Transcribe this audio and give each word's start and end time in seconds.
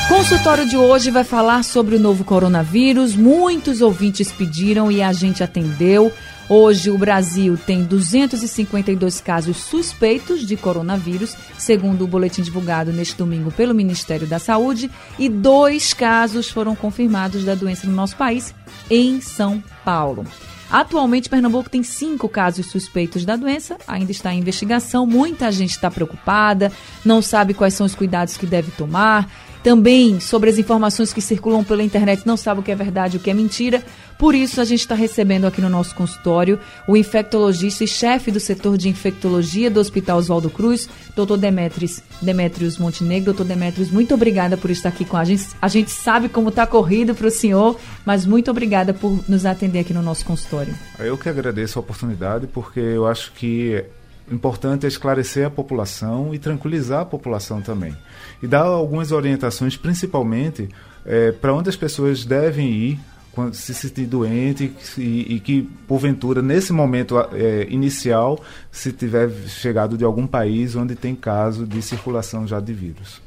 Consultório 0.10 0.68
de 0.68 0.78
hoje 0.78 1.12
vai 1.12 1.24
falar 1.24 1.64
sobre 1.64 1.96
o 1.96 2.00
novo 2.00 2.24
coronavírus. 2.24 3.16
Muitos 3.16 3.82
ouvintes 3.82 4.32
pediram 4.32 4.92
e 4.92 5.00
a 5.02 5.14
gente 5.14 5.44
atendeu. 5.44 6.12
Hoje 6.56 6.92
o 6.92 7.00
Brasil 7.00 7.58
tem 7.58 7.84
252 7.84 9.20
casos 9.20 9.58
suspeitos 9.58 10.46
de 10.46 10.56
coronavírus, 10.56 11.36
segundo 11.58 12.04
o 12.04 12.08
boletim 12.08 12.44
divulgado 12.44 12.94
neste 12.94 13.16
domingo 13.18 13.52
pelo 13.52 13.74
Ministério 13.74 14.28
da 14.28 14.38
Saúde, 14.38 14.92
e 15.18 15.28
dois 15.28 15.96
casos 15.96 16.52
foram 16.52 16.76
confirmados 16.76 17.44
da 17.44 17.56
doença 17.56 17.88
no 17.88 17.96
nosso 17.96 18.16
país, 18.16 18.54
em 18.88 19.20
São 19.20 19.64
Paulo. 19.84 20.28
Atualmente, 20.70 21.28
Pernambuco 21.28 21.72
tem 21.72 21.82
cinco 21.82 22.30
casos 22.30 22.68
suspeitos 22.68 23.26
da 23.26 23.36
doença, 23.36 23.76
ainda 23.88 24.12
está 24.12 24.32
em 24.32 24.40
investigação. 24.40 25.08
Muita 25.08 25.52
gente 25.52 25.72
está 25.72 25.90
preocupada, 25.90 26.72
não 27.04 27.20
sabe 27.20 27.56
quais 27.56 27.74
são 27.74 27.86
os 27.88 27.96
cuidados 27.96 28.38
que 28.38 28.46
deve 28.46 28.70
tomar 28.70 29.28
também 29.64 30.20
sobre 30.20 30.50
as 30.50 30.58
informações 30.58 31.14
que 31.14 31.22
circulam 31.22 31.64
pela 31.64 31.82
internet, 31.82 32.28
não 32.28 32.36
sabe 32.36 32.60
o 32.60 32.64
que 32.64 32.72
é 32.72 32.76
verdade 32.76 33.16
e 33.16 33.20
o 33.20 33.22
que 33.22 33.32
é 33.32 33.34
mentira. 33.34 33.82
Por 34.20 34.36
isso, 34.36 34.62
a 34.62 34.66
gente 34.66 34.82
está 34.82 34.94
recebendo 34.94 35.46
aqui 35.46 35.62
no 35.62 35.70
nosso 35.70 35.96
consultório 35.96 36.60
o 36.88 36.96
infectologista 36.96 37.84
e 37.84 37.88
chefe 37.88 38.30
do 38.30 38.40
setor 38.40 38.78
de 38.78 38.90
infectologia 38.90 39.72
do 39.72 39.80
Hospital 39.80 40.18
Oswaldo 40.18 40.50
Cruz, 40.50 40.90
doutor 41.16 41.38
Demetrios, 41.38 42.02
Demetrios 42.22 42.78
Montenegro. 42.78 43.34
Doutor 43.34 43.46
Demetrios, 43.46 43.90
muito 43.90 44.14
obrigada 44.14 44.58
por 44.58 44.70
estar 44.70 44.90
aqui 44.90 45.06
com 45.06 45.18
a 45.18 45.24
gente. 45.24 45.48
A 45.62 45.68
gente 45.68 45.92
sabe 45.92 46.28
como 46.28 46.50
está 46.50 46.68
corrido 46.68 47.16
para 47.16 47.28
o 47.28 47.32
senhor, 47.32 47.80
mas 48.06 48.26
muito 48.26 48.52
obrigada 48.52 48.94
por 48.94 49.18
nos 49.28 49.46
atender 49.46 49.80
aqui 49.80 49.94
no 49.94 50.02
nosso 50.02 50.26
consultório. 50.26 50.74
Eu 51.00 51.18
que 51.18 51.30
agradeço 51.30 51.80
a 51.80 51.82
oportunidade, 51.82 52.48
porque 52.48 52.80
eu 52.80 53.08
acho 53.08 53.32
que 53.32 53.84
importante 54.32 54.86
é 54.86 54.88
esclarecer 54.88 55.46
a 55.46 55.50
população 55.50 56.34
e 56.34 56.40
tranquilizar 56.40 57.02
a 57.02 57.06
população 57.06 57.62
também. 57.62 57.96
E 58.44 58.48
dar 58.48 58.64
algumas 58.64 59.14
orientações, 59.14 59.78
principalmente, 59.78 60.68
é, 61.06 61.32
para 61.32 61.54
onde 61.54 61.70
as 61.70 61.78
pessoas 61.78 62.26
devem 62.26 62.70
ir 62.70 63.00
quando 63.32 63.54
se 63.54 63.74
sentir 63.74 64.06
doente 64.06 64.72
e, 64.98 65.36
e 65.36 65.40
que, 65.40 65.64
porventura, 65.88 66.42
nesse 66.42 66.74
momento 66.74 67.18
é, 67.32 67.66
inicial, 67.70 68.44
se 68.70 68.92
tiver 68.92 69.32
chegado 69.48 69.98
de 69.98 70.04
algum 70.04 70.28
país 70.28 70.76
onde 70.76 70.94
tem 70.94 71.16
caso 71.16 71.66
de 71.66 71.82
circulação 71.82 72.46
já 72.46 72.60
de 72.60 72.74
vírus. 72.74 73.22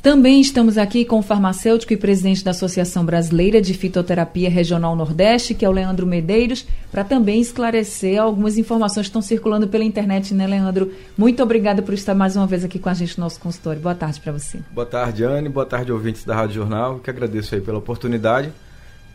Também 0.00 0.40
estamos 0.40 0.78
aqui 0.78 1.04
com 1.04 1.18
o 1.18 1.22
farmacêutico 1.22 1.92
e 1.92 1.96
presidente 1.96 2.44
da 2.44 2.52
Associação 2.52 3.04
Brasileira 3.04 3.60
de 3.60 3.74
Fitoterapia 3.74 4.48
Regional 4.48 4.94
Nordeste, 4.94 5.54
que 5.54 5.64
é 5.64 5.68
o 5.68 5.72
Leandro 5.72 6.06
Medeiros, 6.06 6.64
para 6.90 7.02
também 7.02 7.40
esclarecer 7.40 8.20
algumas 8.20 8.56
informações 8.56 9.06
que 9.06 9.10
estão 9.10 9.20
circulando 9.20 9.66
pela 9.66 9.82
internet, 9.82 10.32
né, 10.34 10.46
Leandro? 10.46 10.92
Muito 11.16 11.42
obrigada 11.42 11.82
por 11.82 11.94
estar 11.94 12.14
mais 12.14 12.36
uma 12.36 12.46
vez 12.46 12.64
aqui 12.64 12.78
com 12.78 12.88
a 12.88 12.94
gente 12.94 13.18
no 13.18 13.24
nosso 13.24 13.40
consultório. 13.40 13.82
Boa 13.82 13.94
tarde 13.94 14.20
para 14.20 14.32
você. 14.32 14.60
Boa 14.70 14.86
tarde, 14.86 15.24
Anne. 15.24 15.48
Boa 15.48 15.66
tarde, 15.66 15.90
ouvintes 15.90 16.24
da 16.24 16.34
Rádio 16.34 16.54
Jornal, 16.54 17.00
que 17.00 17.10
agradeço 17.10 17.56
aí 17.56 17.60
pela 17.60 17.78
oportunidade 17.78 18.52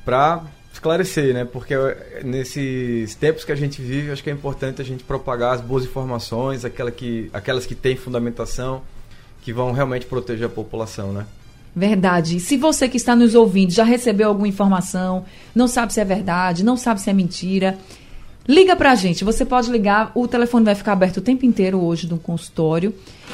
para 0.04 0.44
esclarecer, 0.74 1.34
né? 1.34 1.46
Porque 1.46 1.76
nesses 2.26 3.16
tempos 3.16 3.46
que 3.46 3.54
a 3.54 3.56
gente 3.56 3.82
vive, 3.82 4.12
acho 4.12 4.22
que 4.22 4.30
é 4.30 4.34
importante 4.34 4.82
a 4.82 4.86
gente 4.86 5.02
propagar 5.06 5.54
as 5.54 5.62
boas 5.62 5.86
informações, 5.86 6.66
aquela 6.66 6.92
que, 6.92 7.30
aquelas 7.32 7.66
que 7.66 7.74
têm 7.74 7.96
fundamentação 7.96 8.82
que 9.44 9.52
vão 9.52 9.74
realmente 9.74 10.06
proteger 10.06 10.48
a 10.48 10.50
população, 10.50 11.12
né? 11.12 11.26
Verdade. 11.76 12.40
Se 12.40 12.56
você 12.56 12.88
que 12.88 12.96
está 12.98 13.16
nos 13.16 13.34
ouvindo 13.36 13.72
já 13.72 13.84
recebeu 13.84 14.30
alguma 14.30 14.48
informação, 14.48 15.26
não 15.54 15.68
sabe 15.68 15.94
se 15.94 16.00
é 16.00 16.06
verdade, 16.06 16.64
não 16.64 16.78
sabe 16.78 17.02
se 17.02 17.10
é 17.10 17.14
mentira, 17.14 17.78
liga 18.48 18.76
pra 18.76 18.94
gente. 18.94 19.24
Você 19.24 19.44
pode 19.44 19.72
ligar, 19.72 20.12
o 20.14 20.28
telefone 20.28 20.66
vai 20.66 20.76
ficar 20.76 20.94
aberto 20.94 21.18
o 21.18 21.22
tempo 21.22 21.48
inteiro 21.48 21.82
hoje 21.82 22.08
no 22.08 22.20
consultório. 22.20 22.94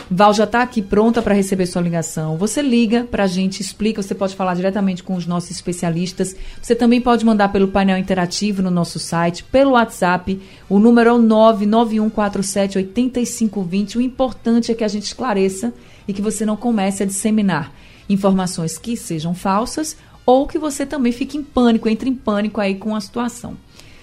Val 0.10 0.34
já 0.34 0.46
está 0.46 0.62
aqui 0.62 0.82
pronta 0.82 1.22
para 1.22 1.36
receber 1.36 1.66
sua 1.66 1.82
ligação. 1.82 2.38
Você 2.38 2.62
liga 2.62 3.04
para 3.04 3.26
a 3.26 3.28
gente, 3.28 3.60
explica. 3.60 4.02
Você 4.02 4.16
pode 4.16 4.36
falar 4.36 4.56
diretamente 4.56 5.04
com 5.04 5.16
os 5.16 5.28
nossos 5.28 5.52
especialistas. 5.52 6.34
Você 6.62 6.74
também 6.74 7.02
pode 7.02 7.26
mandar 7.26 7.50
pelo 7.50 7.68
painel 7.68 7.98
interativo 7.98 8.62
no 8.62 8.72
nosso 8.72 9.00
site, 9.00 9.44
pelo 9.44 9.72
WhatsApp. 9.72 10.40
O 10.70 10.80
número 10.80 11.10
é 11.10 11.14
o 11.14 11.20
991478520. 11.20 13.98
O 13.98 14.02
importante 14.02 14.72
é 14.72 14.76
que 14.76 14.86
a 14.86 14.88
gente 14.88 15.04
esclareça 15.04 15.74
e 16.10 16.14
que 16.14 16.24
você 16.24 16.44
não 16.44 16.58
comece 16.58 17.04
a 17.04 17.06
disseminar 17.06 17.72
informações 18.10 18.80
que 18.80 18.98
sejam 18.98 19.36
falsas 19.36 19.96
ou 20.26 20.48
que 20.48 20.58
você 20.58 20.84
também 20.84 21.12
fique 21.12 21.38
em 21.38 21.44
pânico, 21.44 21.88
entre 21.88 22.10
em 22.10 22.16
pânico 22.16 22.60
aí 22.60 22.74
com 22.74 22.96
a 22.96 23.00
situação. 23.00 23.56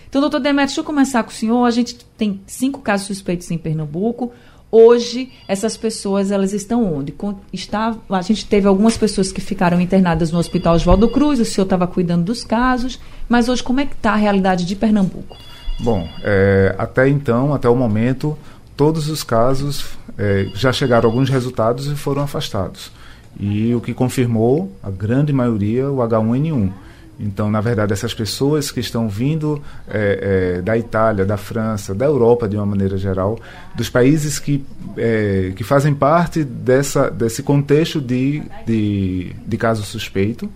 Então, 0.09 0.21
doutor 0.21 0.39
Demetrio, 0.39 0.69
deixa 0.69 0.81
eu 0.81 0.85
começar 0.85 1.25
com 1.25 1.31
o 1.31 1.35
senhor. 1.35 1.65
A 1.65 1.71
gente 1.73 1.97
tem 2.17 2.41
cinco 2.47 2.81
casos 2.81 3.09
suspeitos 3.09 3.51
em 3.51 3.59
Pernambuco. 3.59 4.33
Hoje, 4.71 5.33
essas 5.49 5.77
pessoas, 5.77 6.31
elas 6.31 6.53
estão 6.53 6.95
onde? 6.95 7.13
Está, 7.53 7.97
a 8.09 8.23
gente 8.23 8.47
teve 8.47 8.69
algumas 8.69 8.97
pessoas 8.97 9.33
que 9.33 9.41
ficaram 9.41 9.81
internadas 9.81 10.31
no 10.31 10.39
Hospital 10.39 10.77
Oswaldo 10.77 11.09
Cruz, 11.09 11.41
o 11.41 11.45
senhor 11.45 11.65
estava 11.65 11.89
cuidando 11.89 12.25
dos 12.25 12.45
casos, 12.45 13.01
mas 13.29 13.49
hoje 13.49 13.65
como 13.65 13.81
é 13.81 13.87
que 13.87 13.95
está 13.95 14.13
a 14.13 14.17
realidade 14.17 14.65
de 14.65 14.77
Pernambuco? 14.77 15.37
Bom, 15.81 16.09
é, 16.23 16.75
até 16.79 17.09
então, 17.09 17.53
até 17.53 17.69
o 17.69 17.75
momento, 17.75 18.39
todos 18.77 19.09
os 19.09 19.23
casos 19.23 19.87
é, 20.19 20.49
já 20.55 20.73
chegaram 20.73 21.09
alguns 21.09 21.29
resultados 21.29 21.87
e 21.87 21.95
foram 21.95 22.23
afastados. 22.23 22.91
E 23.39 23.75
o 23.75 23.81
que 23.81 23.93
confirmou, 23.93 24.73
a 24.83 24.91
grande 24.91 25.33
maioria, 25.33 25.91
o 25.91 25.97
H1N1. 25.97 26.73
Então, 27.19 27.51
na 27.51 27.63
verdade, 27.63 27.93
essas 27.93 28.13
pessoas 28.13 28.71
que 28.71 28.81
estão 28.81 29.09
vindo 29.09 29.63
é, 29.89 30.57
é, 30.59 30.63
da 30.63 30.77
Itália, 30.77 31.25
da 31.25 31.39
França, 31.39 31.95
da 31.95 32.05
Europa 32.05 32.47
de 32.47 32.57
uma 32.57 32.67
maneira 32.67 32.99
geral, 32.99 33.39
dos 33.75 33.89
países 33.89 34.39
que, 34.39 34.65
é, 34.97 35.53
que 35.57 35.65
fazem 35.65 35.95
parte 35.95 36.45
dessa, 36.45 37.11
desse 37.11 37.43
contexto 37.43 38.01
de, 38.01 38.43
de, 38.67 39.35
de 39.47 39.57
caso 39.57 39.83
suspeito, 39.83 40.51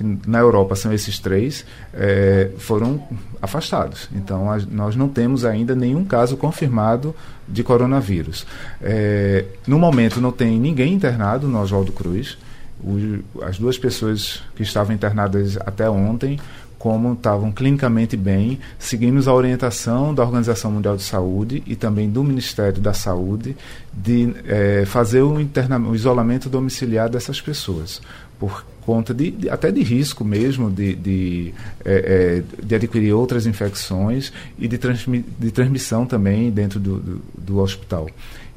que 0.00 0.18
na 0.26 0.38
Europa 0.38 0.74
são 0.74 0.94
esses 0.94 1.18
três, 1.18 1.62
é, 1.92 2.50
foram 2.56 3.06
afastados. 3.42 4.08
Então, 4.14 4.50
a, 4.50 4.58
nós 4.70 4.96
não 4.96 5.10
temos 5.10 5.44
ainda 5.44 5.74
nenhum 5.74 6.06
caso 6.06 6.38
confirmado 6.38 7.14
de 7.46 7.62
coronavírus. 7.62 8.46
É, 8.80 9.44
no 9.66 9.78
momento, 9.78 10.18
não 10.18 10.32
tem 10.32 10.58
ninguém 10.58 10.94
internado 10.94 11.46
no 11.46 11.60
Oswaldo 11.60 11.92
Cruz. 11.92 12.38
O, 12.82 13.42
as 13.42 13.58
duas 13.58 13.76
pessoas 13.76 14.42
que 14.56 14.62
estavam 14.62 14.94
internadas 14.94 15.58
até 15.58 15.88
ontem 15.90 16.40
como 16.80 17.12
estavam 17.12 17.52
clinicamente 17.52 18.16
bem, 18.16 18.58
seguimos 18.78 19.28
a 19.28 19.34
orientação 19.34 20.14
da 20.14 20.22
Organização 20.22 20.72
Mundial 20.72 20.96
de 20.96 21.02
Saúde 21.02 21.62
e 21.66 21.76
também 21.76 22.08
do 22.08 22.24
Ministério 22.24 22.80
da 22.80 22.94
Saúde 22.94 23.54
de 23.92 24.34
é, 24.46 24.84
fazer 24.86 25.20
o, 25.20 25.34
o, 25.34 25.94
isolamento 25.94 26.48
domiciliar 26.48 27.10
dessas 27.10 27.38
pessoas, 27.38 28.00
por 28.40 28.64
conta 28.80 29.12
de, 29.12 29.30
de 29.30 29.50
até 29.50 29.70
de 29.70 29.82
risco 29.82 30.24
mesmo 30.24 30.70
de, 30.70 30.94
de, 30.96 31.54
é, 31.84 32.42
é, 32.58 32.64
de, 32.64 32.74
adquirir 32.74 33.12
outras 33.12 33.46
infecções 33.46 34.32
e 34.58 34.66
de, 34.66 34.78
transmi, 34.78 35.24
de 35.38 35.50
transmissão 35.50 36.06
também 36.06 36.50
dentro 36.50 36.80
do, 36.80 36.98
do, 36.98 37.22
do 37.36 37.58
hospital. 37.58 38.08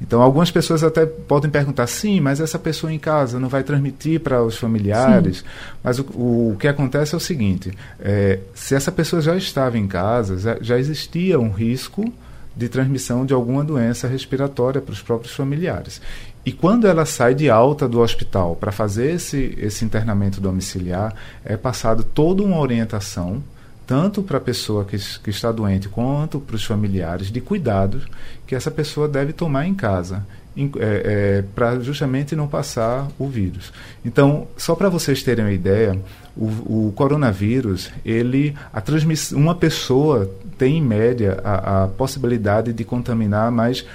Então, 0.01 0.21
algumas 0.21 0.49
pessoas 0.49 0.83
até 0.83 1.05
podem 1.05 1.51
perguntar, 1.51 1.87
sim, 1.87 2.19
mas 2.19 2.39
essa 2.39 2.57
pessoa 2.57 2.91
em 2.91 2.99
casa 2.99 3.39
não 3.39 3.47
vai 3.47 3.63
transmitir 3.63 4.19
para 4.19 4.43
os 4.43 4.57
familiares. 4.57 5.37
Sim. 5.37 5.43
Mas 5.83 5.99
o, 5.99 6.03
o, 6.03 6.57
que 6.59 6.67
acontece 6.67 7.13
é 7.13 7.17
o 7.17 7.21
seguinte: 7.21 7.71
é, 7.99 8.39
se 8.53 8.75
essa 8.75 8.91
pessoa 8.91 9.21
já 9.21 9.35
estava 9.35 9.77
em 9.77 9.87
casa, 9.87 10.37
já, 10.37 10.57
já 10.59 10.79
existia 10.79 11.39
um 11.39 11.51
risco 11.51 12.11
de 12.55 12.69
transmissão 12.69 13.25
de 13.25 13.33
alguma 13.33 13.63
doença 13.63 14.07
respiratória 14.07 14.81
para 14.81 14.93
os 14.93 15.01
próprios 15.01 15.33
familiares. 15.33 16.01
E 16.45 16.51
quando 16.51 16.87
ela 16.87 17.05
sai 17.05 17.33
de 17.33 17.49
alta 17.49 17.87
do 17.87 18.01
hospital 18.01 18.55
para 18.55 18.71
fazer 18.71 19.13
esse, 19.13 19.55
esse 19.57 19.85
internamento 19.85 20.41
domiciliar, 20.41 21.15
é 21.45 21.55
passado 21.55 22.03
toda 22.03 22.43
uma 22.43 22.59
orientação 22.59 23.41
tanto 23.85 24.23
para 24.23 24.37
a 24.37 24.41
pessoa 24.41 24.85
que, 24.85 24.97
que, 25.19 25.29
está 25.29 25.51
doente 25.51 25.89
quanto 25.89 26.39
para 26.39 26.55
os 26.55 26.63
familiares, 26.63 27.29
de 27.29 27.41
cuidados 27.41 28.05
que 28.47 28.55
essa 28.55 28.71
pessoa 28.71 29.07
deve 29.07 29.33
tomar 29.33 29.67
em 29.67 29.73
casa, 29.73 30.25
é, 30.55 30.61
é, 30.79 31.43
para 31.55 31.79
justamente 31.79 32.35
não 32.35 32.47
passar 32.47 33.07
o 33.17 33.27
vírus. 33.27 33.73
Então, 34.05 34.47
só 34.55 34.75
para 34.75 34.87
vocês 34.87 35.23
terem 35.23 35.45
uma 35.45 35.51
ideia, 35.51 35.99
o, 36.35 36.87
o 36.87 36.93
coronavírus, 36.95 37.91
ele, 38.05 38.55
a 38.71 38.79
transmissão, 38.79 39.37
uma 39.37 39.55
pessoa 39.55 40.29
tem 40.57 40.77
em 40.77 40.81
média 40.81 41.39
a, 41.43 41.83
a 41.83 41.87
possibilidade 41.87 42.71
de 42.71 42.83
contaminar 42.83 43.51
mais 43.51 43.85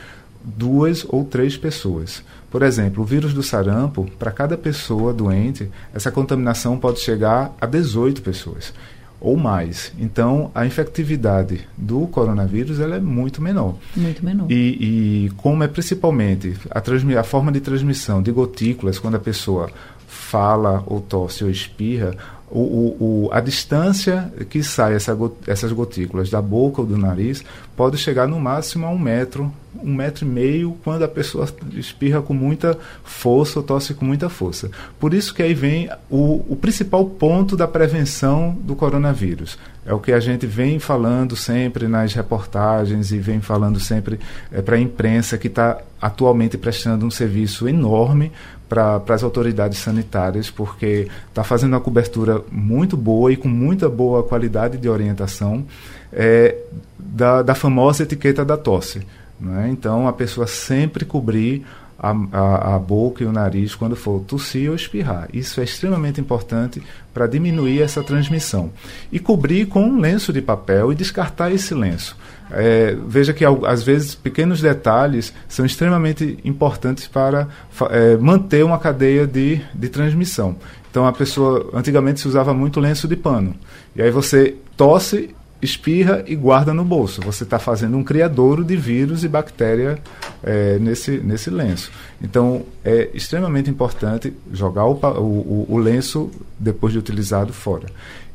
duas 0.42 1.04
ou 1.08 1.24
três 1.24 1.56
pessoas. 1.56 2.22
Por 2.50 2.62
exemplo, 2.62 3.02
o 3.02 3.06
vírus 3.06 3.34
do 3.34 3.42
sarampo, 3.42 4.08
para 4.18 4.30
cada 4.30 4.56
pessoa 4.56 5.12
doente, 5.12 5.70
essa 5.92 6.10
contaminação 6.10 6.78
pode 6.78 7.00
chegar 7.00 7.54
a 7.60 7.66
18 7.66 8.22
pessoas. 8.22 8.72
ou 9.20 9.36
mais. 9.36 9.92
Então, 9.98 10.50
a 10.54 10.64
infectividade 10.64 11.66
do 11.76 12.06
coronavírus 12.06 12.78
ela 12.78 12.96
é 12.96 13.00
muito 13.00 13.42
menor. 13.42 13.74
Muito 13.96 14.24
menor. 14.24 14.48
E, 14.48 15.26
e 15.26 15.30
como 15.36 15.64
é 15.64 15.68
principalmente 15.68 16.54
a, 16.70 16.80
a 17.20 17.24
forma 17.24 17.50
de 17.50 17.58
transmissão 17.60 18.22
de 18.22 18.30
gotículas, 18.30 18.98
quando 18.98 19.16
a 19.16 19.20
pessoa 19.20 19.70
fala 20.06 20.84
ou 20.86 21.00
tosse 21.00 21.42
ou 21.42 21.50
espirra, 21.50 22.16
o, 22.50 22.60
o, 22.60 23.26
o, 23.26 23.28
a 23.32 23.40
distância 23.40 24.32
que 24.48 24.62
sai 24.62 24.94
essa, 24.94 25.16
essas 25.46 25.70
gotículas 25.72 26.30
da 26.30 26.40
boca 26.40 26.80
ou 26.80 26.86
do 26.86 26.96
nariz 26.96 27.44
pode 27.76 27.98
chegar 27.98 28.26
no 28.26 28.40
máximo 28.40 28.86
a 28.86 28.90
um 28.90 28.98
metro, 28.98 29.52
um 29.82 29.94
metro 29.94 30.24
e 30.24 30.28
meio, 30.28 30.76
quando 30.82 31.02
a 31.04 31.08
pessoa 31.08 31.46
espirra 31.74 32.22
com 32.22 32.34
muita 32.34 32.76
força 33.04 33.58
ou 33.58 33.64
tosse 33.64 33.94
com 33.94 34.04
muita 34.04 34.28
força. 34.28 34.70
Por 34.98 35.12
isso 35.12 35.34
que 35.34 35.42
aí 35.42 35.54
vem 35.54 35.90
o, 36.10 36.44
o 36.48 36.56
principal 36.56 37.04
ponto 37.04 37.56
da 37.56 37.68
prevenção 37.68 38.56
do 38.62 38.74
coronavírus. 38.74 39.58
É 39.84 39.92
o 39.92 39.98
que 39.98 40.12
a 40.12 40.20
gente 40.20 40.46
vem 40.46 40.78
falando 40.78 41.36
sempre 41.36 41.86
nas 41.86 42.12
reportagens 42.12 43.12
e 43.12 43.18
vem 43.18 43.40
falando 43.40 43.78
sempre 43.78 44.18
é, 44.50 44.60
para 44.60 44.76
a 44.76 44.80
imprensa 44.80 45.38
que 45.38 45.46
está 45.46 45.78
atualmente 46.00 46.58
prestando 46.58 47.06
um 47.06 47.10
serviço 47.10 47.68
enorme 47.68 48.32
para 48.68 49.02
as 49.08 49.22
autoridades 49.22 49.78
sanitárias, 49.78 50.50
porque 50.50 51.08
está 51.28 51.42
fazendo 51.42 51.72
uma 51.72 51.80
cobertura 51.80 52.42
muito 52.50 52.96
boa 52.96 53.32
e 53.32 53.36
com 53.36 53.48
muita 53.48 53.88
boa 53.88 54.22
qualidade 54.22 54.76
de 54.76 54.88
orientação 54.88 55.64
é, 56.12 56.56
da, 56.98 57.42
da 57.42 57.54
famosa 57.54 58.02
etiqueta 58.02 58.44
da 58.44 58.56
tosse. 58.56 59.06
Né? 59.40 59.68
Então, 59.70 60.06
a 60.06 60.12
pessoa 60.12 60.46
sempre 60.46 61.04
cobrir 61.04 61.64
a, 61.98 62.10
a, 62.32 62.74
a, 62.76 62.78
boca 62.78 63.24
e 63.24 63.26
o 63.26 63.32
nariz 63.32 63.74
quando 63.74 63.96
for 63.96 64.20
tossir 64.20 64.70
ou 64.70 64.76
espirrar. 64.76 65.28
Isso 65.32 65.60
é 65.60 65.64
extremamente 65.64 66.20
importante 66.20 66.80
para 67.12 67.26
diminuir 67.26 67.82
essa 67.82 68.02
transmissão. 68.02 68.70
E 69.10 69.18
cobrir 69.18 69.66
com 69.66 69.82
um 69.82 69.98
lenço 69.98 70.32
de 70.32 70.40
papel 70.40 70.92
e 70.92 70.94
descartar 70.94 71.50
esse 71.50 71.74
lenço. 71.74 72.16
É, 72.50 72.96
veja 73.06 73.32
que 73.32 73.44
às 73.44 73.82
vezes 73.82 74.14
pequenos 74.14 74.60
detalhes 74.60 75.32
são 75.48 75.66
extremamente 75.66 76.38
importantes 76.44 77.06
para 77.06 77.48
é, 77.90 78.16
manter 78.16 78.64
uma 78.64 78.78
cadeia 78.78 79.26
de, 79.26 79.60
de 79.74 79.88
transmissão. 79.88 80.56
Então 80.90 81.06
a 81.06 81.12
pessoa 81.12 81.70
antigamente 81.74 82.20
se 82.20 82.28
usava 82.28 82.54
muito 82.54 82.80
lenço 82.80 83.06
de 83.06 83.16
pano. 83.16 83.54
E 83.94 84.02
aí 84.02 84.10
você 84.10 84.56
tosse 84.76 85.34
espirra 85.60 86.22
e 86.26 86.36
guarda 86.36 86.72
no 86.72 86.84
bolso. 86.84 87.20
Você 87.22 87.44
está 87.44 87.58
fazendo 87.58 87.96
um 87.96 88.04
criadouro 88.04 88.64
de 88.64 88.76
vírus 88.76 89.24
e 89.24 89.28
bactéria 89.28 89.98
é, 90.42 90.78
nesse, 90.78 91.18
nesse 91.18 91.50
lenço. 91.50 91.90
Então, 92.22 92.62
é 92.84 93.10
extremamente 93.12 93.68
importante 93.68 94.32
jogar 94.52 94.86
o, 94.86 94.94
o, 94.94 95.66
o, 95.68 95.78
lenço, 95.78 96.30
depois 96.58 96.92
de 96.92 96.98
utilizado, 96.98 97.52
fora. 97.52 97.86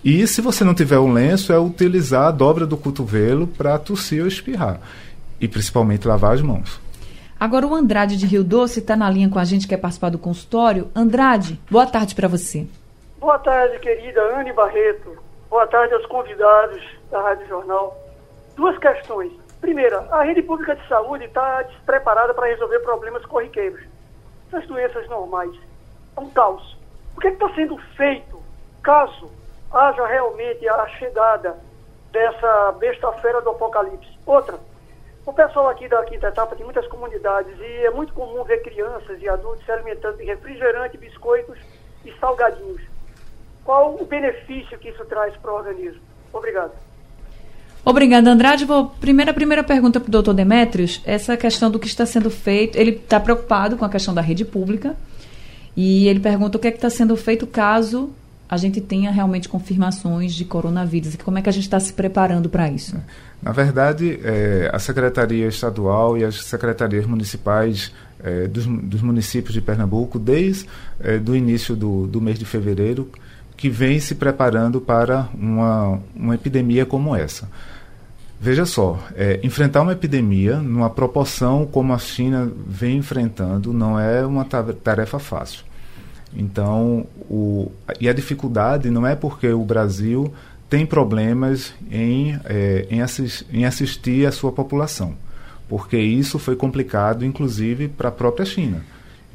E 0.03 0.27
se 0.27 0.41
você 0.41 0.65
não 0.65 0.75
tiver 0.75 0.99
um 0.99 1.13
lenço, 1.13 1.53
é 1.53 1.57
utilizar 1.57 2.27
a 2.27 2.31
dobra 2.31 2.65
do 2.65 2.75
cotovelo 2.75 3.47
para 3.47 3.79
tossir 3.79 4.21
ou 4.21 4.27
espirrar. 4.27 4.81
E 5.39 5.47
principalmente 5.47 6.05
lavar 6.05 6.33
as 6.33 6.41
mãos. 6.41 6.81
Agora, 7.39 7.65
o 7.65 7.73
Andrade 7.73 8.17
de 8.17 8.25
Rio 8.25 8.43
Doce 8.43 8.79
está 8.79 8.97
na 8.97 9.09
linha 9.09 9.29
com 9.29 9.39
a 9.39 9.45
gente, 9.45 9.65
quer 9.65 9.77
participar 9.77 10.09
do 10.09 10.17
consultório. 10.17 10.91
Andrade, 10.93 11.57
boa 11.71 11.85
tarde 11.85 12.15
para 12.15 12.27
você. 12.27 12.67
Boa 13.17 13.39
tarde, 13.39 13.79
querida 13.79 14.21
Anne 14.37 14.51
Barreto. 14.51 15.17
Boa 15.49 15.65
tarde 15.67 15.93
aos 15.93 16.05
convidados 16.07 16.83
da 17.09 17.21
Rádio 17.21 17.47
Jornal. 17.47 17.97
Duas 18.57 18.77
questões. 18.77 19.31
Primeira, 19.61 20.05
a 20.11 20.23
rede 20.23 20.41
pública 20.41 20.75
de 20.75 20.85
saúde 20.89 21.23
está 21.23 21.61
despreparada 21.61 22.33
para 22.33 22.47
resolver 22.47 22.79
problemas 22.79 23.25
corriqueiros. 23.25 23.81
Essas 24.51 24.67
doenças 24.67 25.07
normais. 25.07 25.55
É 26.17 26.19
um 26.19 26.29
caos. 26.31 26.77
O 27.15 27.21
que 27.21 27.27
é 27.27 27.31
está 27.31 27.47
sendo 27.55 27.77
feito 27.95 28.37
caso 28.81 29.29
haja 29.73 30.05
realmente 30.05 30.67
a 30.69 30.87
chegada 30.99 31.57
dessa 32.11 32.71
besta-feira 32.73 33.41
do 33.41 33.49
apocalipse? 33.49 34.17
Outra, 34.25 34.59
o 35.25 35.33
pessoal 35.33 35.69
aqui 35.69 35.87
da 35.87 36.03
quinta 36.05 36.27
etapa 36.27 36.55
tem 36.55 36.63
muitas 36.63 36.87
comunidades 36.87 37.59
e 37.59 37.85
é 37.85 37.89
muito 37.89 38.13
comum 38.13 38.43
ver 38.43 38.61
crianças 38.61 39.21
e 39.21 39.27
adultos 39.27 39.65
se 39.65 39.71
alimentando 39.71 40.17
de 40.17 40.25
refrigerante, 40.25 40.97
biscoitos 40.97 41.57
e 42.05 42.11
salgadinhos 42.19 42.93
qual 43.63 43.97
o 43.99 44.05
benefício 44.05 44.77
que 44.77 44.89
isso 44.89 45.03
traz 45.05 45.35
para 45.37 45.51
o 45.51 45.55
organismo. 45.55 46.01
Obrigado. 46.31 46.71
Obrigada, 47.85 48.29
Andrade. 48.29 48.65
Primeira, 48.99 49.33
primeira 49.33 49.63
pergunta 49.63 49.99
para 49.99 50.07
o 50.07 50.11
doutor 50.11 50.33
Demetrios, 50.33 51.01
essa 51.05 51.35
questão 51.35 51.69
do 51.69 51.79
que 51.79 51.87
está 51.87 52.05
sendo 52.05 52.29
feito. 52.29 52.77
Ele 52.77 52.91
está 52.91 53.19
preocupado 53.19 53.77
com 53.77 53.85
a 53.85 53.89
questão 53.89 54.13
da 54.13 54.21
rede 54.21 54.45
pública 54.45 54.95
e 55.75 56.07
ele 56.07 56.19
pergunta 56.19 56.57
o 56.57 56.59
que 56.59 56.67
é 56.67 56.71
que 56.71 56.77
está 56.77 56.89
sendo 56.89 57.15
feito 57.17 57.45
caso 57.45 58.13
a 58.53 58.57
gente 58.57 58.79
tenha 58.79 59.09
realmente 59.09 59.49
confirmações 59.49 60.35
de 60.35 60.45
coronavírus. 60.45 61.15
E 61.15 61.17
como 61.17 61.39
é 61.39 61.41
que 61.41 61.49
a 61.49 61.51
gente 61.51 61.63
está 61.63 61.79
se 61.79 61.91
preparando 61.91 62.47
para 62.47 62.69
isso? 62.69 62.95
Na 63.41 63.51
verdade, 63.51 64.19
é, 64.23 64.69
a 64.71 64.77
Secretaria 64.77 65.47
Estadual 65.47 66.19
e 66.19 66.23
as 66.23 66.45
secretarias 66.45 67.07
municipais 67.07 67.91
é, 68.23 68.47
dos, 68.47 68.67
dos, 68.67 69.01
municípios 69.01 69.55
de 69.55 69.59
Pernambuco, 69.59 70.19
desde 70.19 70.67
é, 70.99 71.17
do 71.17 71.35
início 71.35 71.75
do, 71.75 72.05
do 72.05 72.21
mês 72.21 72.37
de 72.37 72.45
fevereiro, 72.45 73.09
que 73.57 73.69
vem 73.69 73.99
se 73.99 74.13
preparando 74.13 74.79
para 74.79 75.27
uma, 75.33 75.99
uma 76.15 76.35
epidemia 76.35 76.85
como 76.85 77.15
essa. 77.15 77.49
Veja 78.39 78.67
só, 78.67 78.99
é, 79.15 79.39
enfrentar 79.41 79.81
uma 79.81 79.93
epidemia 79.93 80.57
numa 80.57 80.91
proporção 80.91 81.65
como 81.65 81.91
a 81.91 81.97
China 81.97 82.51
vem 82.67 82.97
enfrentando 82.97 83.73
não 83.73 83.99
é 83.99 84.23
uma 84.23 84.45
tarefa 84.45 85.17
fácil. 85.17 85.72
Então, 86.35 87.05
o, 87.29 87.71
e 87.99 88.09
a 88.09 88.13
dificuldade 88.13 88.89
não 88.89 89.05
é 89.05 89.15
porque 89.15 89.47
o 89.47 89.63
Brasil 89.63 90.33
tem 90.69 90.85
problemas 90.85 91.73
em, 91.91 92.39
é, 92.45 92.87
em, 92.89 93.01
assist, 93.01 93.45
em 93.51 93.65
assistir 93.65 94.25
a 94.25 94.31
sua 94.31 94.51
população, 94.51 95.13
porque 95.69 95.97
isso 95.97 96.39
foi 96.39 96.55
complicado, 96.55 97.23
inclusive, 97.23 97.87
para 97.87 98.09
a 98.09 98.11
própria 98.11 98.45
China. 98.45 98.83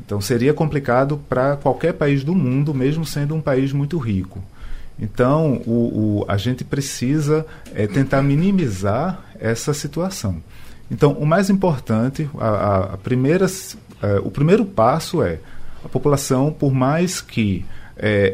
Então 0.04 0.20
seria 0.20 0.54
complicado 0.54 1.20
para 1.28 1.56
qualquer 1.56 1.92
país 1.92 2.24
do 2.24 2.34
mundo, 2.34 2.74
mesmo 2.74 3.04
sendo 3.04 3.34
um 3.34 3.40
país 3.40 3.72
muito 3.72 3.98
rico. 3.98 4.42
Então 4.98 5.62
o, 5.66 6.22
o 6.22 6.24
a 6.28 6.36
gente 6.36 6.64
precisa 6.64 7.46
é, 7.74 7.86
tentar 7.86 8.22
minimizar 8.22 9.22
essa 9.38 9.72
situação. 9.72 10.42
Então 10.90 11.12
o 11.12 11.26
mais 11.26 11.50
importante, 11.50 12.28
a, 12.38 12.94
a 12.94 12.96
primeira, 12.96 13.46
é, 14.02 14.18
o 14.20 14.30
primeiro 14.30 14.64
passo 14.64 15.22
é 15.22 15.38
a 15.84 15.88
população, 15.88 16.52
por 16.52 16.72
mais 16.72 17.20
que 17.20 17.64
é, 17.96 18.32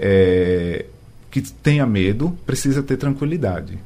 é 0.82 0.87
que 1.31 1.41
tenha 1.41 1.85
medo, 1.85 2.37
precisa 2.46 2.82
ter 2.82 2.96
tranquilidade 2.96 3.79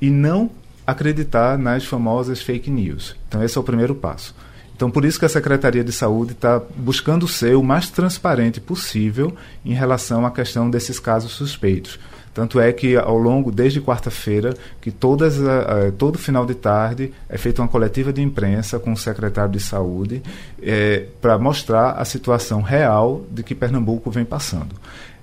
e 0.00 0.08
não 0.08 0.50
acreditar 0.86 1.58
nas 1.58 1.84
famosas 1.84 2.40
fake 2.40 2.70
news. 2.70 3.16
Então 3.28 3.42
esse 3.42 3.58
é 3.58 3.60
o 3.60 3.64
primeiro 3.64 3.94
passo. 3.94 4.34
Então, 4.74 4.90
por 4.90 5.04
isso 5.04 5.18
que 5.18 5.24
a 5.24 5.28
Secretaria 5.28 5.84
de 5.84 5.92
Saúde 5.92 6.32
está 6.32 6.60
buscando 6.76 7.28
ser 7.28 7.54
o 7.54 7.62
mais 7.62 7.88
transparente 7.88 8.60
possível 8.60 9.32
em 9.64 9.72
relação 9.72 10.26
à 10.26 10.30
questão 10.30 10.68
desses 10.68 10.98
casos 10.98 11.32
suspeitos. 11.32 12.00
Tanto 12.34 12.58
é 12.58 12.72
que 12.72 12.96
ao 12.96 13.18
longo, 13.18 13.52
desde 13.52 13.80
quarta-feira, 13.80 14.54
que 14.80 14.90
todas, 14.90 15.38
uh, 15.38 15.92
todo 15.98 16.18
final 16.18 16.46
de 16.46 16.54
tarde 16.54 17.12
é 17.28 17.36
feita 17.36 17.60
uma 17.60 17.68
coletiva 17.68 18.12
de 18.12 18.22
imprensa 18.22 18.78
com 18.78 18.92
o 18.92 18.96
secretário 18.96 19.52
de 19.52 19.60
Saúde 19.60 20.22
é, 20.60 21.06
para 21.20 21.38
mostrar 21.38 21.92
a 21.92 22.04
situação 22.04 22.62
real 22.62 23.24
de 23.30 23.42
que 23.42 23.54
Pernambuco 23.54 24.10
vem 24.10 24.24
passando. 24.24 24.74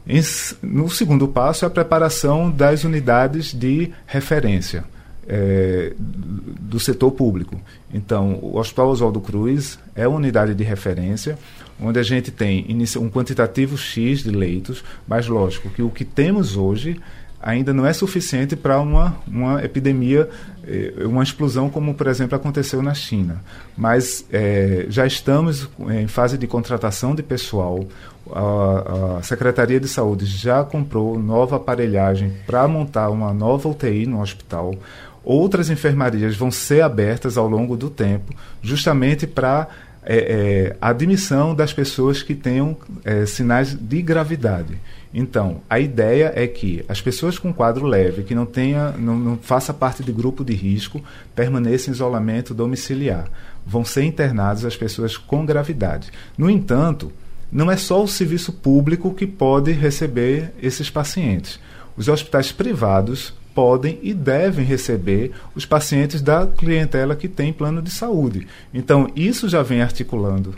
Em, 0.08 0.22
no 0.62 0.90
segundo 0.90 1.28
passo 1.28 1.66
é 1.66 1.68
a 1.68 1.72
preparação 1.72 2.50
das 2.50 2.84
unidades 2.84 3.54
de 3.54 3.92
referência 4.06 4.84
é, 5.30 5.94
do 5.98 6.80
setor 6.80 7.12
público. 7.12 7.62
Então, 7.94 8.40
o 8.42 8.58
Hospital 8.58 8.90
Oswaldo 8.90 9.22
Cruz 9.22 9.78
é 9.96 10.08
uma 10.08 10.18
unidade 10.18 10.56
de 10.56 10.64
referência, 10.64 11.38
onde 11.82 12.00
a 12.00 12.04
gente 12.04 12.32
tem 12.32 12.66
um 12.98 13.10
quantitativo 13.10 13.78
X 13.78 14.24
de 14.24 14.32
leitos, 14.32 14.84
mas 15.08 15.28
lógico 15.28 15.70
que 15.70 15.82
o 15.82 15.90
que 15.90 16.04
temos 16.04 16.56
hoje 16.58 17.00
ainda 17.42 17.74
não 17.74 17.86
é 17.86 17.94
suficiente 17.94 18.56
para 18.56 18.80
uma, 18.80 19.16
uma 19.26 19.64
epidemia, 19.64 20.30
eh, 20.68 20.94
uma 21.06 21.24
explosão 21.24 21.70
como, 21.70 21.94
por 21.94 22.08
exemplo, 22.08 22.36
aconteceu 22.36 22.82
na 22.82 22.94
China. 22.94 23.42
Mas 23.78 24.26
é, 24.32 24.86
já 24.90 25.06
estamos 25.06 25.70
em 25.90 26.08
fase 26.08 26.38
de 26.38 26.46
contratação 26.48 27.16
de 27.16 27.24
pessoal. 27.24 27.88
A, 28.32 29.18
a, 29.20 29.24
Secretaria 29.24 29.80
de 29.80 29.88
Saúde 29.88 30.26
já 30.26 30.64
comprou 30.64 31.18
nova 31.18 31.56
aparelhagem 31.56 32.34
para 32.46 32.68
montar 32.68 33.10
uma 33.10 33.34
nova 33.34 33.70
UTI 33.70 34.06
no 34.06 34.22
hospital. 34.22 34.76
Outras 35.24 35.70
enfermarias 35.70 36.36
vão 36.36 36.52
ser 36.52 36.82
abertas 36.82 37.38
ao 37.38 37.48
longo 37.48 37.78
do 37.78 37.90
tempo, 37.90 38.34
justamente 38.62 39.26
para 39.26 39.68
é, 40.12 40.18
é, 40.18 40.76
a 40.82 40.90
admissão 40.90 41.54
das 41.54 41.72
pessoas 41.72 42.24
que 42.24 42.34
tenham 42.34 42.76
é, 43.06 43.28
sinais 43.28 43.76
de 43.76 44.02
gravidade. 44.02 44.82
Então, 45.14 45.62
a 45.70 45.80
ideia 45.80 46.34
é 46.36 46.48
que 46.48 46.84
as 46.90 47.00
pessoas 47.00 47.38
com 47.38 47.54
quadro 47.54 47.86
leve, 47.86 48.24
que 48.24 48.34
não 48.34 48.48
tenha, 48.48 48.90
não, 48.94 49.16
não 49.16 49.38
faça 49.38 49.72
parte 49.72 50.04
de 50.04 50.12
grupo 50.12 50.44
de 50.44 50.56
risco, 50.56 51.00
permaneçam 51.36 51.92
em 51.92 51.96
isolamento 51.96 52.56
domiciliar. 52.56 53.28
Vão 53.64 53.86
ser 53.86 54.04
internadas 54.04 54.66
as 54.66 54.76
pessoas 54.76 55.16
com 55.16 55.46
gravidade. 55.46 56.10
No 56.36 56.50
entanto, 56.50 57.12
não 57.52 57.70
é 57.70 57.78
só 57.78 58.04
o 58.04 58.08
serviço 58.08 58.52
público 58.52 59.14
que 59.14 59.28
pode 59.28 59.72
receber 59.72 60.52
esses 60.60 60.90
pacientes. 60.90 61.60
Os 61.96 62.08
hospitais 62.08 62.52
privados 62.52 63.32
podem 63.54 64.00
e 64.02 64.14
devem 64.14 64.64
receber 64.64 65.32
os 65.56 65.66
pacientes 65.66 66.22
da 66.22 66.48
clientela 66.48 67.16
que 67.16 67.28
tem 67.28 67.52
plano 67.52 67.82
de 67.82 67.92
saúde. 67.92 68.48
Então, 68.74 69.10
isso 69.16 69.50
já 69.50 69.62
vem 69.62 69.82
articulando, 69.82 70.56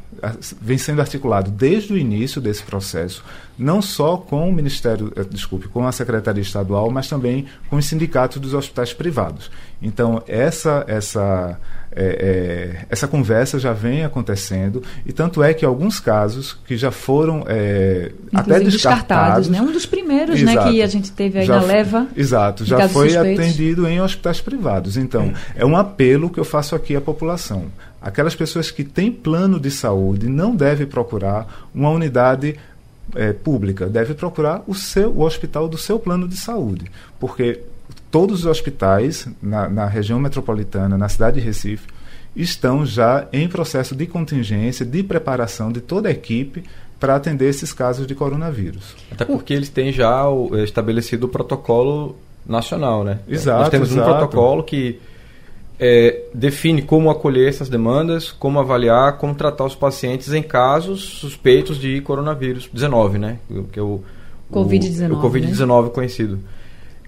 vem 0.62 0.78
sendo 0.78 1.02
articulado 1.02 1.50
desde 1.50 1.94
o 1.94 1.98
início 1.98 2.42
desse 2.42 2.64
processo, 2.64 3.24
não 3.58 3.82
só 3.82 4.18
com 4.18 4.48
o 4.48 4.54
Ministério, 4.54 5.12
eh, 5.16 5.24
desculpe, 5.24 5.68
com 5.68 5.88
a 5.88 5.92
Secretaria 5.92 6.42
Estadual, 6.42 6.90
mas 6.90 7.08
também 7.08 7.46
com 7.70 7.78
os 7.78 7.86
sindicatos 7.86 8.40
dos 8.40 8.54
hospitais 8.54 8.94
privados. 8.94 9.50
Então, 9.82 10.22
essa 10.28 10.84
essa 10.88 11.58
é, 11.94 12.04
é, 12.04 12.86
essa 12.90 13.08
conversa 13.08 13.60
já 13.60 13.74
vem 13.74 14.04
acontecendo 14.04 14.82
e 15.06 15.12
tanto 15.12 15.44
é 15.44 15.54
que 15.54 15.66
alguns 15.66 16.00
casos 16.00 16.58
que 16.66 16.78
já 16.78 16.90
foram 16.90 17.44
é, 17.48 18.12
até 18.34 18.60
descartados, 18.60 18.74
descartados, 18.74 19.50
né? 19.50 19.62
Um 19.62 19.72
dos 19.72 19.86
primeiros, 19.86 20.40
exato, 20.40 20.66
né, 20.68 20.72
que 20.72 20.82
a 20.82 20.88
gente 20.88 21.12
teve 21.12 21.40
aí 21.40 21.46
já, 21.46 21.60
na 21.60 21.66
leva. 21.66 22.08
Exato, 22.16 22.66
já 22.66 22.88
foi 22.88 23.10
suspeitos. 23.10 23.46
atendido 23.46 23.88
em 23.88 24.02
hospitais 24.02 24.40
privados. 24.40 24.96
Então, 24.96 25.34
é. 25.56 25.64
é 25.64 25.66
um 25.66 25.76
apelo 25.76 26.30
que 26.30 26.40
eu 26.40 26.46
faço 26.46 26.76
aqui 26.76 26.96
à 26.96 27.02
população. 27.02 27.66
Aquelas 28.02 28.36
pessoas 28.36 28.72
que 28.72 28.84
têm 28.84 29.12
plano 29.12 29.60
de 29.60 29.70
saúde 29.70 30.28
não 30.28 30.56
devem 30.56 30.88
procurar 30.88 31.70
uma 31.76 31.90
unidade 31.90 32.56
é, 33.16 33.34
pública, 33.34 33.88
deve 33.88 34.14
procurar 34.14 34.64
o 34.66 34.74
seu 34.74 35.12
o 35.12 35.22
hospital 35.22 35.68
do 35.68 35.78
seu 35.78 36.00
plano 36.00 36.28
de 36.28 36.38
saúde, 36.38 36.86
porque 37.20 37.60
todos 38.12 38.42
os 38.42 38.46
hospitais 38.46 39.28
na, 39.42 39.70
na 39.70 39.86
região 39.88 40.20
metropolitana, 40.20 40.98
na 40.98 41.08
cidade 41.08 41.40
de 41.40 41.46
Recife, 41.46 41.88
estão 42.36 42.86
já 42.86 43.28
em 43.32 43.48
processo 43.48 43.96
de 43.96 44.06
contingência, 44.06 44.86
de 44.86 45.02
preparação 45.02 45.72
de 45.72 45.82
toda 45.82 46.10
a 46.10 46.12
equipe 46.12 46.64
para 47.00 47.16
atender 47.16 47.50
esses 47.50 47.74
casos 47.74 48.06
de 48.06 48.14
coronavírus. 48.14 48.96
Até 49.12 49.26
porque 49.26 49.54
eles 49.54 49.70
têm 49.70 49.92
já 49.92 50.30
o, 50.30 50.56
é, 50.56 50.64
estabelecido 50.64 51.26
o 51.26 51.30
protocolo 51.30 52.16
nacional, 52.46 53.04
né? 53.04 53.20
Exato. 53.28 53.60
Nós 53.62 53.70
temos 53.70 53.92
exato. 53.92 54.08
um 54.08 54.14
protocolo 54.14 54.64
que 54.64 55.00
é, 55.80 56.26
define 56.34 56.84
como 56.84 57.10
acolher 57.10 57.50
essas 57.50 57.70
demandas, 57.70 58.32
como 58.32 58.60
avaliar, 58.60 59.18
como 59.18 59.34
tratar 59.34 59.66
os 59.66 59.74
pacientes 59.74 60.32
em 60.32 60.44
casos 60.44 61.02
suspeitos 61.02 61.80
de 61.80 62.02
coronavírus 62.02 62.70
19, 62.72 63.18
né? 63.18 63.40
Que 63.72 63.80
é 63.80 63.84
o 63.84 64.02
Covid-19. 64.52 65.12
O, 65.12 65.16
o 65.16 65.22
Covid-19 65.24 65.84
né? 65.86 65.90
conhecido. 65.90 66.40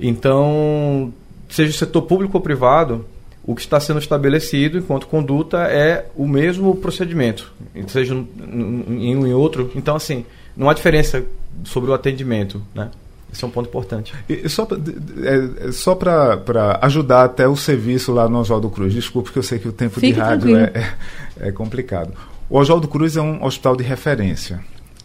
Então, 0.06 1.14
seja 1.50 1.72
o 1.72 1.74
setor 1.74 2.02
público 2.02 2.38
ou 2.38 2.42
privado, 2.42 3.06
o 3.46 3.56
que 3.56 3.62
está 3.62 3.80
sendo 3.80 4.00
estabelecido 4.00 4.78
enquanto 4.78 5.08
conduta 5.08 5.60
é 5.64 6.08
o 6.16 6.28
mesmo 6.28 6.76
procedimento, 6.76 7.54
seja 7.88 8.14
em 8.14 9.16
um 9.16 9.26
e 9.26 9.34
outro. 9.34 9.72
Então, 9.76 9.96
assim, 9.96 10.26
não 10.58 10.70
há 10.70 10.74
diferença 10.74 11.24
sobre 11.64 11.90
o 11.90 11.94
atendimento, 11.94 12.62
né? 12.76 12.92
Esse 13.32 13.44
é 13.44 13.48
um 13.48 13.50
ponto 13.50 13.68
importante. 13.68 14.14
E 14.30 14.48
só 14.48 14.68
é, 15.24 15.72
só 15.72 15.96
para 15.96 16.78
ajudar 16.82 17.24
até 17.24 17.48
o 17.48 17.56
serviço 17.56 18.12
lá 18.12 18.30
no 18.30 18.40
Oswaldo 18.40 18.70
Cruz, 18.70 18.94
desculpe 18.94 19.32
que 19.32 19.40
eu 19.40 19.44
sei 19.44 19.58
que 19.58 19.68
o 19.68 19.72
tempo 19.72 20.00
Fique 20.00 20.14
de 20.14 20.20
rádio 20.20 20.56
é, 20.56 20.72
é, 21.40 21.48
é 21.48 21.52
complicado. 21.52 22.14
O 22.48 22.60
Oswaldo 22.60 22.88
Cruz 22.88 23.18
é 23.18 23.22
um 23.22 23.44
hospital 23.44 23.76
de 23.76 23.84
referência, 23.84 24.60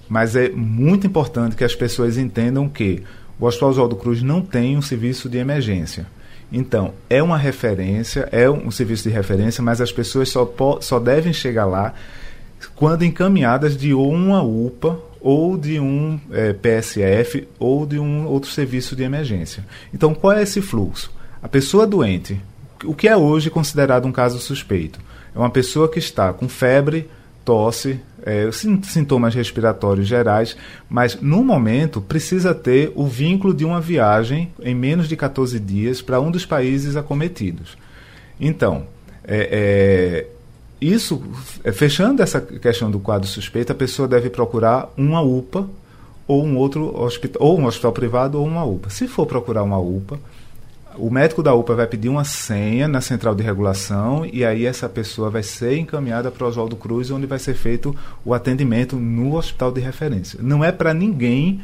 mas 0.08 0.36
é 0.36 0.50
muito 0.50 1.06
importante 1.06 1.56
que 1.56 1.64
as 1.64 1.74
pessoas 1.74 2.18
entendam 2.18 2.68
que 2.68 3.02
o 3.38 3.46
Hospital 3.46 3.70
Oswaldo 3.70 3.96
Cruz 3.96 4.22
não 4.22 4.40
tem 4.40 4.76
um 4.76 4.82
serviço 4.82 5.28
de 5.28 5.38
emergência. 5.38 6.06
Então, 6.50 6.94
é 7.10 7.22
uma 7.22 7.36
referência, 7.36 8.28
é 8.32 8.48
um, 8.48 8.70
serviço 8.70 9.04
de 9.04 9.10
referência, 9.10 9.62
mas 9.62 9.80
as 9.80 9.92
pessoas 9.92 10.30
só, 10.30 10.50
só 10.80 10.98
devem 10.98 11.32
chegar 11.32 11.66
lá 11.66 11.94
quando 12.74 13.04
encaminhadas 13.04 13.76
de 13.76 13.92
uma 13.92 14.42
UPA 14.42 14.98
ou 15.20 15.58
de 15.58 15.78
um 15.78 16.18
é, 16.30 16.52
PSF 16.52 17.46
ou 17.58 17.84
de 17.84 17.98
um 17.98 18.26
outro 18.26 18.50
serviço 18.50 18.96
de 18.96 19.02
emergência. 19.02 19.64
Então, 19.92 20.14
qual 20.14 20.32
é 20.32 20.42
esse 20.42 20.62
fluxo? 20.62 21.12
A 21.42 21.48
pessoa 21.48 21.86
doente, 21.86 22.40
o 22.84 22.94
que 22.94 23.08
é 23.08 23.16
hoje 23.16 23.50
considerado 23.50 24.06
um 24.06 24.12
caso 24.12 24.38
suspeito? 24.38 25.00
É 25.34 25.38
uma 25.38 25.50
pessoa 25.50 25.88
que 25.88 25.98
está 25.98 26.32
com 26.32 26.48
febre, 26.48 27.08
tosse, 27.44 28.00
é, 28.22 28.50
sintomas 28.52 29.34
respiratórios 29.34 30.06
gerais, 30.06 30.56
mas 30.88 31.20
no 31.20 31.42
momento 31.44 32.00
precisa 32.00 32.54
ter 32.54 32.92
o 32.94 33.06
vínculo 33.06 33.54
de 33.54 33.64
uma 33.64 33.80
viagem 33.80 34.52
em 34.62 34.74
menos 34.74 35.08
de 35.08 35.16
14 35.16 35.58
dias 35.58 36.02
para 36.02 36.20
um 36.20 36.30
dos 36.30 36.44
países 36.44 36.96
acometidos. 36.96 37.76
Então, 38.40 38.86
é, 39.24 39.48
é, 39.50 40.26
isso, 40.80 41.22
é, 41.64 41.72
fechando 41.72 42.22
essa 42.22 42.40
questão 42.40 42.90
do 42.90 42.98
quadro 42.98 43.28
suspeito, 43.28 43.72
a 43.72 43.74
pessoa 43.74 44.06
deve 44.06 44.30
procurar 44.30 44.92
uma 44.96 45.20
UPA 45.20 45.68
ou 46.26 46.44
um 46.44 46.56
outro 46.56 46.94
hospital, 47.00 47.42
ou 47.46 47.58
um 47.58 47.66
hospital 47.66 47.92
privado 47.92 48.38
ou 48.38 48.46
uma 48.46 48.64
UPA. 48.64 48.90
Se 48.90 49.08
for 49.08 49.26
procurar 49.26 49.62
uma 49.62 49.78
UPA, 49.78 50.20
o 50.98 51.10
médico 51.10 51.42
da 51.42 51.54
UPA 51.54 51.74
vai 51.74 51.86
pedir 51.86 52.08
uma 52.08 52.24
senha 52.24 52.88
na 52.88 53.00
central 53.00 53.34
de 53.34 53.42
regulação 53.42 54.26
e 54.30 54.44
aí 54.44 54.66
essa 54.66 54.88
pessoa 54.88 55.30
vai 55.30 55.42
ser 55.42 55.78
encaminhada 55.78 56.30
para 56.30 56.44
o 56.44 56.48
Oswaldo 56.48 56.76
Cruz, 56.76 57.10
onde 57.10 57.26
vai 57.26 57.38
ser 57.38 57.54
feito 57.54 57.94
o 58.24 58.34
atendimento 58.34 58.96
no 58.96 59.36
hospital 59.36 59.70
de 59.70 59.80
referência. 59.80 60.40
Não 60.42 60.64
é 60.64 60.72
para 60.72 60.92
ninguém, 60.92 61.60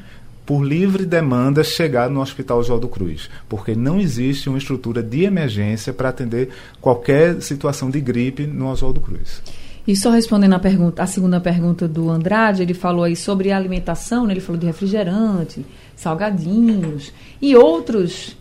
por 0.47 0.63
livre 0.63 1.05
demanda, 1.05 1.65
chegar 1.65 2.09
no 2.09 2.21
hospital 2.21 2.59
Oswaldo 2.59 2.89
Cruz, 2.89 3.29
porque 3.49 3.75
não 3.75 4.01
existe 4.01 4.49
uma 4.49 4.59
estrutura 4.59 5.03
de 5.03 5.25
emergência 5.25 5.93
para 5.93 6.11
atender 6.11 6.51
qualquer 6.81 7.43
situação 7.43 7.91
de 7.91 8.01
gripe 8.01 8.47
no 8.47 8.69
Oswaldo 8.69 9.01
Cruz. 9.01 9.43
E 9.87 9.95
só 9.95 10.11
respondendo 10.11 10.55
a, 10.55 10.59
pergunta, 10.59 11.03
a 11.03 11.07
segunda 11.07 11.41
pergunta 11.41 11.87
do 11.87 12.09
Andrade, 12.09 12.63
ele 12.63 12.73
falou 12.73 13.05
aí 13.05 13.15
sobre 13.15 13.53
alimentação, 13.53 14.27
né? 14.27 14.33
ele 14.33 14.41
falou 14.41 14.59
de 14.59 14.67
refrigerante, 14.67 15.65
salgadinhos 15.95 17.13
e 17.41 17.55
outros 17.55 18.35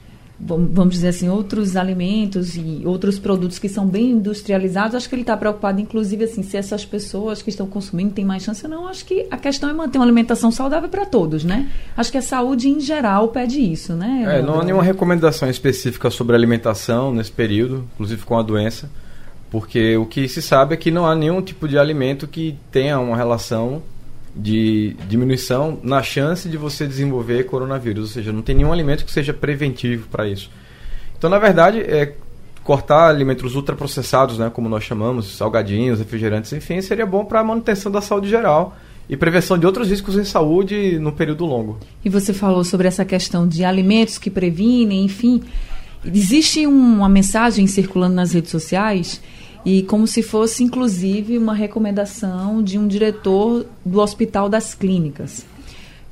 vamos 0.45 0.95
dizer 0.95 1.09
assim, 1.09 1.29
outros 1.29 1.75
alimentos 1.75 2.55
e 2.55 2.81
outros 2.85 3.17
produtos 3.17 3.59
que 3.59 3.69
são 3.69 3.87
bem 3.87 4.11
industrializados, 4.11 4.95
acho 4.95 5.07
que 5.07 5.15
ele 5.15 5.21
está 5.21 5.37
preocupado, 5.37 5.79
inclusive, 5.79 6.25
assim, 6.25 6.43
se 6.43 6.57
essas 6.57 6.85
pessoas 6.85 7.41
que 7.41 7.49
estão 7.49 7.65
consumindo 7.65 8.13
têm 8.13 8.25
mais 8.25 8.43
chance 8.43 8.63
ou 8.65 8.69
não. 8.69 8.87
Acho 8.87 9.05
que 9.05 9.25
a 9.31 9.37
questão 9.37 9.69
é 9.69 9.73
manter 9.73 9.97
uma 9.97 10.05
alimentação 10.05 10.51
saudável 10.51 10.89
para 10.89 11.05
todos, 11.05 11.43
né? 11.43 11.71
Acho 11.95 12.11
que 12.11 12.17
a 12.17 12.21
saúde 12.21 12.69
em 12.69 12.79
geral 12.79 13.29
pede 13.29 13.59
isso, 13.59 13.93
né? 13.93 14.39
É, 14.39 14.41
não 14.41 14.59
há 14.59 14.63
nenhuma 14.63 14.83
recomendação 14.83 15.49
específica 15.49 16.09
sobre 16.09 16.35
alimentação 16.35 17.13
nesse 17.13 17.31
período, 17.31 17.87
inclusive 17.93 18.23
com 18.25 18.37
a 18.37 18.41
doença, 18.41 18.89
porque 19.49 19.95
o 19.97 20.05
que 20.05 20.27
se 20.27 20.41
sabe 20.41 20.73
é 20.73 20.77
que 20.77 20.91
não 20.91 21.05
há 21.05 21.15
nenhum 21.15 21.41
tipo 21.41 21.67
de 21.67 21.77
alimento 21.77 22.27
que 22.27 22.57
tenha 22.71 22.99
uma 22.99 23.15
relação 23.15 23.81
de 24.35 24.95
diminuição 25.07 25.79
na 25.83 26.01
chance 26.01 26.49
de 26.49 26.57
você 26.57 26.87
desenvolver 26.87 27.43
coronavírus, 27.43 28.03
ou 28.03 28.09
seja, 28.09 28.31
não 28.31 28.41
tem 28.41 28.55
nenhum 28.55 28.73
alimento 28.73 29.05
que 29.05 29.11
seja 29.11 29.33
preventivo 29.33 30.07
para 30.09 30.27
isso. 30.27 30.49
Então, 31.17 31.29
na 31.29 31.37
verdade, 31.37 31.79
é 31.79 32.15
cortar 32.63 33.09
alimentos 33.09 33.55
ultraprocessados, 33.55 34.37
né, 34.37 34.49
como 34.49 34.69
nós 34.69 34.83
chamamos, 34.83 35.35
salgadinhos, 35.35 35.99
refrigerantes, 35.99 36.51
enfim, 36.53 36.81
seria 36.81 37.05
bom 37.05 37.25
para 37.25 37.41
a 37.41 37.43
manutenção 37.43 37.91
da 37.91 38.01
saúde 38.01 38.29
geral 38.29 38.75
e 39.07 39.17
prevenção 39.17 39.57
de 39.57 39.65
outros 39.65 39.89
riscos 39.89 40.15
em 40.15 40.23
saúde 40.23 40.97
no 40.97 41.11
período 41.11 41.45
longo. 41.45 41.77
E 42.03 42.09
você 42.09 42.33
falou 42.33 42.63
sobre 42.63 42.87
essa 42.87 43.03
questão 43.03 43.47
de 43.47 43.65
alimentos 43.65 44.17
que 44.17 44.29
previnem, 44.29 45.03
enfim. 45.03 45.43
Existe 46.05 46.65
uma 46.65 47.09
mensagem 47.09 47.67
circulando 47.67 48.15
nas 48.15 48.33
redes 48.33 48.49
sociais 48.49 49.21
e 49.65 49.83
como 49.83 50.05
se 50.05 50.21
fosse 50.21 50.63
inclusive 50.63 51.37
uma 51.37 51.53
recomendação 51.53 52.61
de 52.61 52.77
um 52.77 52.87
diretor 52.87 53.65
do 53.85 53.99
Hospital 53.99 54.49
das 54.49 54.73
Clínicas, 54.73 55.45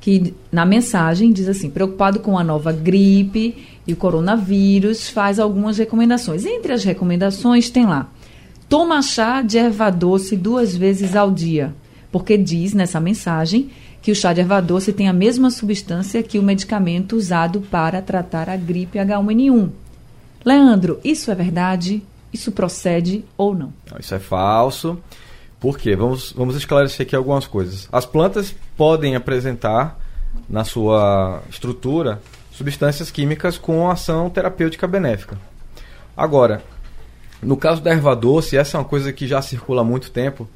que 0.00 0.34
na 0.50 0.64
mensagem 0.64 1.32
diz 1.32 1.48
assim: 1.48 1.70
preocupado 1.70 2.20
com 2.20 2.38
a 2.38 2.44
nova 2.44 2.72
gripe 2.72 3.56
e 3.86 3.92
o 3.92 3.96
coronavírus, 3.96 5.08
faz 5.08 5.38
algumas 5.38 5.78
recomendações. 5.78 6.44
Entre 6.44 6.72
as 6.72 6.82
recomendações 6.82 7.70
tem 7.70 7.86
lá: 7.86 8.10
toma 8.68 9.02
chá 9.02 9.42
de 9.42 9.58
erva 9.58 9.90
doce 9.90 10.36
duas 10.36 10.76
vezes 10.76 11.14
ao 11.14 11.30
dia, 11.30 11.74
porque 12.10 12.36
diz 12.36 12.72
nessa 12.72 13.00
mensagem 13.00 13.70
que 14.00 14.10
o 14.10 14.16
chá 14.16 14.32
de 14.32 14.40
erva 14.40 14.60
doce 14.60 14.92
tem 14.92 15.08
a 15.08 15.12
mesma 15.12 15.50
substância 15.50 16.22
que 16.22 16.38
o 16.38 16.42
medicamento 16.42 17.14
usado 17.14 17.60
para 17.70 18.02
tratar 18.02 18.48
a 18.48 18.56
gripe 18.56 18.98
H1N1. 18.98 19.68
Leandro, 20.44 20.98
isso 21.04 21.30
é 21.30 21.34
verdade? 21.36 22.02
Isso 22.32 22.50
procede 22.52 23.24
ou 23.36 23.54
não? 23.54 23.72
isso 23.98 24.14
é 24.14 24.18
falso. 24.18 24.98
Por 25.60 25.78
quê? 25.78 25.94
Vamos, 25.94 26.32
vamos 26.32 26.56
esclarecer 26.56 27.06
aqui 27.06 27.14
algumas 27.14 27.46
coisas. 27.46 27.88
As 27.92 28.04
plantas 28.04 28.54
podem 28.76 29.14
apresentar 29.14 29.98
na 30.48 30.64
sua 30.64 31.42
estrutura 31.48 32.20
substâncias 32.50 33.10
químicas 33.10 33.56
com 33.58 33.90
ação 33.90 34.28
terapêutica 34.28 34.86
benéfica. 34.86 35.38
Agora, 36.16 36.62
no 37.42 37.56
caso 37.56 37.80
da 37.80 37.90
erva 37.90 38.14
doce, 38.14 38.56
essa 38.56 38.76
é 38.76 38.80
uma 38.80 38.86
coisa 38.86 39.12
que 39.12 39.26
já 39.26 39.40
circula 39.40 39.82
há 39.82 39.84
muito 39.84 40.10
tempo. 40.10 40.48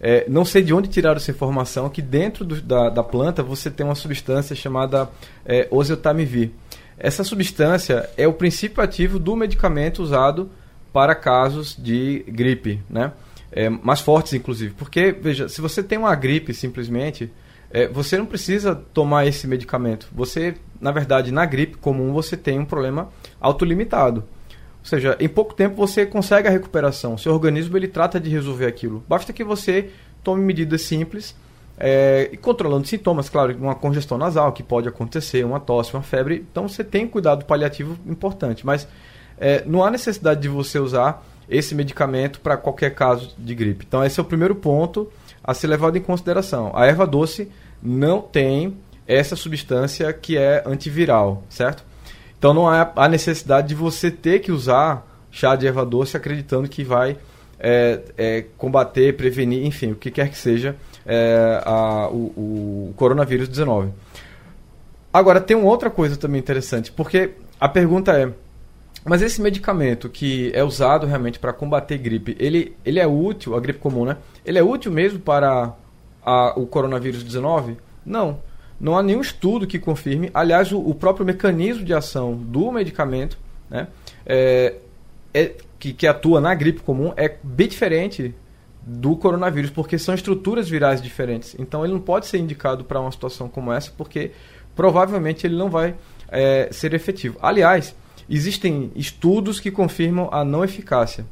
É, 0.00 0.24
não 0.28 0.44
sei 0.44 0.62
de 0.62 0.72
onde 0.72 0.88
tiraram 0.88 1.16
essa 1.16 1.30
informação, 1.30 1.88
que 1.88 2.00
dentro 2.00 2.44
do, 2.44 2.60
da, 2.60 2.88
da, 2.88 3.02
planta 3.02 3.42
você 3.42 3.68
tem 3.70 3.84
uma 3.84 3.96
substância 3.96 4.54
chamada 4.54 5.08
é, 5.44 5.66
oseltamivir. 5.70 6.50
Essa 6.96 7.24
substância 7.24 8.08
é 8.16 8.26
o 8.28 8.32
princípio 8.32 8.82
ativo 8.82 9.18
do 9.18 9.34
medicamento 9.34 10.02
usado 10.02 10.48
para 10.92 11.14
casos 11.14 11.76
de 11.78 12.24
gripe, 12.28 12.82
né? 12.88 13.12
É, 13.50 13.68
mais 13.68 14.00
fortes, 14.00 14.34
inclusive. 14.34 14.74
Porque, 14.74 15.12
veja, 15.12 15.48
se 15.48 15.60
você 15.60 15.82
tem 15.82 15.98
uma 15.98 16.14
gripe 16.14 16.52
simplesmente, 16.52 17.30
é, 17.70 17.86
você 17.88 18.16
não 18.16 18.26
precisa 18.26 18.74
tomar 18.74 19.26
esse 19.26 19.46
medicamento. 19.46 20.08
Você, 20.12 20.54
na 20.80 20.90
verdade, 20.90 21.32
na 21.32 21.44
gripe 21.44 21.76
comum, 21.78 22.12
você 22.12 22.36
tem 22.36 22.58
um 22.58 22.64
problema 22.64 23.08
autolimitado. 23.40 24.24
Ou 24.80 24.84
seja, 24.84 25.16
em 25.20 25.28
pouco 25.28 25.54
tempo 25.54 25.76
você 25.76 26.06
consegue 26.06 26.48
a 26.48 26.50
recuperação. 26.50 27.18
Seu 27.18 27.32
organismo 27.32 27.76
ele 27.76 27.88
trata 27.88 28.18
de 28.18 28.30
resolver 28.30 28.66
aquilo. 28.66 29.04
Basta 29.08 29.32
que 29.32 29.44
você 29.44 29.90
tome 30.22 30.42
medidas 30.42 30.82
simples 30.82 31.34
é, 31.78 32.28
e 32.32 32.36
controlando 32.36 32.86
sintomas, 32.86 33.28
claro, 33.28 33.56
uma 33.56 33.74
congestão 33.74 34.18
nasal 34.18 34.52
que 34.52 34.62
pode 34.62 34.88
acontecer, 34.88 35.44
uma 35.44 35.60
tosse, 35.60 35.94
uma 35.94 36.02
febre. 36.02 36.46
Então 36.50 36.68
você 36.68 36.82
tem 36.82 37.06
cuidado 37.06 37.44
paliativo 37.44 37.98
importante, 38.06 38.64
mas 38.64 38.88
é, 39.40 39.62
não 39.66 39.84
há 39.84 39.90
necessidade 39.90 40.40
de 40.40 40.48
você 40.48 40.78
usar 40.78 41.24
esse 41.48 41.74
medicamento 41.74 42.40
para 42.40 42.56
qualquer 42.56 42.94
caso 42.94 43.34
de 43.38 43.54
gripe. 43.54 43.84
Então 43.86 44.04
esse 44.04 44.18
é 44.20 44.22
o 44.22 44.26
primeiro 44.26 44.54
ponto 44.54 45.10
a 45.42 45.54
ser 45.54 45.66
levado 45.66 45.96
em 45.96 46.00
consideração. 46.00 46.72
A 46.74 46.86
erva 46.86 47.06
doce 47.06 47.50
não 47.82 48.20
tem 48.20 48.76
essa 49.06 49.34
substância 49.34 50.12
que 50.12 50.36
é 50.36 50.62
antiviral, 50.66 51.42
certo? 51.48 51.82
Então 52.38 52.52
não 52.52 52.68
há 52.68 52.92
a 52.94 53.08
necessidade 53.08 53.68
de 53.68 53.74
você 53.74 54.10
ter 54.10 54.40
que 54.40 54.52
usar 54.52 55.06
chá 55.30 55.56
de 55.56 55.66
erva 55.66 55.84
doce 55.84 56.16
acreditando 56.16 56.68
que 56.68 56.84
vai 56.84 57.16
é, 57.58 58.00
é, 58.16 58.44
combater, 58.56 59.16
prevenir, 59.16 59.64
enfim, 59.64 59.92
o 59.92 59.96
que 59.96 60.10
quer 60.10 60.28
que 60.30 60.38
seja 60.38 60.76
é, 61.04 61.60
a, 61.64 62.08
o, 62.08 62.90
o 62.90 62.94
coronavírus 62.96 63.48
19. 63.48 63.90
Agora, 65.12 65.40
tem 65.40 65.56
uma 65.56 65.68
outra 65.68 65.90
coisa 65.90 66.16
também 66.16 66.38
interessante, 66.38 66.92
porque 66.92 67.30
a 67.58 67.68
pergunta 67.68 68.12
é, 68.12 68.30
mas 69.08 69.22
esse 69.22 69.40
medicamento 69.40 70.08
que 70.08 70.50
é 70.54 70.62
usado 70.62 71.06
realmente 71.06 71.38
para 71.38 71.52
combater 71.52 71.98
gripe, 71.98 72.36
ele, 72.38 72.76
ele 72.84 72.98
é 72.98 73.06
útil, 73.06 73.54
a 73.56 73.60
gripe 73.60 73.78
comum, 73.78 74.04
né? 74.04 74.16
Ele 74.44 74.58
é 74.58 74.62
útil 74.62 74.92
mesmo 74.92 75.18
para 75.18 75.72
a, 76.22 76.58
o 76.58 76.66
coronavírus 76.66 77.22
19? 77.22 77.76
Não. 78.04 78.40
Não 78.80 78.96
há 78.96 79.02
nenhum 79.02 79.20
estudo 79.20 79.66
que 79.66 79.78
confirme. 79.78 80.30
Aliás, 80.32 80.72
o, 80.72 80.78
o 80.78 80.94
próprio 80.94 81.26
mecanismo 81.26 81.84
de 81.84 81.94
ação 81.94 82.34
do 82.34 82.70
medicamento, 82.70 83.38
né? 83.70 83.88
É, 84.26 84.74
é, 85.32 85.54
que, 85.78 85.92
que 85.92 86.06
atua 86.06 86.40
na 86.40 86.54
gripe 86.54 86.80
comum, 86.80 87.12
é 87.16 87.36
bem 87.42 87.68
diferente 87.68 88.34
do 88.82 89.16
coronavírus, 89.16 89.70
porque 89.70 89.98
são 89.98 90.14
estruturas 90.14 90.68
virais 90.68 91.00
diferentes. 91.00 91.54
Então, 91.58 91.84
ele 91.84 91.92
não 91.92 92.00
pode 92.00 92.26
ser 92.26 92.38
indicado 92.38 92.84
para 92.84 93.00
uma 93.00 93.12
situação 93.12 93.48
como 93.48 93.72
essa, 93.72 93.92
porque 93.96 94.32
provavelmente 94.74 95.46
ele 95.46 95.56
não 95.56 95.68
vai 95.68 95.94
é, 96.28 96.68
ser 96.72 96.94
efetivo. 96.94 97.38
Aliás, 97.42 97.94
existem 98.28 98.90
estudos 98.94 99.60
que 99.60 99.70
confirmam 99.70 100.28
a 100.32 100.44
não 100.44 100.64
eficácia. 100.64 101.24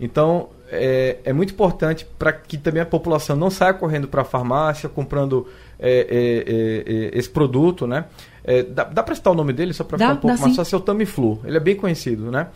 Então, 0.00 0.48
é, 0.68 1.18
é 1.24 1.32
muito 1.32 1.52
importante 1.52 2.06
para 2.18 2.32
que 2.32 2.56
também 2.56 2.82
a 2.82 2.86
população 2.86 3.36
não 3.36 3.50
saia 3.50 3.74
correndo 3.74 4.08
para 4.08 4.22
a 4.22 4.24
farmácia 4.24 4.88
comprando 4.88 5.46
é, 5.78 6.06
é, 6.08 6.92
é, 7.14 7.18
esse 7.18 7.28
produto, 7.28 7.86
né? 7.86 8.06
É, 8.42 8.62
dá, 8.62 8.84
dá 8.84 9.02
para 9.02 9.14
citar 9.14 9.32
o 9.32 9.36
nome 9.36 9.52
dele 9.52 9.72
só 9.72 9.84
para 9.84 9.98
ficar 9.98 10.12
um 10.14 10.16
pouco 10.16 10.40
mais 10.40 10.56
fácil? 10.56 10.76
É 10.76 10.78
o 10.78 10.82
Tamiflu. 10.82 11.40
Ele 11.44 11.56
é 11.56 11.60
bem 11.60 11.76
conhecido, 11.76 12.30
né? 12.30 12.48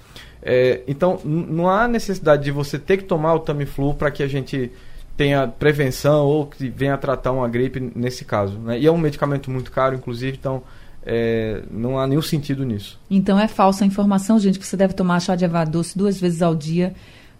então, 0.87 1.19
não 1.25 1.69
há 1.69 1.89
necessidade 1.89 2.45
de 2.45 2.53
você 2.53 2.79
ter 2.79 2.99
que 2.99 3.03
tomar 3.03 3.35
o 3.35 3.41
Tamiflu 3.41 3.95
para 3.95 4.13
que 4.13 4.23
a 4.23 4.29
gente 4.29 4.71
tenha 5.17 5.49
prevenção 5.49 6.25
ou 6.25 6.47
que 6.47 6.69
venha 6.69 6.97
tratar 6.97 7.33
uma 7.33 7.49
gripe 7.49 7.81
nesse 7.97 8.25
caso. 8.25 8.57
Né? 8.59 8.79
E 8.79 8.87
é 8.87 8.93
um 8.93 8.99
medicamento 8.99 9.51
muito 9.51 9.73
caro, 9.73 9.97
inclusive, 9.97 10.37
então 10.39 10.63
é, 11.07 11.63
não 11.71 11.99
há 11.99 12.07
nenhum 12.07 12.21
sentido 12.21 12.65
nisso. 12.65 13.01
Então 13.09 13.39
é 13.39 13.47
falsa 13.47 13.85
a 13.85 13.87
informação, 13.87 14.39
gente, 14.41 14.59
que 14.59 14.67
você 14.67 14.77
deve 14.77 14.93
tomar 14.93 15.21
chá 15.21 15.37
de 15.37 15.45
erva 15.45 15.65
doce 15.65 15.97
duas 15.97 16.21
vezes 16.21 16.43
ao 16.43 16.55
dia 16.55 16.95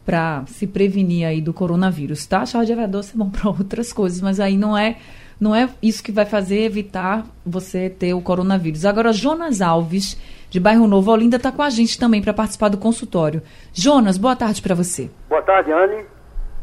para 0.05 0.45
se 0.47 0.69
prevenir 0.69 1.27
aí 1.27 1.41
do 1.41 1.53
coronavírus, 1.53 2.25
tá? 2.27 2.47
Chá 2.47 2.63
de 2.63 2.71
erva 2.71 2.87
doce 2.87 3.15
é 3.15 3.19
bom 3.19 3.29
para 3.31 3.51
outras 3.51 3.93
coisas, 3.93 4.21
mas 4.21 4.39
aí 4.39 4.57
não 4.57 4.79
é 4.79 4.97
não 5.39 5.55
é 5.55 5.69
isso 5.83 6.03
que 6.03 6.13
vai 6.13 6.25
fazer 6.25 6.61
evitar 6.61 7.27
você 7.45 7.91
ter 7.91 8.15
o 8.15 8.23
coronavírus. 8.23 8.87
Agora, 8.87 9.13
Jonas 9.13 9.61
Alves, 9.61 10.19
de 10.49 10.59
Bairro 10.59 10.87
Novo, 10.87 11.11
Olinda, 11.11 11.37
está 11.37 11.53
com 11.53 11.61
a 11.61 11.69
gente 11.69 11.99
também 11.99 12.23
para 12.23 12.33
participar 12.33 12.71
do 12.71 12.79
consultório. 12.79 13.43
Jonas, 13.71 14.17
boa 14.17 14.35
tarde 14.35 14.63
para 14.63 14.75
você. 14.75 15.11
Boa 15.29 15.43
tarde, 15.43 15.71
Anne. 15.73 16.07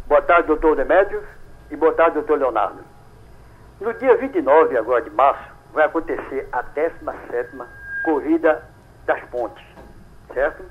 Boa 0.07 0.23
tarde, 0.23 0.47
doutor 0.47 0.75
Demétrios. 0.75 1.23
E 1.69 1.75
boa 1.75 1.93
tarde, 1.93 2.15
doutor 2.15 2.39
Leonardo. 2.39 2.79
No 3.79 3.93
dia 3.93 4.17
29 4.17 4.75
agora 4.75 5.03
de 5.03 5.11
março, 5.11 5.52
vai 5.73 5.85
acontecer 5.85 6.47
a 6.51 6.61
17 6.61 7.57
Corrida 8.05 8.63
das 9.05 9.21
Pontes, 9.25 9.63
certo? 10.33 10.63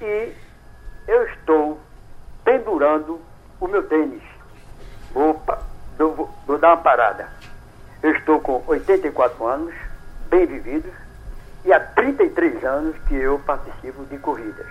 E 0.00 0.32
eu 1.08 1.24
estou 1.28 1.80
pendurando 2.44 3.20
o 3.60 3.66
meu 3.66 3.82
tênis. 3.88 4.22
Opa, 5.14 5.62
vou, 5.96 6.30
vou 6.46 6.58
dar 6.58 6.68
uma 6.68 6.76
parada. 6.82 7.28
Eu 8.02 8.12
estou 8.12 8.40
com 8.40 8.62
84 8.66 9.46
anos, 9.46 9.74
bem 10.28 10.46
vividos, 10.46 10.92
e 11.64 11.72
há 11.72 11.78
33 11.78 12.64
anos 12.64 12.96
que 13.06 13.14
eu 13.14 13.38
participo 13.40 14.04
de 14.06 14.18
corridas. 14.18 14.66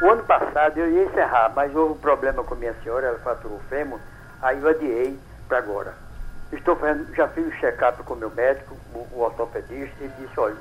O 0.00 0.10
ano 0.10 0.22
passado 0.24 0.78
eu 0.78 0.90
ia 0.90 1.04
encerrar, 1.04 1.52
mas 1.54 1.74
houve 1.74 1.94
um 1.94 1.98
problema 1.98 2.44
com 2.44 2.54
minha 2.54 2.74
senhora, 2.82 3.08
ela 3.08 3.18
faturou 3.18 3.56
o 3.56 3.68
fêmur, 3.68 3.98
aí 4.40 4.60
eu 4.60 4.68
adiei 4.68 5.18
para 5.48 5.58
agora. 5.58 6.03
Estou 6.52 6.76
fazendo, 6.76 7.14
já 7.14 7.28
fiz 7.28 7.44
o 7.44 7.48
um 7.48 7.52
check-up 7.52 8.02
com 8.04 8.14
o 8.14 8.16
meu 8.16 8.30
médico, 8.30 8.76
o, 8.94 8.98
o 9.12 9.20
ortopedista, 9.20 10.04
e 10.04 10.08
disse, 10.08 10.38
olha, 10.38 10.56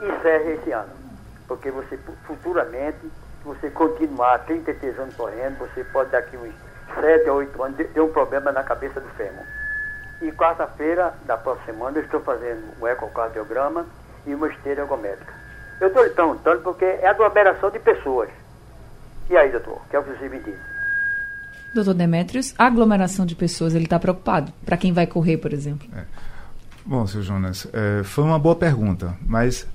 encerre 0.00 0.54
esse 0.54 0.72
ano, 0.72 0.92
porque 1.48 1.70
você 1.70 1.98
futuramente, 2.24 2.98
se 3.00 3.44
você 3.44 3.70
continuar 3.70 4.38
33 4.40 4.98
anos 4.98 5.14
correndo, 5.16 5.58
você 5.58 5.84
pode 5.84 6.10
daqui 6.10 6.36
uns 6.36 6.54
7 7.00 7.28
a 7.28 7.32
8 7.32 7.62
anos 7.62 7.76
ter 7.76 8.00
um 8.00 8.12
problema 8.12 8.52
na 8.52 8.62
cabeça 8.62 9.00
do 9.00 9.08
fêmur. 9.10 9.44
E 10.22 10.32
quarta-feira 10.32 11.14
da 11.24 11.36
próxima 11.36 11.66
semana 11.66 11.98
eu 11.98 12.04
estou 12.04 12.20
fazendo 12.20 12.62
um 12.80 12.86
ecocardiograma 12.86 13.86
e 14.24 14.34
uma 14.34 14.48
esteira 14.48 14.82
ergométrica. 14.82 15.34
Eu 15.80 15.88
estou 15.88 16.08
perguntando 16.08 16.62
porque 16.62 16.84
é 16.84 17.06
aglomeração 17.06 17.70
de 17.70 17.78
pessoas. 17.78 18.30
E 19.28 19.36
aí, 19.36 19.50
doutor, 19.50 19.74
o 19.74 19.88
que 19.90 19.96
é 19.96 19.98
o 19.98 20.04
que 20.04 20.10
você 20.10 20.28
me 20.28 20.38
diz? 20.38 20.75
Doutor 21.76 21.94
Demetrios, 21.94 22.54
aglomeração 22.58 23.24
de 23.24 23.34
pessoas, 23.34 23.74
ele 23.74 23.84
está 23.84 23.98
preocupado? 23.98 24.52
Para 24.64 24.76
quem 24.76 24.92
vai 24.92 25.06
correr, 25.06 25.36
por 25.36 25.52
exemplo? 25.52 25.88
É. 25.94 26.04
Bom, 26.84 27.06
seu 27.06 27.22
Jonas, 27.22 27.66
é, 27.72 28.02
foi 28.04 28.24
uma 28.24 28.38
boa 28.38 28.54
pergunta, 28.54 29.16
mas 29.26 29.66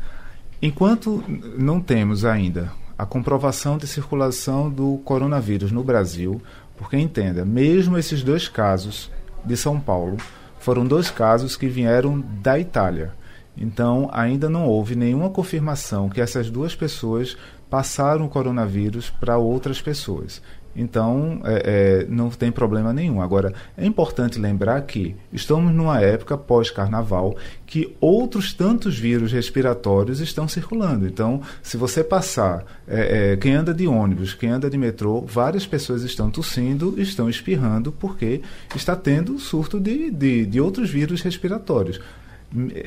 enquanto 0.61 1.23
não 1.57 1.81
temos 1.81 2.23
ainda 2.23 2.71
a 2.97 3.05
comprovação 3.05 3.77
de 3.77 3.87
circulação 3.87 4.69
do 4.69 5.01
coronavírus 5.03 5.71
no 5.71 5.83
Brasil, 5.83 6.41
porque 6.77 6.97
entenda, 6.97 7.43
mesmo 7.43 7.97
esses 7.97 8.23
dois 8.23 8.47
casos 8.47 9.11
de 9.43 9.57
São 9.57 9.79
Paulo 9.79 10.17
foram 10.59 10.85
dois 10.85 11.09
casos 11.09 11.55
que 11.55 11.67
vieram 11.67 12.23
da 12.41 12.59
Itália. 12.59 13.13
Então, 13.57 14.09
ainda 14.13 14.49
não 14.49 14.65
houve 14.65 14.95
nenhuma 14.95 15.29
confirmação 15.29 16.09
que 16.09 16.21
essas 16.21 16.49
duas 16.49 16.75
pessoas 16.75 17.35
passaram 17.69 18.25
o 18.25 18.29
coronavírus 18.29 19.09
para 19.09 19.37
outras 19.37 19.81
pessoas. 19.81 20.41
Então, 20.75 21.41
é, 21.43 22.03
é, 22.03 22.05
não 22.09 22.29
tem 22.29 22.51
problema 22.51 22.93
nenhum. 22.93 23.21
Agora, 23.21 23.53
é 23.77 23.85
importante 23.85 24.39
lembrar 24.39 24.81
que 24.81 25.15
estamos 25.31 25.73
numa 25.73 25.99
época 25.99 26.37
pós-carnaval 26.37 27.35
que 27.65 27.95
outros 27.99 28.53
tantos 28.53 28.97
vírus 28.97 29.31
respiratórios 29.31 30.19
estão 30.19 30.47
circulando. 30.47 31.05
Então, 31.05 31.41
se 31.61 31.75
você 31.77 32.03
passar, 32.03 32.63
é, 32.87 33.33
é, 33.33 33.37
quem 33.37 33.53
anda 33.53 33.73
de 33.73 33.85
ônibus, 33.87 34.33
quem 34.33 34.49
anda 34.49 34.69
de 34.69 34.77
metrô, 34.77 35.21
várias 35.21 35.65
pessoas 35.65 36.03
estão 36.03 36.29
tossindo, 36.29 36.95
estão 36.97 37.29
espirrando, 37.29 37.91
porque 37.91 38.41
está 38.75 38.95
tendo 38.95 39.37
surto 39.39 39.79
de, 39.79 40.09
de, 40.09 40.45
de 40.45 40.61
outros 40.61 40.89
vírus 40.89 41.21
respiratórios. 41.21 41.99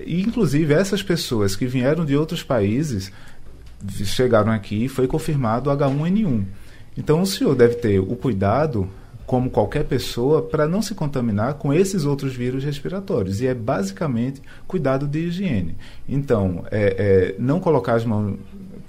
Inclusive, 0.06 0.74
essas 0.74 1.02
pessoas 1.02 1.56
que 1.56 1.66
vieram 1.66 2.04
de 2.04 2.14
outros 2.16 2.42
países 2.42 3.10
chegaram 4.04 4.52
aqui 4.52 4.84
e 4.84 4.88
foi 4.88 5.06
confirmado 5.06 5.70
H1N1. 5.70 6.44
Então 6.96 7.22
o 7.22 7.26
senhor 7.26 7.54
deve 7.54 7.74
ter 7.76 7.98
o 7.98 8.16
cuidado, 8.16 8.88
como 9.26 9.50
qualquer 9.50 9.84
pessoa, 9.84 10.42
para 10.42 10.68
não 10.68 10.82
se 10.82 10.94
contaminar 10.94 11.54
com 11.54 11.72
esses 11.72 12.04
outros 12.04 12.34
vírus 12.34 12.62
respiratórios. 12.62 13.40
E 13.40 13.46
é 13.46 13.54
basicamente 13.54 14.42
cuidado 14.66 15.06
de 15.06 15.20
higiene. 15.20 15.76
Então, 16.08 16.64
é, 16.70 16.96
é, 16.98 17.34
não 17.38 17.58
colocar 17.58 17.94
as 17.94 18.04
mãos. 18.04 18.36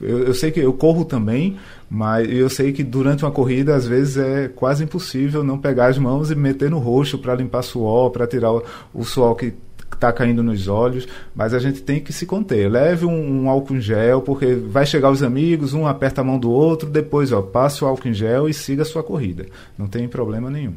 Eu, 0.02 0.26
eu, 0.26 0.34
sei 0.34 0.52
que 0.52 0.60
eu 0.60 0.74
corro 0.74 1.06
também, 1.06 1.58
mas 1.90 2.30
eu 2.30 2.50
sei 2.50 2.74
que 2.74 2.84
durante 2.84 3.24
uma 3.24 3.32
corrida, 3.32 3.76
às 3.76 3.88
vezes, 3.88 4.18
é 4.18 4.50
quase 4.50 4.84
impossível 4.84 5.42
não 5.42 5.58
pegar 5.58 5.88
as 5.88 5.98
mãos 5.98 6.30
e 6.30 6.36
meter 6.36 6.70
no 6.70 6.80
rosto 6.80 7.18
para 7.18 7.34
limpar 7.34 7.62
suor, 7.62 8.10
para 8.12 8.28
tirar 8.28 8.52
o, 8.52 8.64
o 8.94 9.06
suor 9.06 9.36
que 9.36 9.54
está 9.94 10.12
caindo 10.12 10.44
nos 10.44 10.68
olhos, 10.68 11.08
mas 11.34 11.54
a 11.54 11.60
gente 11.60 11.82
tem 11.82 12.00
que 12.00 12.14
se 12.14 12.26
conter. 12.26 12.70
Leve 12.70 13.06
um, 13.06 13.44
um, 13.44 13.50
álcool 13.50 13.76
em 13.76 13.82
gel, 13.82 14.22
porque 14.22 14.54
vai 14.56 14.86
chegar 14.86 15.10
os 15.10 15.24
amigos, 15.24 15.74
um 15.74 15.88
aperta 15.88 16.22
a 16.22 16.24
mão 16.24 16.38
do 16.38 16.52
outro, 16.52 16.90
depois 16.90 17.32
ó, 17.32 17.42
passe 17.42 17.84
o 17.84 17.88
álcool 17.88 18.10
em 18.10 18.14
gel 18.14 18.48
e 18.50 18.54
siga 18.54 18.84
a 18.84 18.86
sua 18.86 19.04
corrida. 19.04 19.46
Não 19.78 19.88
tem 19.88 20.08
problema 20.08 20.50
nenhum. 20.50 20.74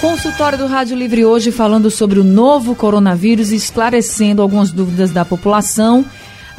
Consultório 0.00 0.58
do 0.58 0.66
Rádio 0.66 0.96
Livre 0.96 1.24
hoje 1.24 1.50
falando 1.50 1.90
sobre 1.90 2.20
o 2.20 2.24
novo 2.24 2.74
coronavírus 2.74 3.52
e 3.52 3.56
esclarecendo 3.56 4.42
algumas 4.42 4.70
dúvidas 4.70 5.10
da 5.10 5.24
população. 5.24 6.04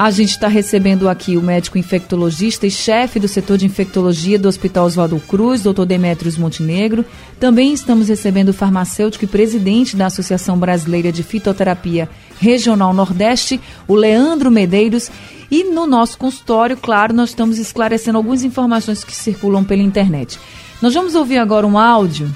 A 0.03 0.11
gente 0.11 0.31
está 0.31 0.49
recebendo 0.49 1.07
aqui 1.07 1.37
o 1.37 1.41
médico 1.41 1.77
infectologista 1.77 2.67
e 2.67 2.69
chefe 2.69 3.21
do 3.21 3.27
setor 3.29 3.57
de 3.57 3.65
infectologia 3.65 4.37
do 4.37 4.49
Hospital 4.49 4.85
Oswaldo 4.85 5.17
Cruz, 5.29 5.63
Dr. 5.63 5.85
Demetrios 5.85 6.37
Montenegro. 6.37 7.05
Também 7.39 7.71
estamos 7.71 8.09
recebendo 8.09 8.49
o 8.49 8.53
farmacêutico 8.53 9.23
e 9.23 9.29
presidente 9.29 9.95
da 9.95 10.07
Associação 10.07 10.59
Brasileira 10.59 11.09
de 11.09 11.23
Fitoterapia 11.23 12.09
Regional 12.37 12.93
Nordeste, 12.93 13.61
o 13.87 13.95
Leandro 13.95 14.51
Medeiros. 14.51 15.09
E 15.49 15.63
no 15.63 15.87
nosso 15.87 16.17
consultório, 16.17 16.75
claro, 16.75 17.13
nós 17.13 17.29
estamos 17.29 17.57
esclarecendo 17.57 18.17
algumas 18.17 18.43
informações 18.43 19.05
que 19.05 19.15
circulam 19.15 19.63
pela 19.63 19.83
internet. 19.83 20.37
Nós 20.81 20.93
vamos 20.93 21.15
ouvir 21.15 21.37
agora 21.37 21.65
um 21.65 21.77
áudio 21.77 22.29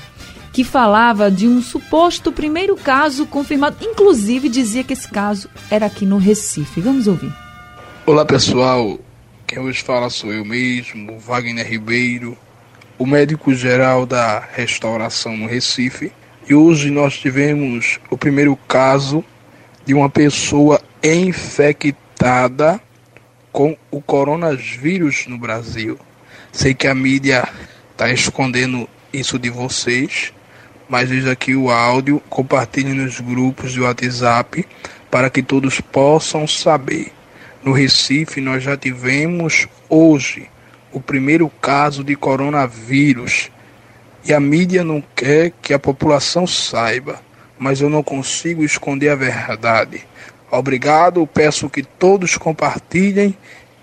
que 0.54 0.64
falava 0.64 1.30
de 1.30 1.50
um 1.50 1.62
suposto 1.62 2.32
primeiro 2.32 2.78
caso 2.78 3.26
confirmado, 3.26 3.76
inclusive 3.82 4.48
dizia 4.48 4.86
que 4.86 4.94
esse 4.94 5.10
caso 5.10 5.50
era 5.70 5.86
aqui 5.86 6.06
no 6.06 6.18
Recife. 6.18 6.80
Vamos 6.80 7.08
ouvir. 7.08 7.47
Olá 8.10 8.24
pessoal, 8.24 8.98
quem 9.46 9.60
hoje 9.60 9.84
fala 9.84 10.10
sou 10.10 10.32
eu 10.32 10.46
mesmo, 10.46 11.20
Wagner 11.20 11.68
Ribeiro, 11.68 12.38
o 12.98 13.06
médico 13.06 13.54
geral 13.54 14.06
da 14.06 14.40
restauração 14.40 15.36
no 15.36 15.46
Recife. 15.46 16.14
E 16.48 16.54
hoje 16.54 16.90
nós 16.90 17.18
tivemos 17.18 18.00
o 18.10 18.18
primeiro 18.18 18.56
caso 18.66 19.26
de 19.86 19.94
uma 19.94 20.10
pessoa 20.10 20.80
infectada 21.04 22.80
com 23.52 23.76
o 23.92 24.02
coronavírus 24.02 25.26
no 25.28 25.38
Brasil. 25.38 26.00
Sei 26.54 26.74
que 26.74 26.88
a 26.88 26.96
mídia 26.96 27.46
está 27.92 28.10
escondendo 28.10 28.88
isso 29.12 29.38
de 29.38 29.50
vocês, 29.50 30.32
mas 30.88 31.10
veja 31.10 31.34
aqui 31.34 31.58
o 31.58 31.70
áudio, 31.70 32.24
compartilhe 32.30 32.94
nos 32.94 33.20
grupos 33.20 33.74
de 33.74 33.82
WhatsApp 33.82 34.66
para 35.12 35.30
que 35.30 35.44
todos 35.44 35.82
possam 35.82 36.48
saber. 36.48 37.17
No 37.68 37.74
Recife, 37.74 38.40
nós 38.40 38.64
já 38.64 38.78
tivemos 38.78 39.68
hoje 39.90 40.50
o 40.90 41.02
primeiro 41.02 41.50
caso 41.50 42.02
de 42.02 42.16
coronavírus 42.16 43.52
e 44.24 44.34
a 44.34 44.40
mídia 44.40 44.86
não 44.86 45.04
quer 45.14 45.52
que 45.62 45.74
a 45.74 45.78
população 45.78 46.48
saiba, 46.48 47.22
mas 47.60 47.82
eu 47.82 47.90
não 47.90 48.02
consigo 48.02 48.64
esconder 48.64 49.10
a 49.10 49.16
verdade. 49.16 50.08
Obrigado, 50.50 51.28
peço 51.28 51.70
que 51.70 51.84
todos 51.84 52.38
compartilhem 52.38 53.38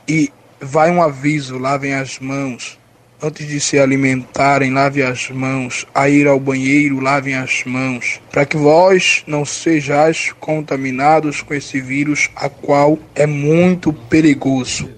e 0.08 0.32
vai 0.58 0.90
um 0.90 1.02
aviso: 1.02 1.58
lavem 1.58 1.92
as 1.92 2.18
mãos. 2.18 2.78
Antes 3.22 3.46
de 3.46 3.58
se 3.58 3.78
alimentarem, 3.78 4.72
lave 4.72 5.02
as 5.02 5.30
mãos. 5.30 5.86
A 5.94 6.08
ir 6.08 6.26
ao 6.26 6.38
banheiro, 6.38 7.00
lavem 7.00 7.34
as 7.34 7.64
mãos. 7.64 8.20
Para 8.30 8.44
que 8.44 8.56
vós 8.56 9.22
não 9.26 9.44
sejais 9.44 10.32
contaminados 10.38 11.40
com 11.40 11.54
esse 11.54 11.80
vírus, 11.80 12.28
a 12.36 12.48
qual 12.48 12.98
é 13.14 13.26
muito 13.26 13.92
perigoso. 13.92 14.88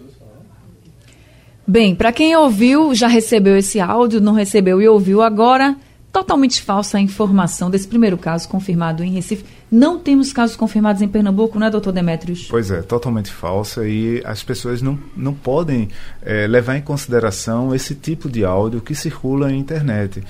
Bem, 1.67 1.95
para 1.95 2.13
quem 2.13 2.37
ouviu, 2.37 2.95
já 2.95 3.09
recebeu 3.09 3.57
esse 3.57 3.81
áudio, 3.81 4.21
não 4.21 4.33
recebeu 4.33 4.81
e 4.81 4.87
ouviu 4.87 5.21
agora, 5.21 5.77
totalmente 6.17 6.63
falsa 6.63 6.97
a 6.97 7.01
informação 7.01 7.69
desse 7.69 7.87
primeiro 7.87 8.17
caso 8.17 8.49
confirmado 8.49 9.05
em 9.05 9.11
Recife. 9.11 9.45
Não 9.71 9.99
temos 9.99 10.33
casos 10.33 10.57
confirmados 10.57 11.03
em 11.03 11.09
Pernambuco, 11.09 11.59
não 11.59 11.67
é, 11.67 11.71
doutor 11.71 11.93
Demetrios? 11.93 12.47
Pois 12.49 12.71
é, 12.71 12.81
totalmente 12.81 13.31
falsa 13.31 13.87
e 13.87 14.23
as 14.25 14.43
pessoas 14.43 14.81
não, 14.81 14.99
não 15.15 15.35
podem 15.35 15.91
é, 16.23 16.47
levar 16.47 16.79
em 16.79 16.81
consideração 16.81 17.75
esse 17.75 17.95
tipo 17.95 18.31
de 18.31 18.47
áudio 18.47 18.81
que 18.81 18.95
circula 18.95 19.49
na 19.49 19.55
internet. 19.55 20.23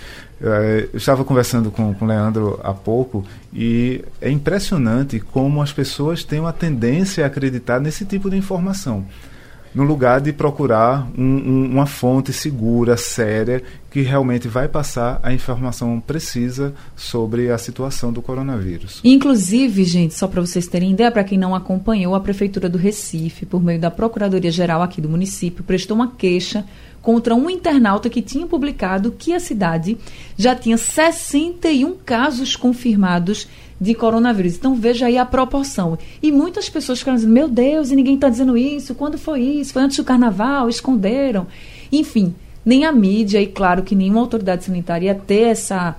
É, 0.43 0.89
eu 0.93 0.97
estava 0.97 1.25
conversando 1.25 1.71
com, 1.71 1.95
com 1.95 2.05
o 2.05 2.09
Leandro 2.09 2.59
há 2.65 2.75
pouco 2.75 3.25
e 3.55 4.05
é 4.21 4.29
impressionante 4.29 5.21
como 5.21 5.63
as 5.63 5.73
pessoas 5.73 6.25
têm 6.25 6.41
uma 6.41 6.53
tendência 6.53 7.23
a 7.23 7.29
acreditar 7.29 7.81
nesse 7.81 8.05
tipo 8.05 8.29
de 8.29 8.37
informação 8.37 9.07
no 9.77 9.85
lugar 9.85 10.23
de 10.23 10.33
procurar 10.33 11.07
um, 11.19 11.23
um, 11.23 11.71
uma 11.73 11.85
fonte 11.85 12.33
segura, 12.33 12.97
séria, 12.97 13.63
que 13.91 14.01
realmente 14.01 14.49
vai 14.49 14.67
passar 14.69 15.21
a 15.23 15.35
informação 15.35 16.01
precisa 16.01 16.75
sobre 16.97 17.51
a 17.51 17.59
situação 17.59 18.11
do 18.11 18.23
coronavírus. 18.23 19.03
Inclusive, 19.05 19.85
gente, 19.85 20.15
só 20.15 20.27
para 20.27 20.41
vocês 20.41 20.67
terem 20.67 20.93
ideia, 20.93 21.13
para 21.13 21.23
quem 21.23 21.37
não 21.37 21.55
acompanhou, 21.55 22.15
a 22.15 22.21
Prefeitura 22.21 22.71
do 22.71 22.79
Recife, 22.79 23.45
por 23.45 23.63
meio 23.63 23.79
da 23.79 23.91
Procuradoria-Geral 23.91 24.81
aqui 24.81 24.99
do 24.99 25.11
município, 25.11 25.63
prestou 25.63 25.95
uma 25.95 26.11
queixa 26.11 26.65
contra 27.03 27.35
um 27.35 27.51
internauta 27.51 28.09
que 28.09 28.23
tinha 28.23 28.47
publicado 28.47 29.13
que 29.13 29.35
a 29.35 29.39
cidade 29.39 29.99
já 30.39 30.57
tinha 30.57 30.79
61 30.79 31.97
casos 31.97 32.57
confirmados 32.57 33.47
de 33.81 33.95
coronavírus. 33.95 34.57
Então 34.57 34.75
veja 34.75 35.07
aí 35.07 35.19
a 35.19 35.25
proporção. 35.25 35.99
E 36.23 36.33
muitas 36.33 36.69
pessoas 36.69 36.99
ficaram 36.99 37.17
dizendo, 37.17 37.33
meu 37.33 37.49
Deus, 37.49 37.91
e 37.91 37.97
ninguém 37.97 38.15
está 38.15 38.29
dizendo 38.29 38.57
isso. 38.57 38.95
Quando 38.95 39.19
foi 39.19 39.41
isso? 39.41 39.73
Foi 39.73 39.83
antes 39.83 39.97
do 39.97 40.05
carnaval? 40.05 40.69
Esconderam? 40.69 41.47
Enfim, 41.93 42.35
nem 42.65 42.85
a 42.85 42.93
mídia, 42.93 43.41
e 43.41 43.47
claro 43.47 43.83
que 43.83 43.95
nenhuma 43.95 44.21
autoridade 44.21 44.65
sanitária 44.65 45.07
ia 45.07 45.15
ter 45.15 45.49
essa 45.49 45.97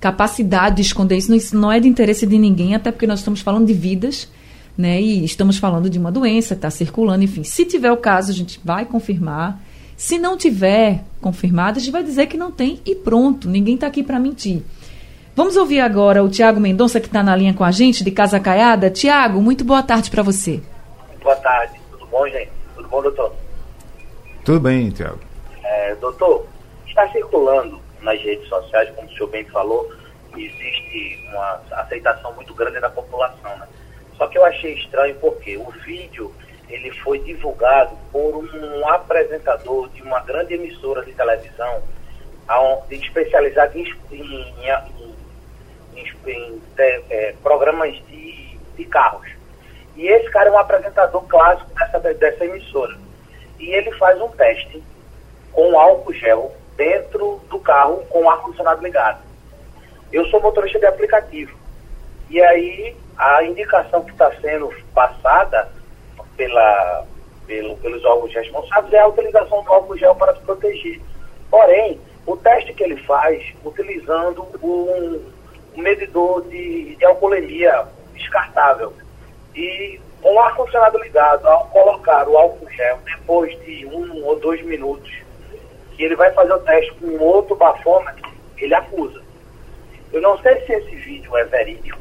capacidade 0.00 0.76
de 0.76 0.82
esconder 0.82 1.16
isso. 1.16 1.34
Isso 1.34 1.56
não 1.56 1.70
é 1.70 1.78
de 1.78 1.88
interesse 1.88 2.26
de 2.26 2.38
ninguém, 2.38 2.74
até 2.74 2.90
porque 2.90 3.06
nós 3.06 3.20
estamos 3.20 3.40
falando 3.40 3.66
de 3.66 3.74
vidas. 3.74 4.28
Né, 4.76 5.02
e 5.02 5.24
estamos 5.24 5.58
falando 5.58 5.90
de 5.90 5.98
uma 5.98 6.12
doença 6.12 6.54
que 6.54 6.58
está 6.58 6.70
circulando, 6.70 7.24
enfim. 7.24 7.42
Se 7.42 7.64
tiver 7.64 7.90
o 7.90 7.96
caso, 7.96 8.30
a 8.30 8.34
gente 8.34 8.60
vai 8.64 8.84
confirmar. 8.84 9.60
Se 9.96 10.18
não 10.18 10.36
tiver 10.36 11.02
confirmado, 11.20 11.78
a 11.78 11.80
gente 11.80 11.90
vai 11.90 12.04
dizer 12.04 12.26
que 12.26 12.36
não 12.36 12.52
tem 12.52 12.78
e 12.86 12.94
pronto. 12.94 13.48
Ninguém 13.48 13.74
está 13.74 13.88
aqui 13.88 14.04
para 14.04 14.20
mentir. 14.20 14.62
Vamos 15.38 15.56
ouvir 15.56 15.78
agora 15.78 16.20
o 16.20 16.28
Tiago 16.28 16.58
Mendonça, 16.58 16.98
que 16.98 17.06
está 17.06 17.22
na 17.22 17.36
linha 17.36 17.54
com 17.54 17.62
a 17.62 17.70
gente, 17.70 18.02
de 18.02 18.10
Casa 18.10 18.40
Caiada. 18.40 18.90
Tiago, 18.90 19.40
muito 19.40 19.62
boa 19.62 19.84
tarde 19.84 20.10
para 20.10 20.20
você. 20.20 20.60
Boa 21.22 21.36
tarde, 21.36 21.80
tudo 21.92 22.06
bom, 22.06 22.28
gente? 22.28 22.50
Tudo 22.74 22.88
bom, 22.88 23.00
doutor? 23.00 23.32
Tudo 24.44 24.58
bem, 24.58 24.90
Tiago. 24.90 25.20
É, 25.62 25.94
doutor, 25.94 26.44
está 26.88 27.08
circulando 27.10 27.80
nas 28.02 28.20
redes 28.20 28.48
sociais, 28.48 28.90
como 28.96 29.06
o 29.06 29.12
senhor 29.12 29.28
bem 29.28 29.44
falou, 29.44 29.88
existe 30.36 31.24
uma 31.30 31.62
aceitação 31.70 32.34
muito 32.34 32.52
grande 32.52 32.80
da 32.80 32.90
população, 32.90 33.56
né? 33.58 33.68
Só 34.16 34.26
que 34.26 34.36
eu 34.36 34.44
achei 34.44 34.74
estranho 34.74 35.14
porque 35.20 35.56
o 35.56 35.70
vídeo 35.86 36.34
ele 36.68 36.90
foi 37.04 37.20
divulgado 37.20 37.96
por 38.10 38.38
um 38.38 38.88
apresentador 38.88 39.88
de 39.90 40.02
uma 40.02 40.18
grande 40.18 40.54
emissora 40.54 41.04
de 41.04 41.12
televisão 41.12 41.80
especializado 42.90 43.78
em, 43.78 43.84
em, 44.10 44.54
em, 44.64 45.08
em 46.26 46.60
é, 46.78 47.34
programas 47.42 47.94
de, 48.06 48.58
de, 48.76 48.84
carros. 48.84 49.28
E 49.96 50.06
esse 50.06 50.30
cara 50.30 50.48
é 50.48 50.52
um 50.52 50.58
apresentador 50.58 51.22
clássico 51.26 51.70
dessa, 51.74 51.98
dessa 52.14 52.44
emissora. 52.44 52.96
E 53.58 53.70
ele 53.70 53.90
faz 53.92 54.20
um 54.20 54.28
teste 54.28 54.82
com 55.52 55.78
álcool 55.78 56.12
gel 56.12 56.54
dentro 56.76 57.40
do 57.50 57.58
carro 57.58 58.04
com 58.08 58.22
o 58.22 58.30
ar-condicionado 58.30 58.82
ligado. 58.82 59.20
Eu 60.12 60.24
sou 60.26 60.40
motorista 60.40 60.78
de 60.78 60.86
aplicativo. 60.86 61.56
E 62.30 62.40
aí 62.40 62.96
a 63.16 63.42
indicação 63.42 64.04
que 64.04 64.12
está 64.12 64.30
sendo 64.40 64.72
passada 64.94 65.68
pela, 66.36 67.04
pelo, 67.46 67.76
pelos 67.78 68.04
órgãos 68.04 68.32
responsáveis 68.32 68.92
é 68.92 69.00
a 69.00 69.08
utilização 69.08 69.62
do 69.64 69.72
álcool 69.72 69.98
gel 69.98 70.14
para 70.14 70.34
se 70.34 70.40
proteger. 70.42 71.00
Porém, 71.50 72.00
o 72.26 72.36
teste 72.36 72.72
que 72.74 72.84
ele 72.84 72.96
faz 73.04 73.42
utilizando 73.64 74.46
um, 74.62 75.20
um 75.76 75.82
medidor 75.82 76.42
de, 76.48 76.96
de 76.96 77.04
alcoolemia 77.04 77.86
descartável. 78.14 78.92
E 79.54 80.00
com 80.20 80.34
o 80.34 80.40
ar-condicionado 80.40 80.98
ligado, 80.98 81.46
ao 81.46 81.66
colocar 81.66 82.28
o 82.28 82.36
álcool 82.36 82.70
gel 82.70 82.98
depois 83.04 83.58
de 83.64 83.86
um 83.86 84.24
ou 84.24 84.38
dois 84.38 84.62
minutos, 84.62 85.10
que 85.92 86.02
ele 86.02 86.16
vai 86.16 86.32
fazer 86.32 86.52
o 86.52 86.60
teste 86.60 86.92
com 86.94 87.18
outro 87.18 87.56
bafômetro, 87.56 88.28
ele 88.56 88.74
acusa. 88.74 89.22
Eu 90.12 90.20
não 90.20 90.38
sei 90.38 90.64
se 90.64 90.72
esse 90.72 90.96
vídeo 90.96 91.36
é 91.36 91.44
verídico, 91.44 91.98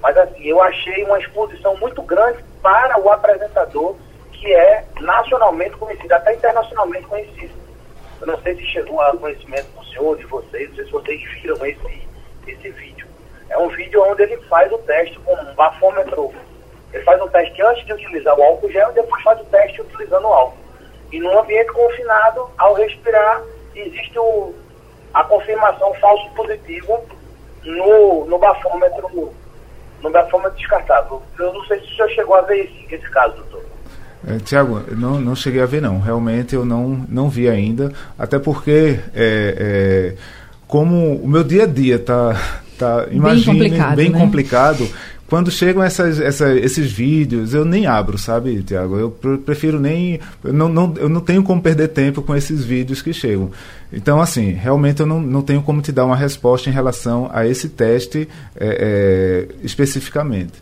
mas 0.00 0.16
assim, 0.16 0.44
eu 0.44 0.62
achei 0.62 1.04
uma 1.04 1.18
exposição 1.18 1.76
muito 1.76 2.02
grande 2.02 2.42
para 2.62 2.98
o 3.00 3.10
apresentador, 3.10 3.96
que 4.32 4.52
é 4.52 4.84
nacionalmente 5.00 5.76
conhecido, 5.76 6.12
até 6.12 6.34
internacionalmente 6.34 7.06
conhecido. 7.06 7.54
Eu 8.20 8.26
não 8.26 8.40
sei 8.40 8.56
se 8.56 8.66
chegou 8.66 9.00
a 9.00 9.16
conhecimento 9.16 9.66
do 9.72 9.84
senhor, 9.86 10.16
de 10.16 10.24
vocês, 10.26 10.68
não 10.68 10.76
sei 10.76 10.84
se 10.84 10.92
vocês 10.92 11.22
viram 11.34 11.66
esse, 11.66 12.08
esse 12.50 12.70
vídeo. 12.70 13.06
É 13.48 13.58
um 13.58 13.68
vídeo 13.68 14.02
onde 14.02 14.22
ele 14.22 14.36
faz 14.48 14.70
o 14.72 14.78
teste 14.78 15.18
com 15.20 15.34
um 15.34 15.54
bafômetro. 15.54 16.32
Ele 16.92 17.04
faz 17.04 17.20
um 17.20 17.28
teste 17.28 17.60
antes 17.62 17.84
de 17.86 17.92
utilizar 17.92 18.38
o 18.38 18.42
álcool 18.42 18.70
gel 18.70 18.90
e 18.90 18.94
depois 18.94 19.22
faz 19.22 19.40
o 19.40 19.44
teste 19.44 19.80
utilizando 19.80 20.24
o 20.24 20.32
álcool. 20.32 20.58
E 21.12 21.20
num 21.20 21.38
ambiente 21.38 21.72
confinado, 21.72 22.50
ao 22.58 22.74
respirar, 22.74 23.42
existe 23.74 24.18
o, 24.18 24.54
a 25.12 25.24
confirmação 25.24 25.92
falso 25.94 26.28
positivo 26.30 27.04
no, 27.64 28.24
no 28.26 28.38
bafômetro 28.38 29.32
no 30.04 30.10
bafômetro 30.10 30.58
descartável. 30.58 31.22
Eu 31.38 31.52
não 31.52 31.64
sei 31.64 31.80
se 31.80 31.86
o 31.86 31.96
senhor 31.96 32.10
chegou 32.10 32.34
a 32.36 32.42
ver 32.42 32.66
esse, 32.66 32.94
esse 32.94 33.10
caso, 33.10 33.36
doutor. 33.36 33.64
É, 34.26 34.38
Tiago, 34.38 34.82
não, 34.94 35.20
não 35.20 35.34
cheguei 35.34 35.62
a 35.62 35.66
ver 35.66 35.80
não. 35.80 36.00
Realmente 36.00 36.54
eu 36.54 36.64
não, 36.64 37.04
não 37.08 37.28
vi 37.28 37.48
ainda. 37.48 37.92
Até 38.18 38.38
porque 38.38 39.00
é, 39.14 40.14
é, 40.14 40.14
como 40.74 41.14
o 41.14 41.28
meu 41.28 41.44
dia 41.44 41.62
a 41.62 41.66
dia 41.68 42.00
tá, 42.00 42.36
tá 42.76 43.06
imagine, 43.08 43.60
bem 43.60 43.70
complicado, 43.70 43.96
bem 43.96 44.10
né? 44.10 44.18
complicado 44.18 44.88
quando 45.28 45.48
chegam 45.48 45.84
essas, 45.84 46.18
essa, 46.18 46.52
esses 46.52 46.90
vídeos, 46.90 47.54
eu 47.54 47.64
nem 47.64 47.86
abro, 47.86 48.18
sabe, 48.18 48.60
Tiago? 48.60 48.96
Eu 48.96 49.10
prefiro 49.38 49.78
nem. 49.78 50.18
Eu 50.42 50.52
não, 50.52 50.68
não, 50.68 50.92
eu 50.96 51.08
não 51.08 51.20
tenho 51.20 51.44
como 51.44 51.62
perder 51.62 51.88
tempo 51.88 52.22
com 52.22 52.34
esses 52.34 52.64
vídeos 52.64 53.00
que 53.00 53.12
chegam. 53.12 53.52
Então, 53.92 54.20
assim, 54.20 54.50
realmente 54.50 54.98
eu 54.98 55.06
não, 55.06 55.20
não 55.20 55.42
tenho 55.42 55.62
como 55.62 55.80
te 55.80 55.92
dar 55.92 56.06
uma 56.06 56.16
resposta 56.16 56.68
em 56.68 56.72
relação 56.72 57.30
a 57.32 57.46
esse 57.46 57.68
teste 57.68 58.28
é, 58.56 59.46
é, 59.48 59.64
especificamente. 59.64 60.54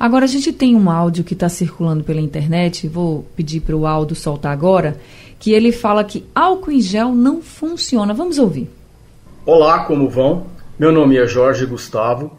Agora, 0.00 0.24
a 0.24 0.28
gente 0.28 0.50
tem 0.50 0.74
um 0.74 0.88
áudio 0.90 1.22
que 1.22 1.34
está 1.34 1.50
circulando 1.50 2.02
pela 2.02 2.22
internet, 2.22 2.88
vou 2.88 3.26
pedir 3.36 3.60
para 3.60 3.76
o 3.76 3.86
Aldo 3.86 4.14
soltar 4.14 4.50
agora, 4.50 4.98
que 5.38 5.52
ele 5.52 5.72
fala 5.72 6.02
que 6.04 6.24
álcool 6.34 6.72
em 6.72 6.80
gel 6.80 7.14
não 7.14 7.42
funciona. 7.42 8.14
Vamos 8.14 8.38
ouvir. 8.38 8.70
Olá, 9.48 9.84
como 9.84 10.08
vão? 10.08 10.48
Meu 10.76 10.90
nome 10.90 11.16
é 11.16 11.24
Jorge 11.24 11.64
Gustavo. 11.66 12.32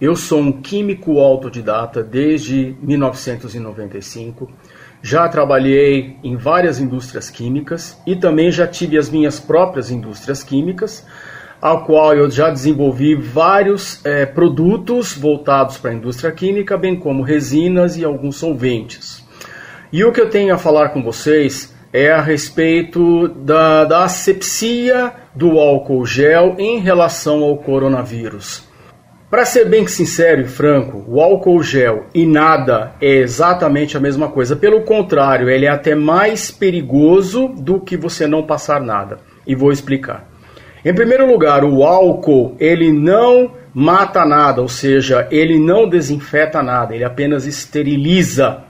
Eu 0.00 0.16
sou 0.16 0.40
um 0.40 0.50
químico 0.50 1.20
autodidata 1.20 2.02
desde 2.02 2.74
1995. 2.82 4.50
Já 5.00 5.28
trabalhei 5.28 6.16
em 6.20 6.34
várias 6.34 6.80
indústrias 6.80 7.30
químicas 7.30 7.96
e 8.04 8.16
também 8.16 8.50
já 8.50 8.66
tive 8.66 8.98
as 8.98 9.08
minhas 9.08 9.38
próprias 9.38 9.88
indústrias 9.88 10.42
químicas, 10.42 11.06
ao 11.62 11.84
qual 11.84 12.12
eu 12.16 12.28
já 12.28 12.50
desenvolvi 12.50 13.14
vários 13.14 14.04
é, 14.04 14.26
produtos 14.26 15.16
voltados 15.16 15.78
para 15.78 15.92
a 15.92 15.94
indústria 15.94 16.32
química, 16.32 16.76
bem 16.76 16.96
como 16.96 17.22
resinas 17.22 17.96
e 17.96 18.04
alguns 18.04 18.34
solventes. 18.34 19.24
E 19.92 20.02
o 20.02 20.10
que 20.10 20.20
eu 20.20 20.28
tenho 20.28 20.52
a 20.52 20.58
falar 20.58 20.88
com 20.88 21.04
vocês 21.04 21.72
é 21.92 22.10
a 22.10 22.20
respeito 22.20 23.28
da, 23.28 23.84
da 23.84 24.04
asepsia 24.04 25.12
do 25.38 25.60
álcool 25.60 26.04
gel 26.04 26.56
em 26.58 26.80
relação 26.80 27.44
ao 27.44 27.56
coronavírus. 27.58 28.66
Para 29.30 29.44
ser 29.44 29.66
bem 29.66 29.86
sincero 29.86 30.40
e 30.40 30.48
franco, 30.48 31.04
o 31.06 31.20
álcool 31.20 31.62
gel 31.62 32.06
e 32.12 32.26
nada 32.26 32.94
é 33.00 33.18
exatamente 33.18 33.96
a 33.96 34.00
mesma 34.00 34.28
coisa. 34.30 34.56
Pelo 34.56 34.82
contrário, 34.82 35.48
ele 35.48 35.64
é 35.64 35.68
até 35.68 35.94
mais 35.94 36.50
perigoso 36.50 37.46
do 37.56 37.78
que 37.78 37.96
você 37.96 38.26
não 38.26 38.42
passar 38.42 38.80
nada. 38.80 39.20
E 39.46 39.54
vou 39.54 39.70
explicar. 39.70 40.28
Em 40.84 40.92
primeiro 40.92 41.30
lugar, 41.30 41.62
o 41.64 41.84
álcool 41.84 42.56
ele 42.58 42.90
não 42.90 43.52
mata 43.72 44.24
nada, 44.24 44.60
ou 44.60 44.68
seja, 44.68 45.28
ele 45.30 45.56
não 45.56 45.88
desinfeta 45.88 46.64
nada, 46.64 46.96
ele 46.96 47.04
apenas 47.04 47.46
esteriliza. 47.46 48.64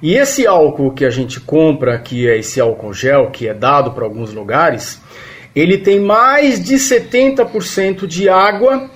E 0.00 0.14
esse 0.14 0.46
álcool 0.46 0.92
que 0.92 1.04
a 1.04 1.10
gente 1.10 1.40
compra, 1.40 1.98
que 1.98 2.28
é 2.28 2.38
esse 2.38 2.60
álcool 2.60 2.94
gel, 2.94 3.32
que 3.32 3.48
é 3.48 3.54
dado 3.54 3.90
para 3.90 4.04
alguns 4.04 4.32
lugares, 4.32 5.02
ele 5.60 5.78
tem 5.78 6.00
mais 6.00 6.62
de 6.62 6.74
70% 6.74 8.06
de 8.06 8.28
água 8.28 8.90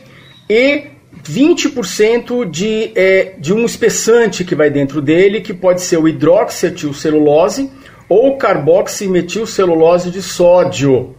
e 0.49 0.85
20% 1.25 2.49
de, 2.49 2.93
é, 2.95 3.35
de 3.39 3.53
um 3.53 3.65
espessante 3.65 4.45
que 4.45 4.55
vai 4.55 4.71
dentro 4.71 5.01
dele, 5.01 5.41
que 5.41 5.55
pode 5.55 5.83
ser 5.83 5.99
o 5.99 6.09
hidroxietilcelulose 6.09 7.71
ou 8.09 8.37
carboximetilcelulose 8.37 10.11
de 10.11 10.21
sódio. 10.21 11.15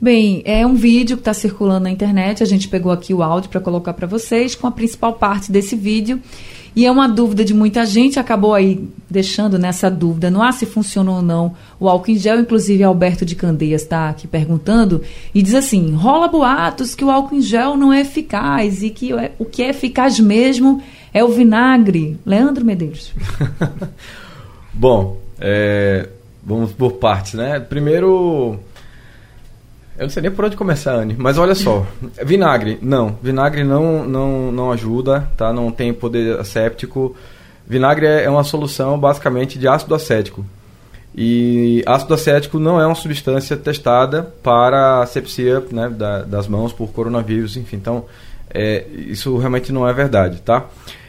Bem, 0.00 0.42
é 0.44 0.66
um 0.66 0.74
vídeo 0.74 1.16
que 1.16 1.22
está 1.22 1.32
circulando 1.32 1.84
na 1.84 1.90
internet. 1.90 2.42
A 2.42 2.46
gente 2.46 2.68
pegou 2.68 2.92
aqui 2.92 3.14
o 3.14 3.22
áudio 3.22 3.48
para 3.48 3.60
colocar 3.60 3.94
para 3.94 4.06
vocês 4.06 4.54
com 4.54 4.66
a 4.66 4.70
principal 4.70 5.14
parte 5.14 5.50
desse 5.50 5.74
vídeo. 5.74 6.20
E 6.76 6.84
é 6.84 6.90
uma 6.90 7.08
dúvida 7.08 7.42
de 7.42 7.54
muita 7.54 7.86
gente, 7.86 8.20
acabou 8.20 8.52
aí 8.52 8.86
deixando 9.08 9.58
nessa 9.58 9.90
dúvida 9.90 10.30
no 10.30 10.42
ar 10.42 10.52
se 10.52 10.66
funciona 10.66 11.10
ou 11.10 11.22
não 11.22 11.54
o 11.80 11.88
álcool 11.88 12.10
em 12.10 12.18
gel. 12.18 12.38
Inclusive, 12.38 12.84
Alberto 12.84 13.24
de 13.24 13.34
Candeias 13.34 13.80
está 13.80 14.10
aqui 14.10 14.28
perguntando 14.28 15.00
e 15.34 15.42
diz 15.42 15.54
assim: 15.54 15.94
rola 15.94 16.28
boatos 16.28 16.94
que 16.94 17.02
o 17.02 17.10
álcool 17.10 17.36
em 17.36 17.40
gel 17.40 17.78
não 17.78 17.90
é 17.90 18.02
eficaz 18.02 18.82
e 18.82 18.90
que 18.90 19.10
é, 19.14 19.32
o 19.38 19.46
que 19.46 19.62
é 19.62 19.70
eficaz 19.70 20.20
mesmo 20.20 20.82
é 21.14 21.24
o 21.24 21.28
vinagre. 21.28 22.18
Leandro 22.26 22.62
Medeiros. 22.62 23.10
Bom, 24.74 25.16
é, 25.40 26.10
vamos 26.44 26.72
por 26.72 26.92
partes, 26.92 27.32
né? 27.32 27.58
Primeiro 27.58 28.60
eu 29.98 30.02
não 30.02 30.10
sei 30.10 30.22
nem 30.22 30.30
por 30.30 30.44
onde 30.44 30.56
começar, 30.56 30.94
Anne. 30.94 31.14
Mas 31.18 31.38
olha 31.38 31.54
só, 31.54 31.86
vinagre, 32.24 32.78
não. 32.82 33.18
Vinagre 33.22 33.64
não, 33.64 34.04
não, 34.04 34.52
não 34.52 34.72
ajuda, 34.72 35.28
tá? 35.36 35.52
Não 35.52 35.70
tem 35.70 35.92
poder 35.92 36.38
asséptico. 36.38 37.16
Vinagre 37.66 38.06
é 38.06 38.28
uma 38.28 38.44
solução 38.44 38.98
basicamente 38.98 39.58
de 39.58 39.66
ácido 39.66 39.94
acético. 39.94 40.44
E 41.14 41.82
ácido 41.86 42.12
acético 42.12 42.58
não 42.58 42.80
é 42.80 42.86
uma 42.86 42.94
substância 42.94 43.56
testada 43.56 44.22
para 44.42 45.00
asepsia 45.00 45.62
né, 45.72 45.88
da, 45.88 46.22
das 46.22 46.46
mãos 46.46 46.72
por 46.72 46.88
coronavírus, 46.88 47.56
enfim. 47.56 47.76
Então, 47.76 48.04
é, 48.52 48.84
isso 48.94 49.36
realmente 49.38 49.72
não 49.72 49.88
é 49.88 49.92
verdade, 49.94 50.42
tá? 50.42 50.66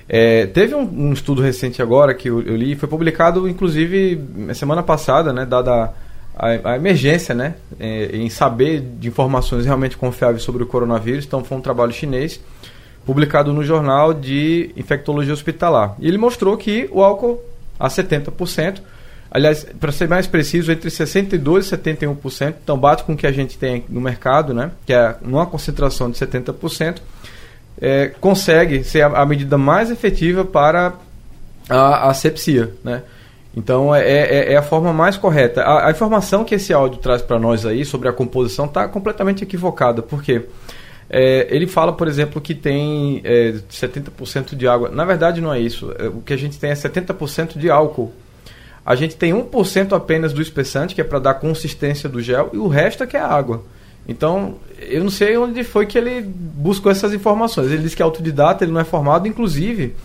É, 0.09 0.45
teve 0.45 0.73
um, 0.73 1.09
um, 1.09 1.13
estudo 1.13 1.41
recente 1.41 1.81
agora 1.81 2.13
que 2.13 2.29
eu, 2.29 2.41
eu, 2.41 2.55
li, 2.55 2.75
foi 2.75 2.87
publicado 2.87 3.47
inclusive 3.49 4.23
semana 4.53 4.81
passada, 4.81 5.33
né, 5.33 5.45
dada 5.45 5.93
a, 6.37 6.71
a 6.73 6.75
emergência 6.75 7.33
né, 7.33 7.55
é, 7.79 8.15
em 8.15 8.29
saber 8.29 8.79
de 8.79 9.07
informações 9.07 9.65
realmente 9.65 9.97
confiáveis 9.97 10.43
sobre 10.43 10.63
o 10.63 10.67
coronavírus. 10.67 11.25
Então, 11.25 11.43
foi 11.43 11.57
um 11.57 11.61
trabalho 11.61 11.91
chinês 11.91 12.39
publicado 13.05 13.51
no 13.53 13.63
jornal 13.63 14.13
de 14.13 14.69
infectologia 14.75 15.33
hospitalar. 15.33 15.95
E 15.99 16.07
ele 16.07 16.17
mostrou 16.17 16.55
que 16.57 16.87
o 16.91 17.01
álcool 17.01 17.41
a 17.79 17.87
70%, 17.87 18.81
aliás, 19.31 19.65
para 19.79 19.91
ser 19.91 20.07
mais 20.07 20.27
preciso, 20.27 20.71
entre 20.71 20.89
62% 20.89 21.37
e 21.37 22.05
71%, 22.05 22.55
então 22.63 22.77
bate 22.77 23.03
com 23.03 23.13
o 23.13 23.17
que 23.17 23.25
a 23.25 23.31
gente 23.31 23.57
tem 23.57 23.85
no 23.87 24.01
mercado, 24.01 24.53
né, 24.53 24.71
que 24.85 24.93
é 24.93 25.15
uma 25.21 25.45
concentração 25.45 26.11
de 26.11 26.17
70%, 26.17 26.97
é, 27.79 28.07
consegue 28.19 28.83
ser 28.83 29.03
a, 29.03 29.21
a 29.21 29.25
medida 29.25 29.57
mais 29.57 29.89
efetiva 29.89 30.43
para 30.43 30.93
a 31.69 32.09
asepsia, 32.09 32.73
né? 32.83 33.03
Então 33.57 33.93
é, 33.93 34.07
é, 34.07 34.53
é, 34.53 34.55
a 34.55 34.61
forma 34.61 34.93
mais 34.93 35.17
correta. 35.17 35.63
A, 35.63 35.87
a 35.87 35.91
informação 35.91 36.45
que 36.45 36.53
esse 36.53 36.71
áudio 36.71 36.99
traz 36.99 37.23
para 37.23 37.39
nós 37.39 37.65
aí 37.65 37.83
sobre 37.83 38.07
a 38.07 38.13
composição 38.13 38.65
está 38.65 38.87
completamente 38.87 39.43
equivocada, 39.43 40.03
porque 40.03 40.43
é, 41.09 41.47
ele 41.49 41.65
fala, 41.65 41.91
por 41.91 42.07
exemplo, 42.07 42.39
que 42.39 42.53
tem 42.53 43.19
é, 43.23 43.53
70% 43.67 44.55
de 44.55 44.67
água. 44.67 44.89
Na 44.89 45.03
verdade, 45.05 45.41
não 45.41 45.51
é 45.51 45.59
isso. 45.59 45.91
É, 45.97 46.05
o 46.05 46.21
que 46.21 46.33
a 46.33 46.37
gente 46.37 46.59
tem 46.59 46.69
é 46.69 46.75
70% 46.75 47.57
de 47.57 47.67
álcool. 47.67 48.13
A 48.85 48.93
gente 48.93 49.15
tem 49.15 49.33
1% 49.33 49.91
apenas 49.91 50.33
do 50.33 50.41
espessante, 50.41 50.93
que 50.93 51.01
é 51.01 51.03
para 51.03 51.17
dar 51.17 51.33
consistência 51.33 52.07
do 52.07 52.21
gel, 52.21 52.51
e 52.53 52.57
o 52.57 52.67
resto 52.67 53.03
é 53.03 53.07
que 53.07 53.17
é 53.17 53.21
água. 53.21 53.63
Então, 54.07 54.57
eu 54.79 55.03
não 55.03 55.09
sei 55.09 55.35
onde 55.35 55.63
foi 55.63 55.87
que 55.87 55.97
ele 55.97 56.21
buscou 56.21 56.91
essas 56.91 57.11
informações. 57.11 57.71
Ele 57.71 57.81
diz 57.81 57.95
que 57.95 58.03
é 58.03 58.05
autodidata, 58.05 58.63
ele 58.63 58.71
não 58.71 58.79
é 58.79 58.85
formado. 58.85 59.27
Inclusive, 59.27 59.95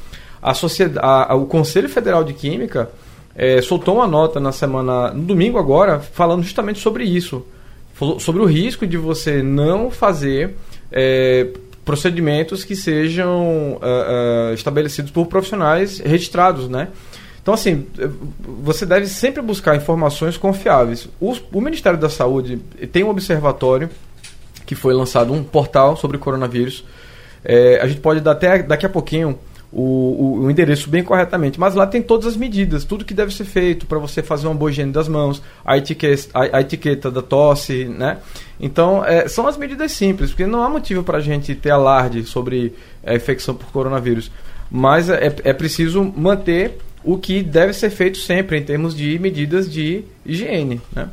a 0.41 0.55
sociedade, 0.55 1.07
a, 1.07 1.33
a, 1.33 1.35
o 1.35 1.45
Conselho 1.45 1.91
Federal 1.91 2.25
de 2.25 2.33
Química 2.33 2.89
é, 3.35 3.61
soltou 3.63 3.97
uma 3.97 4.07
nota 4.07 4.39
na 4.39 4.53
semana, 4.53 5.13
no 5.13 5.23
domingo 5.23 5.59
agora, 5.59 6.01
falando 6.01 6.43
justamente 6.43 6.79
sobre 6.79 7.05
isso. 7.05 7.45
Sobre 8.19 8.43
o 8.43 8.45
risco 8.45 8.87
de 8.87 8.97
você 8.97 9.43
não 9.43 9.91
fazer 9.91 10.57
é, 10.91 11.47
procedimentos 11.85 12.65
que 12.65 12.75
sejam 12.75 13.75
uh, 13.75 14.51
uh, 14.51 14.55
estabelecidos 14.55 15.11
por 15.11 15.27
profissionais 15.27 15.99
registrados, 15.99 16.69
né? 16.69 16.89
Então, 17.41 17.55
assim, 17.55 17.87
você 18.63 18.87
deve 18.87 19.07
sempre 19.07 19.43
buscar 19.43 19.75
informações 19.75 20.37
confiáveis. 20.37 21.09
O, 21.21 21.37
o 21.53 21.61
Ministério 21.61 21.99
da 21.99 22.09
Saúde 22.09 22.59
tem 22.93 23.03
um 23.03 23.09
observatório 23.09 23.91
que 24.65 24.77
foi 24.77 24.95
lançado, 24.95 25.33
um 25.33 25.43
portal 25.43 25.97
sobre 25.97 26.19
coronavírus. 26.19 26.85
É, 27.45 27.81
a 27.83 27.87
gente 27.89 28.01
pode 28.01 28.21
dar 28.21 28.33
até 28.33 28.63
daqui 28.63 28.87
a 28.87 28.89
pouquinho 28.89 29.37
o, 29.73 30.43
o, 30.43 30.51
endereço 30.51 30.91
bem 30.91 31.03
corretamente. 31.03 31.59
Mas 31.59 31.75
lá 31.75 31.87
tem 31.87 32.03
todas 32.03 32.27
as 32.27 32.37
medidas, 32.37 32.85
tudo 32.85 33.05
que 33.05 33.15
deve 33.15 33.33
ser 33.33 33.45
feito 33.45 33.87
para 33.87 33.99
você 33.99 34.23
fazer 34.23 34.47
uma 34.47 34.55
boa 34.55 34.71
higiene 34.71 34.93
das 34.93 35.09
mãos, 35.09 35.43
a 35.65 35.79
etiqueta, 35.79 36.29
a, 36.35 36.59
a 36.59 36.61
etiqueta 36.61 37.11
da 37.11 37.23
tosse, 37.23 37.87
né? 37.87 38.19
Então, 38.61 39.05
é, 39.05 39.27
são 39.29 39.47
as 39.47 39.57
medidas 39.57 39.93
simples, 39.93 40.31
porque 40.31 40.47
não 40.47 40.63
há 40.63 40.69
motivo 40.69 41.03
para 41.03 41.19
a 41.19 41.23
gente 41.23 41.55
ter 41.55 41.71
alarde 41.71 42.25
sobre 42.25 42.75
a 43.05 43.15
infecção 43.15 43.55
por 43.55 43.67
coronavírus. 43.73 44.31
Mas 44.71 45.09
é, 45.09 45.35
é 45.43 45.53
preciso 45.53 46.13
manter 46.17 46.79
o 47.03 47.17
que 47.17 47.43
deve 47.43 47.73
ser 47.73 47.91
feito 47.91 48.19
sempre 48.19 48.59
em 48.59 48.63
termos 48.63 48.95
de 48.95 49.19
medidas 49.19 49.71
de 49.71 50.05
higiene, 50.25 50.81
né? 50.95 51.09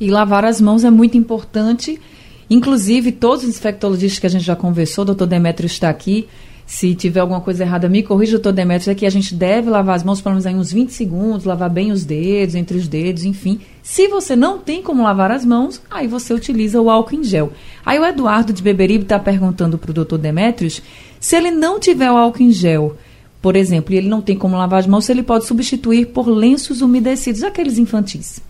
E 0.00 0.10
lavar 0.10 0.44
as 0.44 0.60
mãos 0.60 0.84
é 0.84 0.90
muito 0.90 1.16
importante. 1.18 2.00
Inclusive, 2.48 3.12
todos 3.12 3.44
os 3.44 3.50
infectologistas 3.50 4.18
que 4.18 4.26
a 4.26 4.30
gente 4.30 4.44
já 4.44 4.56
conversou, 4.56 5.02
o 5.02 5.06
doutor 5.06 5.26
Demetrio 5.26 5.66
está 5.66 5.90
aqui, 5.90 6.28
se 6.68 6.94
tiver 6.94 7.20
alguma 7.20 7.40
coisa 7.40 7.64
errada, 7.64 7.88
me 7.88 8.02
corrija, 8.02 8.32
doutor 8.32 8.52
Demetrios, 8.52 8.88
é 8.88 8.94
que 8.94 9.06
a 9.06 9.10
gente 9.10 9.34
deve 9.34 9.70
lavar 9.70 9.96
as 9.96 10.04
mãos 10.04 10.20
pelo 10.20 10.34
menos 10.34 10.44
aí 10.44 10.54
uns 10.54 10.70
20 10.70 10.90
segundos, 10.90 11.46
lavar 11.46 11.70
bem 11.70 11.90
os 11.90 12.04
dedos, 12.04 12.54
entre 12.54 12.76
os 12.76 12.86
dedos, 12.86 13.24
enfim. 13.24 13.58
Se 13.82 14.06
você 14.06 14.36
não 14.36 14.58
tem 14.58 14.82
como 14.82 15.02
lavar 15.02 15.30
as 15.30 15.46
mãos, 15.46 15.80
aí 15.90 16.06
você 16.06 16.34
utiliza 16.34 16.78
o 16.78 16.90
álcool 16.90 17.14
em 17.14 17.24
gel. 17.24 17.54
Aí 17.86 17.98
o 17.98 18.04
Eduardo 18.04 18.52
de 18.52 18.62
Beberibe 18.62 19.04
está 19.04 19.18
perguntando 19.18 19.78
para 19.78 19.90
o 19.90 19.94
doutor 19.94 20.18
Demetrios 20.18 20.82
se 21.18 21.36
ele 21.36 21.50
não 21.50 21.80
tiver 21.80 22.12
o 22.12 22.18
álcool 22.18 22.42
em 22.42 22.52
gel, 22.52 22.98
por 23.40 23.56
exemplo, 23.56 23.94
e 23.94 23.96
ele 23.96 24.08
não 24.10 24.20
tem 24.20 24.36
como 24.36 24.54
lavar 24.54 24.80
as 24.80 24.86
mãos, 24.86 25.06
se 25.06 25.12
ele 25.12 25.22
pode 25.22 25.46
substituir 25.46 26.08
por 26.08 26.28
lenços 26.28 26.82
umedecidos, 26.82 27.42
aqueles 27.42 27.78
infantis. 27.78 28.42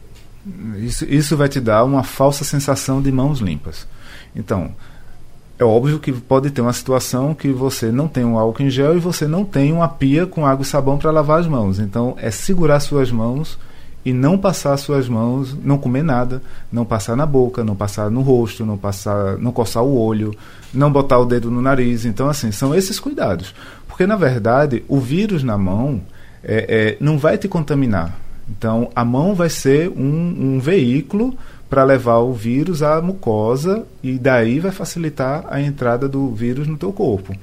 Isso, 0.81 1.05
isso 1.05 1.37
vai 1.37 1.49
te 1.49 1.61
dar 1.61 1.85
uma 1.85 2.03
falsa 2.03 2.43
sensação 2.43 3.01
de 3.01 3.13
mãos 3.13 3.39
limpas. 3.39 3.87
Então, 4.35 4.73
É 5.59 5.65
óbvio 5.65 5.99
que 5.99 6.13
pode 6.13 6.51
ter 6.51 6.61
uma 6.61 6.73
situação 6.73 7.35
que 7.35 7.49
você 7.49 7.91
não 7.91 8.07
tem 8.07 8.25
um 8.25 8.39
álcool 8.39 8.63
em 8.63 8.71
gel 8.71 8.97
e 8.97 9.01
você 9.01 9.27
não 9.27 9.45
tem 9.45 9.73
uma 9.73 9.89
pia 9.89 10.25
com 10.25 10.47
água 10.47 10.63
e 10.63 10.67
sabão 10.67 10.97
para 10.97 11.11
lavar 11.11 11.41
as 11.41 11.49
mãos. 11.49 11.81
Então, 11.81 12.15
é 12.17 12.31
segurar 12.31 12.79
suas 12.79 13.11
mãos 13.11 13.59
e 14.05 14.13
não 14.13 14.39
passar 14.39 14.77
suas 14.77 15.09
mãos, 15.09 15.57
não 15.65 15.77
comer 15.77 16.05
nada, 16.05 16.41
não 16.71 16.85
passar 16.85 17.17
na 17.17 17.27
boca, 17.27 17.65
não 17.65 17.75
passar 17.75 18.09
no 18.09 18.21
rosto, 18.21 18.65
não 18.65 18.79
passar, 18.79 19.37
não 19.39 19.51
coçar 19.51 19.83
o 19.83 19.99
olho, 19.99 20.33
não 20.73 20.93
botar 20.93 21.19
o 21.19 21.27
dedo 21.27 21.51
no 21.51 21.61
nariz. 21.61 22.05
Então, 22.05 22.29
assim, 22.29 22.53
são 22.53 22.73
esses 22.73 23.01
cuidados. 23.01 23.53
Porque, 23.89 24.07
na 24.07 24.15
verdade, 24.15 24.85
o 24.87 25.01
vírus 25.01 25.43
na 25.43 25.59
mão 25.59 26.01
é, 26.45 26.67
é, 26.69 26.97
não 27.01 27.19
vai 27.19 27.37
te 27.37 27.49
contaminar. 27.49 28.17
Então, 28.49 28.91
a 28.95 29.05
mão 29.05 29.35
vai 29.35 29.51
ser 29.51 29.91
um, 29.91 30.55
um 30.55 30.61
veículo 30.61 31.37
para 31.69 31.85
levar 31.85 32.19
o 32.19 32.33
vírus 32.33 32.83
à 32.83 33.01
mucosa 33.01 33.87
e 34.03 34.19
daí 34.19 34.59
vai 34.59 34.73
facilitar 34.73 35.45
a 35.49 35.61
entrada 35.61 36.09
do 36.09 36.33
vírus 36.35 36.67
no 36.67 36.77
teu 36.77 36.93
corpo. 36.93 37.35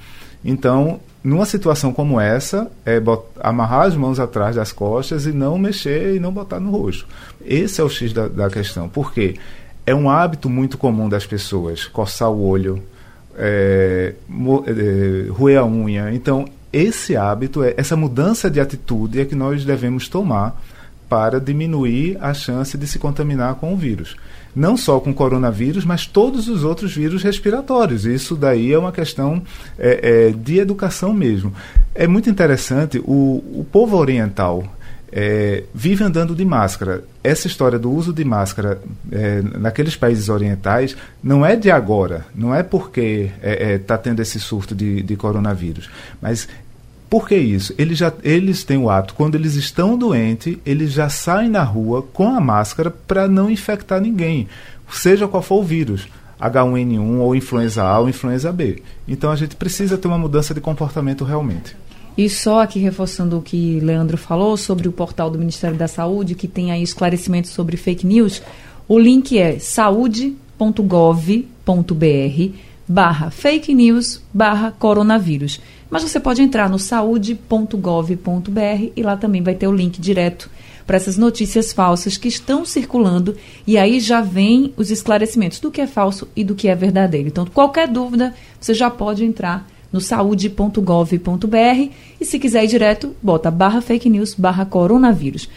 Então, 0.44 1.00
numa 1.24 1.46
situação 1.46 1.92
como 1.92 2.20
essa, 2.20 2.72
é 2.86 3.02
amarrar 3.40 3.88
as 3.88 3.96
mãos 3.96 4.20
atrás 4.20 4.56
das 4.56 4.72
costas 4.72 5.26
e 5.26 5.32
não 5.32 5.58
mexer 5.58 6.16
e 6.16 6.20
não 6.20 6.32
botar 6.32 6.60
no 6.60 6.70
rosto. 6.70 7.08
Esse 7.44 7.82
é 7.82 7.84
o 7.84 7.90
X 7.90 8.14
da, 8.14 8.28
da 8.28 8.50
questão. 8.50 8.88
Por 8.88 9.12
quê? 9.12 9.36
É 9.86 9.94
um 9.94 10.10
hábito 10.10 10.50
muito 10.50 10.78
comum 10.78 11.10
das 11.10 11.26
pessoas 11.26 11.86
coçar 11.86 12.30
o 12.32 12.44
olho, 12.44 12.82
é, 13.36 14.14
é, 14.68 15.30
roer 15.32 15.60
a 15.60 15.66
unha. 15.66 16.14
Então, 16.14 16.46
esse 16.72 17.16
hábito, 17.16 17.64
é, 17.64 17.74
essa 17.76 17.96
mudança 17.96 18.50
de 18.50 18.60
atitude 18.60 19.22
é 19.22 19.26
que 19.26 19.34
nós 19.34 19.66
devemos 19.66 20.08
tomar 20.08 20.62
para 21.10 21.40
diminuir 21.40 22.18
a 22.22 22.34
chance 22.34 22.78
de 22.78 22.88
se 22.88 23.00
contaminar 23.00 23.56
com 23.56 23.74
o 23.74 23.78
vírus. 23.78 24.16
Não 24.56 24.78
só 24.78 25.00
com 25.00 25.12
o 25.12 25.14
coronavírus, 25.14 25.84
mas 25.84 26.06
todos 26.06 26.48
os 26.48 26.64
outros 26.64 26.96
vírus 26.96 27.22
respiratórios. 27.22 28.06
Isso 28.06 28.36
daí 28.36 28.72
é 28.72 28.78
uma 28.78 28.92
questão 28.92 29.42
é, 29.78 30.30
é, 30.30 30.32
de 30.32 30.60
educação 30.60 31.14
mesmo. 31.14 31.54
É 31.94 32.08
muito 32.08 32.30
interessante, 32.30 33.00
o, 33.00 33.44
o 33.60 33.68
povo 33.70 33.98
oriental 33.98 34.64
é, 35.12 35.64
vive 35.74 36.04
andando 36.04 36.36
de 36.36 36.44
máscara. 36.44 37.04
Essa 37.24 37.48
história 37.48 37.80
do 37.80 37.90
uso 37.90 38.12
de 38.12 38.26
máscara 38.26 38.82
é, 39.10 39.42
naqueles 39.42 39.96
países 39.96 40.28
orientais 40.28 40.96
não 41.24 41.46
é 41.46 41.56
de 41.56 41.72
agora, 41.72 42.26
não 42.36 42.54
é 42.54 42.62
porque 42.62 43.32
está 43.38 43.48
é, 43.48 43.74
é 43.74 43.78
tá 43.78 43.98
tendo 43.98 44.22
esse 44.22 44.40
surto 44.40 44.76
de, 44.76 45.02
de 45.02 45.16
coronavírus, 45.16 45.90
mas 46.22 46.50
por 47.10 47.28
que 47.28 47.36
isso? 47.36 47.74
Eles, 47.78 47.98
já, 47.98 48.12
eles 48.24 48.64
têm 48.64 48.78
o 48.78 48.90
hábito, 48.90 49.14
quando 49.14 49.36
eles 49.36 49.56
estão 49.56 49.98
doentes, 49.98 50.58
eles 50.66 50.92
já 50.92 51.10
saem 51.10 51.50
na 51.50 51.64
rua 51.64 52.02
com 52.02 52.28
a 52.30 52.42
máscara 52.42 52.90
para 52.90 53.28
não 53.28 53.50
infectar 53.50 54.02
ninguém, 54.02 54.48
seja 54.92 55.28
qual 55.28 55.44
for 55.44 55.60
o 55.60 55.64
vírus. 55.64 56.08
H1N1 56.40 57.20
ou 57.20 57.36
influenza 57.36 57.84
A 57.84 58.00
ou 58.00 58.10
influenza 58.10 58.52
B. 58.52 58.82
Então 59.08 59.32
a 59.32 59.36
gente 59.36 59.56
precisa 59.56 59.98
ter 59.98 60.08
uma 60.08 60.18
mudança 60.18 60.54
de 60.54 60.60
comportamento 60.60 61.24
realmente. 61.24 61.76
E 62.18 62.30
só 62.30 62.62
aqui 62.62 62.80
reforçando 62.80 63.38
o 63.38 63.42
que 63.42 63.80
Leandro 63.82 64.18
falou 64.18 64.56
sobre 64.56 64.88
o 64.88 64.92
portal 64.92 65.30
do 65.30 65.38
Ministério 65.38 65.78
da 65.78 65.88
Saúde, 65.88 66.36
que 66.36 66.48
tem 66.48 66.72
aí 66.72 66.82
esclarecimentos 66.82 67.52
sobre 67.52 67.76
fake 67.76 68.06
news, 68.06 68.42
o 68.88 68.98
link 68.98 69.38
é 69.38 69.60
saúde.gov.br 69.60 70.36
barra 72.88 73.32
fake 73.32 73.74
news 73.74 74.22
barra 74.34 74.72
coronavírus. 74.72 75.60
Mas 75.90 76.04
você 76.04 76.20
pode 76.20 76.42
entrar 76.42 76.70
no 76.70 76.80
saúde.gov.br 76.80 78.92
e 78.96 79.04
lá 79.04 79.16
também 79.16 79.42
vai 79.42 79.56
ter 79.56 79.68
o 79.68 79.72
link 79.72 80.00
direto 80.00 80.50
para 80.86 80.98
essas 80.98 81.18
notícias 81.18 81.74
falsas 81.74 82.18
que 82.18 82.28
estão 82.28 82.64
circulando 82.64 83.36
e 83.66 83.78
aí 83.78 84.00
já 84.00 84.22
vem 84.22 84.74
os 84.78 84.92
esclarecimentos 84.92 85.60
do 85.60 85.72
que 85.72 85.82
é 85.82 85.88
falso 85.88 86.28
e 86.36 86.44
do 86.44 86.56
que 86.56 86.68
é 86.68 86.76
verdadeiro. 86.76 87.28
Então, 87.28 87.46
qualquer 87.46 87.88
dúvida, 87.88 88.34
você 88.60 88.74
já 88.74 88.90
pode 88.90 89.24
entrar 89.24 89.68
no 89.92 90.02
saúde.gov.br 90.02 91.90
e 92.20 92.26
se 92.26 92.38
quiser 92.38 92.66
ir 92.66 92.68
direto, 92.68 93.16
bota 93.22 93.50
barra 93.50 93.82
fake 93.82 94.10
news 94.10 94.34
barra 94.34 94.66
coronavírus. 94.66 95.50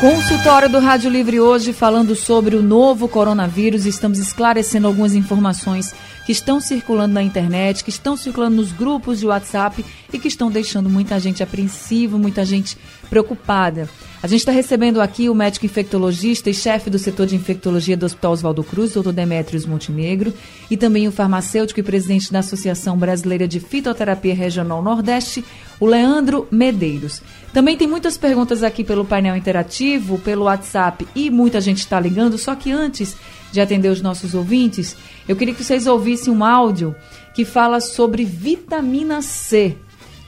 Consultório 0.00 0.68
do 0.68 0.78
Rádio 0.78 1.10
Livre 1.10 1.40
hoje 1.40 1.72
falando 1.72 2.14
sobre 2.14 2.56
o 2.56 2.62
novo 2.62 3.06
coronavírus. 3.06 3.84
Estamos 3.84 4.18
esclarecendo 4.18 4.86
algumas 4.86 5.14
informações 5.14 5.92
que 6.24 6.32
estão 6.32 6.60
circulando 6.60 7.14
na 7.14 7.22
internet, 7.22 7.82
que 7.82 7.90
estão 7.90 8.16
circulando 8.16 8.56
nos 8.56 8.72
grupos 8.72 9.20
de 9.20 9.26
WhatsApp 9.26 9.84
e 10.12 10.18
que 10.18 10.28
estão 10.28 10.50
deixando 10.50 10.88
muita 10.88 11.18
gente 11.18 11.42
apreensiva, 11.42 12.18
muita 12.18 12.44
gente 12.44 12.76
preocupada. 13.08 13.88
A 14.22 14.26
gente 14.26 14.40
está 14.40 14.52
recebendo 14.52 15.00
aqui 15.00 15.30
o 15.30 15.34
médico 15.34 15.64
infectologista 15.64 16.50
e 16.50 16.54
chefe 16.54 16.90
do 16.90 16.98
setor 16.98 17.26
de 17.26 17.34
infectologia 17.34 17.96
do 17.96 18.04
Hospital 18.04 18.32
Oswaldo 18.32 18.62
Cruz, 18.62 18.92
doutor 18.92 19.14
Demetrios 19.14 19.64
Montenegro, 19.64 20.34
e 20.70 20.76
também 20.76 21.08
o 21.08 21.12
farmacêutico 21.12 21.80
e 21.80 21.82
presidente 21.82 22.30
da 22.30 22.40
Associação 22.40 22.98
Brasileira 22.98 23.48
de 23.48 23.58
Fitoterapia 23.58 24.34
Regional 24.34 24.82
Nordeste, 24.82 25.42
o 25.80 25.86
Leandro 25.86 26.46
Medeiros. 26.50 27.22
Também 27.52 27.78
tem 27.78 27.88
muitas 27.88 28.18
perguntas 28.18 28.62
aqui 28.62 28.84
pelo 28.84 29.06
painel 29.06 29.34
interativo, 29.34 30.18
pelo 30.18 30.44
WhatsApp 30.44 31.08
e 31.14 31.30
muita 31.30 31.58
gente 31.58 31.78
está 31.78 31.98
ligando. 31.98 32.36
Só 32.36 32.54
que 32.54 32.70
antes 32.70 33.16
de 33.52 33.60
atender 33.60 33.88
os 33.88 34.00
nossos 34.00 34.34
ouvintes, 34.34 34.96
eu 35.28 35.36
queria 35.36 35.54
que 35.54 35.64
vocês 35.64 35.86
ouvissem 35.86 36.32
um 36.32 36.44
áudio 36.44 36.94
que 37.34 37.44
fala 37.44 37.80
sobre 37.80 38.24
vitamina 38.24 39.22
C. 39.22 39.76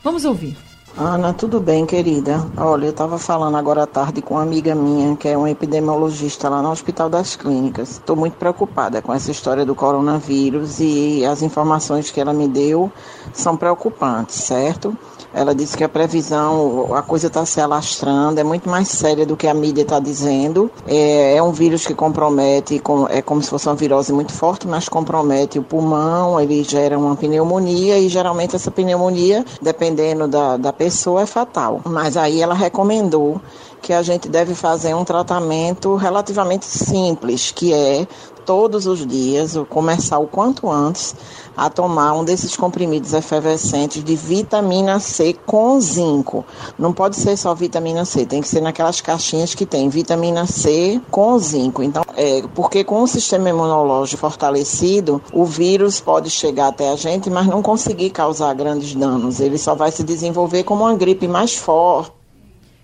Vamos 0.02 0.24
ouvir. 0.24 0.56
Ana, 0.94 1.32
tudo 1.32 1.58
bem, 1.58 1.86
querida? 1.86 2.46
Olha, 2.54 2.84
eu 2.84 2.90
estava 2.90 3.18
falando 3.18 3.56
agora 3.56 3.84
à 3.84 3.86
tarde 3.86 4.20
com 4.20 4.34
uma 4.34 4.42
amiga 4.42 4.74
minha, 4.74 5.16
que 5.16 5.26
é 5.26 5.38
uma 5.38 5.50
epidemiologista 5.50 6.50
lá 6.50 6.60
no 6.60 6.70
Hospital 6.70 7.08
das 7.08 7.34
Clínicas. 7.34 7.92
Estou 7.92 8.14
muito 8.14 8.34
preocupada 8.34 9.00
com 9.00 9.10
essa 9.10 9.30
história 9.30 9.64
do 9.64 9.74
coronavírus 9.74 10.80
e 10.80 11.24
as 11.24 11.40
informações 11.40 12.10
que 12.10 12.20
ela 12.20 12.34
me 12.34 12.46
deu 12.46 12.92
são 13.32 13.56
preocupantes, 13.56 14.36
certo? 14.36 14.94
Ela 15.34 15.54
disse 15.54 15.76
que 15.76 15.82
a 15.82 15.88
previsão, 15.88 16.94
a 16.94 17.00
coisa 17.00 17.28
está 17.28 17.46
se 17.46 17.58
alastrando, 17.58 18.38
é 18.38 18.44
muito 18.44 18.68
mais 18.68 18.88
séria 18.88 19.24
do 19.24 19.34
que 19.34 19.46
a 19.46 19.54
mídia 19.54 19.82
está 19.82 19.98
dizendo. 19.98 20.70
É, 20.86 21.36
é, 21.36 21.42
um 21.42 21.52
vírus 21.52 21.86
que 21.86 21.94
compromete, 21.94 22.82
é 23.08 23.22
como 23.22 23.42
se 23.42 23.48
fosse 23.48 23.66
uma 23.66 23.74
virose 23.74 24.12
muito 24.12 24.32
forte, 24.32 24.68
mas 24.68 24.88
compromete 24.88 25.58
o 25.58 25.62
pulmão, 25.62 26.38
ele 26.38 26.62
gera 26.62 26.98
uma 26.98 27.16
pneumonia 27.16 27.98
e 27.98 28.08
geralmente 28.10 28.54
essa 28.54 28.70
pneumonia, 28.70 29.44
dependendo 29.60 30.28
da, 30.28 30.58
da 30.58 30.72
pessoa, 30.82 31.22
é 31.22 31.26
fatal. 31.26 31.80
Mas 31.84 32.16
aí 32.16 32.42
ela 32.42 32.54
recomendou 32.54 33.40
que 33.80 33.92
a 33.92 34.02
gente 34.02 34.28
deve 34.28 34.52
fazer 34.52 34.94
um 34.94 35.04
tratamento 35.04 35.94
relativamente 35.94 36.64
simples, 36.64 37.52
que 37.52 37.72
é 37.72 38.06
todos 38.44 38.86
os 38.86 39.06
dias, 39.06 39.56
começar 39.68 40.18
o 40.18 40.26
quanto 40.26 40.68
antes, 40.68 41.14
a 41.56 41.68
tomar 41.68 42.14
um 42.14 42.24
desses 42.24 42.56
comprimidos 42.56 43.12
efervescentes 43.12 44.02
de 44.02 44.16
vitamina 44.16 44.98
C 45.00 45.34
com 45.46 45.80
zinco. 45.80 46.44
Não 46.78 46.92
pode 46.92 47.16
ser 47.16 47.36
só 47.36 47.54
vitamina 47.54 48.04
C, 48.04 48.24
tem 48.24 48.40
que 48.40 48.48
ser 48.48 48.60
naquelas 48.60 49.00
caixinhas 49.00 49.54
que 49.54 49.66
tem 49.66 49.88
vitamina 49.88 50.46
C 50.46 51.00
com 51.10 51.38
zinco. 51.38 51.82
Então, 51.82 52.02
é, 52.16 52.42
porque 52.54 52.84
com 52.84 53.02
o 53.02 53.06
sistema 53.06 53.50
imunológico 53.50 54.20
fortalecido, 54.20 55.20
o 55.32 55.44
vírus 55.44 56.00
pode 56.00 56.30
chegar 56.30 56.68
até 56.68 56.90
a 56.90 56.96
gente, 56.96 57.28
mas 57.30 57.46
não 57.46 57.62
conseguir 57.62 58.10
causar 58.10 58.54
grandes 58.54 58.94
danos. 58.94 59.40
Ele 59.40 59.58
só 59.58 59.74
vai 59.74 59.90
se 59.90 60.02
desenvolver 60.02 60.64
como 60.64 60.84
uma 60.84 60.96
gripe 60.96 61.28
mais 61.28 61.54
forte. 61.54 62.12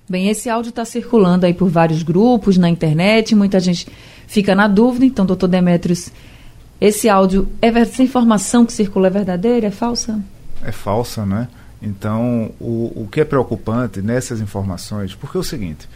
Bem, 0.08 0.28
esse 0.28 0.48
áudio 0.48 0.70
está 0.70 0.86
circulando 0.86 1.44
aí 1.44 1.52
por 1.52 1.68
vários 1.68 2.02
grupos 2.02 2.56
na 2.56 2.70
internet, 2.70 3.34
muita 3.34 3.60
gente 3.60 3.86
fica 4.26 4.54
na 4.54 4.66
dúvida. 4.66 5.04
Então, 5.04 5.26
doutor 5.26 5.48
Demetrios, 5.48 6.10
esse 6.80 7.08
áudio, 7.08 7.48
é, 7.60 7.68
essa 7.68 8.02
informação 8.02 8.64
que 8.64 8.72
circula 8.72 9.08
é 9.08 9.10
verdadeira, 9.10 9.66
é 9.66 9.70
falsa? 9.70 10.20
É 10.62 10.72
falsa, 10.72 11.26
né? 11.26 11.48
Então, 11.80 12.50
o, 12.60 13.02
o 13.02 13.08
que 13.10 13.20
é 13.20 13.24
preocupante 13.24 14.02
nessas 14.02 14.40
informações, 14.40 15.14
porque 15.14 15.36
é 15.36 15.40
o 15.40 15.44
seguinte, 15.44 15.88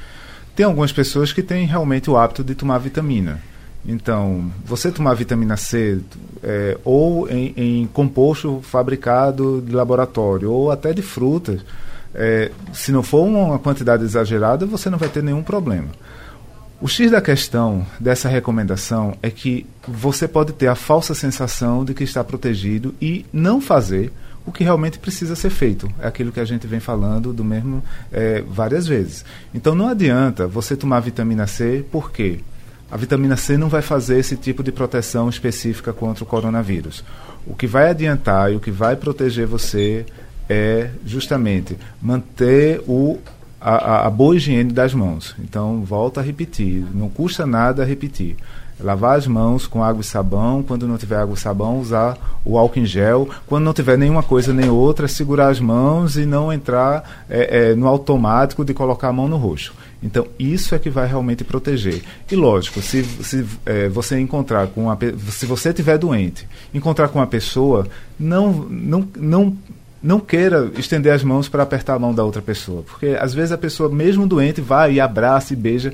tem 0.55 0.67
algumas 0.67 0.93
pessoas 0.93 1.33
que 1.33 1.43
têm 1.43 1.67
realmente 1.67 2.11
o 2.11 2.17
hábito 2.17 2.45
de 2.45 2.55
tomar 2.55 2.79
vitamina. 2.79 3.41
Então, 3.85 4.51
você 4.65 4.93
tomar 4.93 5.15
vitamina 5.15 5.57
C 5.57 6.01
é, 6.43 6.79
ou 6.85 7.29
em, 7.29 7.53
em, 7.57 7.87
composto 7.87 8.61
fabricado 8.63 9.61
de 9.61 9.73
laboratório, 9.73 10.53
ou 10.53 10.71
até 10.71 10.93
de 10.93 11.03
frutas, 11.03 11.65
é, 12.15 12.53
se 12.73 12.93
não 12.93 13.03
for 13.03 13.25
uma 13.25 13.59
quantidade 13.59 14.05
exagerada, 14.05 14.67
você 14.67 14.89
não 14.89 14.99
vai 14.99 15.09
ter 15.09 15.23
nenhum 15.23 15.43
problema. 15.43 15.89
O 16.83 16.89
X 16.89 17.13
da 17.13 17.21
questão 17.21 17.87
dessa 18.01 18.29
recomendação 18.29 19.17
é 19.23 19.31
que 19.31 19.65
você 19.87 20.27
pode 20.27 20.53
ter 20.53 20.67
a 20.67 20.75
falsa 20.75 21.15
sensação 21.15 21.85
de 21.85 21.95
que 21.95 22.03
está 22.03 22.25
protegido 22.25 22.93
e 23.01 23.25
não 23.33 23.61
fazer 23.61 24.11
o 24.45 24.51
que 24.51 24.65
realmente 24.65 24.99
precisa 24.99 25.37
ser 25.37 25.51
feito. 25.51 25.89
É 26.01 26.09
aquilo 26.09 26.33
que 26.33 26.41
a 26.41 26.45
gente 26.45 26.67
vem 26.67 26.81
falando 26.81 27.33
do 27.33 27.45
mesmo 27.45 27.85
é, 28.11 28.43
várias 28.43 28.85
vezes. 28.85 29.25
Então 29.55 29.77
não 29.77 29.87
adianta 29.87 30.49
você 30.49 30.75
tomar 30.75 30.99
vitamina 30.99 31.47
C, 31.47 31.85
por 31.89 32.11
quê? 32.11 32.41
A 32.91 32.97
vitamina 32.97 33.37
C 33.37 33.57
não 33.57 33.69
vai 33.69 33.81
fazer 33.81 34.19
esse 34.19 34.37
tipo 34.37 34.61
de 34.61 34.73
proteção 34.73 35.29
específica 35.29 35.93
contra 35.93 36.25
o 36.25 36.27
coronavírus. 36.27 37.05
O 37.47 37.55
que 37.55 37.69
vai 37.69 37.91
adiantar 37.91 38.53
e 38.53 38.57
o 38.57 38.61
que 38.61 38.73
vai 38.73 38.97
proteger 38.97 39.47
você 39.47 40.05
é 40.49 40.91
justamente 41.07 41.79
manter 42.03 42.83
o 42.89 43.21
a, 43.63 44.07
a, 44.07 44.11
boa 44.11 44.37
higiene 44.37 44.73
das 44.73 44.93
mãos. 44.93 45.35
Então, 45.39 45.83
volta 45.85 46.21
a 46.21 46.23
repetir, 46.23 46.85
não 46.93 47.09
custa 47.09 47.47
nada 47.47 47.85
repetir. 47.85 48.37
lavar 48.81 49.17
as 49.17 49.27
mãos 49.27 49.67
com 49.67 49.85
água 49.85 50.01
e 50.01 50.05
sabão, 50.05 50.63
quando 50.63 50.89
não 50.89 50.99
tiver 50.99 51.17
água 51.17 51.35
e 51.35 51.39
sabão, 51.39 51.79
usar 51.79 52.19
o 52.45 52.59
álcool 52.59 52.81
em 52.81 52.87
gel, 52.87 53.29
quando 53.47 53.65
não 53.65 53.73
tiver 53.73 53.97
nenhuma 53.97 54.23
coisa 54.23 54.53
nem 54.53 54.69
outra, 54.69 55.07
segurar 55.07 55.49
as 55.49 55.61
mãos 55.61 56.17
e 56.17 56.27
não 56.27 56.53
entrar 56.53 57.25
é, 57.31 57.71
é, 57.71 57.75
no 57.75 57.87
automático 57.87 58.65
de 58.65 58.75
colocar 58.75 59.09
a 59.09 59.13
mão 59.13 59.29
no 59.29 59.37
rosto. 59.37 59.73
Então, 60.03 60.27
isso 60.37 60.75
é 60.75 60.79
que 60.81 60.91
vai 60.91 61.07
realmente 61.07 61.45
proteger. 61.45 62.03
E 62.31 62.35
lógico, 62.35 62.83
se, 62.83 63.05
se 63.05 63.47
é, 63.65 63.89
você 63.89 64.19
encontrar 64.19 64.67
com 64.67 64.85
uma 64.85 64.99
se 65.31 65.47
você 65.47 65.69
estiver 65.69 65.97
doente, 65.97 66.49
encontrar 66.75 67.09
com 67.09 67.21
uma 67.21 67.27
pessoa, 67.27 67.87
não, 68.19 68.53
não, 68.53 69.09
não 69.17 69.57
não 70.03 70.19
queira 70.19 70.71
estender 70.77 71.13
as 71.13 71.23
mãos 71.23 71.49
para 71.49 71.63
apertar 71.63 71.95
a 71.95 71.99
mão 71.99 72.15
da 72.15 72.25
outra 72.25 72.43
pessoa, 72.43 72.83
porque 72.83 73.17
às 73.21 73.33
vezes 73.33 73.53
a 73.53 73.59
pessoa, 73.59 73.89
mesmo 73.89 74.27
doente, 74.27 74.61
vai 74.61 74.95
e 74.95 75.01
abraça 75.01 75.53
e 75.53 75.57
beija. 75.57 75.93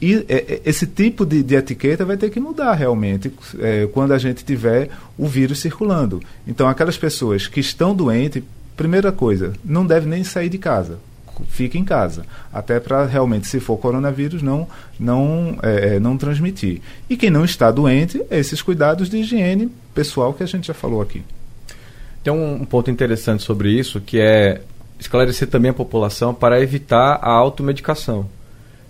E 0.00 0.24
é, 0.28 0.36
é, 0.36 0.62
esse 0.64 0.86
tipo 0.86 1.26
de, 1.26 1.42
de, 1.42 1.56
etiqueta 1.56 2.04
vai 2.04 2.16
ter 2.16 2.30
que 2.30 2.38
mudar 2.38 2.72
realmente 2.74 3.32
é, 3.58 3.88
quando 3.92 4.12
a 4.12 4.18
gente 4.18 4.44
tiver 4.44 4.90
o 5.16 5.26
vírus 5.26 5.58
circulando. 5.58 6.22
Então, 6.46 6.68
aquelas 6.68 6.96
pessoas 6.96 7.48
que 7.48 7.60
estão 7.60 7.94
doentes, 7.94 8.42
primeira 8.76 9.10
coisa, 9.10 9.52
não 9.64 9.84
deve 9.84 10.08
nem 10.08 10.22
sair 10.22 10.48
de 10.48 10.58
casa. 10.58 10.98
Fique 11.48 11.78
em 11.78 11.84
casa, 11.84 12.24
até 12.52 12.80
para 12.80 13.06
realmente, 13.06 13.46
se 13.46 13.60
for 13.60 13.76
coronavírus, 13.76 14.42
não 14.42 14.66
não 14.98 15.56
é, 15.62 15.96
é, 15.96 16.00
não 16.00 16.16
transmitir. 16.16 16.80
E 17.08 17.16
quem 17.16 17.30
não 17.30 17.44
está 17.44 17.70
doente, 17.70 18.20
esses 18.28 18.60
cuidados 18.60 19.08
de 19.08 19.18
higiene 19.18 19.70
pessoal 19.94 20.34
que 20.34 20.42
a 20.42 20.46
gente 20.46 20.66
já 20.66 20.74
falou 20.74 21.00
aqui. 21.00 21.22
Tem 22.28 22.36
um 22.36 22.62
ponto 22.66 22.90
interessante 22.90 23.42
sobre 23.42 23.70
isso, 23.70 24.02
que 24.02 24.20
é 24.20 24.60
esclarecer 25.00 25.48
também 25.48 25.70
a 25.70 25.74
população 25.74 26.34
para 26.34 26.60
evitar 26.60 27.18
a 27.22 27.30
automedicação. 27.30 28.28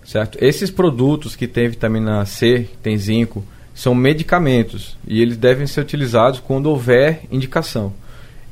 Certo? 0.03 0.37
Esses 0.41 0.69
produtos 0.69 1.37
que 1.37 1.47
têm 1.47 1.69
vitamina 1.69 2.25
C, 2.25 2.67
tem 2.83 2.97
zinco, 2.97 3.41
são 3.73 3.95
medicamentos 3.95 4.97
e 5.07 5.21
eles 5.21 5.37
devem 5.37 5.65
ser 5.65 5.79
utilizados 5.79 6.41
quando 6.41 6.65
houver 6.65 7.21
indicação. 7.31 7.93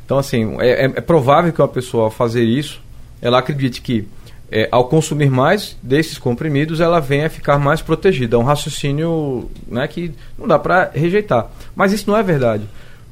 Então, 0.06 0.18
assim, 0.18 0.56
é, 0.62 0.86
é, 0.86 0.86
é 0.86 1.02
provável 1.02 1.52
que 1.52 1.62
uma 1.62 1.68
pessoa, 1.68 2.06
ao 2.06 2.10
fazer 2.10 2.46
isso, 2.46 2.82
ela 3.22 3.40
acredite 3.40 3.82
que 3.82 4.08
é, 4.50 4.70
ao 4.72 4.88
consumir 4.88 5.30
mais 5.30 5.76
desses 5.84 6.18
comprimidos, 6.18 6.80
ela 6.80 7.02
venha 7.02 7.28
a 7.28 7.30
ficar 7.30 7.60
mais 7.60 7.82
protegida. 7.82 8.38
É 8.38 8.40
um 8.40 8.44
raciocínio 8.44 9.52
né, 9.68 9.86
que 9.86 10.14
não 10.40 10.48
dá 10.48 10.58
para 10.58 10.92
rejeitar. 10.94 11.52
Mas 11.76 11.92
isso 11.92 12.10
não 12.10 12.16
é 12.16 12.24
verdade. 12.24 12.64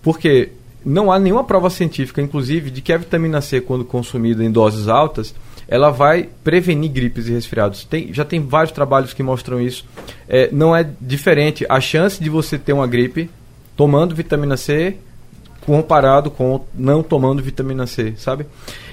Porque 0.01 0.51
não 0.85 1.11
há 1.11 1.17
nenhuma 1.17 1.43
prova 1.43 1.69
científica, 1.69 2.21
inclusive, 2.21 2.69
de 2.69 2.81
que 2.81 2.93
a 2.93 2.97
vitamina 2.97 3.41
C, 3.41 3.59
quando 3.59 3.83
consumida 3.83 4.43
em 4.43 4.51
doses 4.51 4.87
altas, 4.87 5.33
ela 5.67 5.89
vai 5.89 6.29
prevenir 6.43 6.91
gripes 6.91 7.27
e 7.27 7.31
resfriados. 7.31 7.83
Tem, 7.83 8.13
já 8.13 8.23
tem 8.23 8.39
vários 8.39 8.71
trabalhos 8.71 9.13
que 9.13 9.23
mostram 9.23 9.59
isso. 9.59 9.83
É, 10.29 10.49
não 10.51 10.75
é 10.75 10.87
diferente 11.01 11.65
a 11.67 11.81
chance 11.81 12.23
de 12.23 12.29
você 12.29 12.57
ter 12.57 12.73
uma 12.73 12.85
gripe 12.85 13.29
tomando 13.75 14.13
vitamina 14.13 14.55
C 14.55 14.95
comparado 15.65 16.29
com 16.29 16.61
não 16.73 17.01
tomando 17.01 17.41
vitamina 17.41 17.87
C, 17.87 18.13
sabe? 18.17 18.45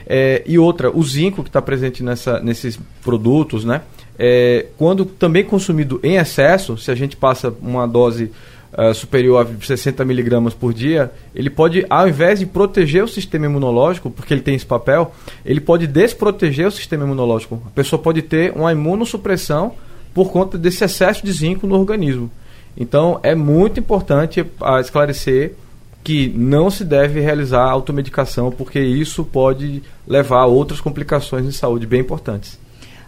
É, 0.07 0.43
e 0.47 0.59
outra, 0.59 0.91
o 0.91 1.03
zinco 1.03 1.43
que 1.43 1.51
está 1.51 1.61
presente 1.61 2.03
nessa, 2.03 2.41
nesses 2.41 2.79
produtos, 3.05 3.65
né? 3.65 3.83
É, 4.19 4.67
quando 4.79 5.05
também 5.05 5.45
consumido 5.45 6.01
em 6.03 6.17
excesso, 6.17 6.79
se 6.79 6.91
a 6.91 6.95
gente 6.95 7.17
passa 7.17 7.55
uma 7.61 7.87
dose 7.87 8.33
uh, 8.77 8.95
superior 8.95 9.47
a 9.47 9.65
60 9.65 10.05
miligramas 10.05 10.55
por 10.55 10.73
dia, 10.73 11.11
ele 11.35 11.51
pode, 11.51 11.85
ao 11.89 12.09
invés 12.09 12.39
de 12.39 12.47
proteger 12.47 13.05
o 13.05 13.09
sistema 13.09 13.47
imunológico, 13.47 14.11
porque 14.11 14.33
ele 14.33 14.41
tem 14.41 14.55
esse 14.55 14.67
papel, 14.67 15.13
ele 15.45 15.61
pode 15.61 15.87
desproteger 15.87 16.67
o 16.67 16.71
sistema 16.71 17.05
imunológico. 17.05 17.63
A 17.67 17.71
pessoa 17.71 18.01
pode 18.01 18.23
ter 18.23 18.53
uma 18.57 18.73
imunossupressão 18.73 19.75
por 20.15 20.31
conta 20.31 20.59
desse 20.59 20.85
excesso 20.85 21.25
de 21.25 21.33
zinco 21.33 21.67
no 21.67 21.79
organismo. 21.79 22.31
Então, 22.77 23.21
é 23.23 23.35
muito 23.35 23.81
importante 23.81 24.41
uh, 24.41 24.79
esclarecer 24.81 25.55
que 26.03 26.29
não 26.35 26.69
se 26.69 26.85
deve 26.85 27.21
realizar 27.21 27.63
automedicação, 27.63 28.51
porque 28.51 28.81
isso 28.81 29.25
pode 29.25 29.83
levar 30.07 30.41
a 30.41 30.47
outras 30.47 30.81
complicações 30.81 31.47
de 31.47 31.53
saúde 31.53 31.87
bem 31.87 32.01
importantes. 32.01 32.59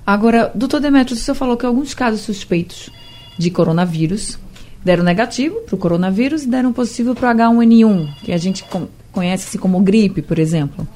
Agora, 0.07 0.53
doutor 0.55 0.81
Demetrios, 0.81 1.21
o 1.21 1.25
senhor 1.25 1.35
falou 1.35 1.57
que 1.57 1.67
alguns 1.67 1.95
casos 1.95 2.21
suspeitos 2.21 2.91
de 3.39 3.51
coronavírus 3.51 4.39
deram 4.85 5.03
negativo 5.03 5.61
para 5.63 5.75
o 5.75 5.79
coronavírus 5.79 6.43
e 6.43 6.49
deram 6.49 6.73
positivo 6.73 7.15
para 7.15 7.31
o 7.31 7.35
H1N1, 7.35 8.15
que 8.23 8.33
a 8.33 8.37
gente 8.37 8.65
conhece 9.11 9.49
assim 9.49 9.59
como 9.59 9.81
gripe, 9.81 10.21
por 10.21 10.39
exemplo. 10.39 10.87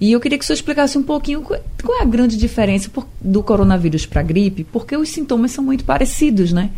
E 0.00 0.12
eu 0.12 0.20
queria 0.20 0.38
que 0.38 0.44
o 0.44 0.46
senhor 0.46 0.54
explicasse 0.54 0.96
um 0.96 1.02
pouquinho 1.02 1.42
qual 1.42 1.98
é 1.98 2.02
a 2.02 2.06
grande 2.06 2.36
diferença 2.36 2.90
do 3.20 3.42
coronavírus 3.42 4.06
para 4.06 4.20
a 4.20 4.24
gripe, 4.24 4.64
porque 4.64 4.96
os 4.96 5.10
sintomas 5.10 5.50
são 5.50 5.62
muito 5.62 5.84
parecidos, 5.84 6.52
né? 6.52 6.70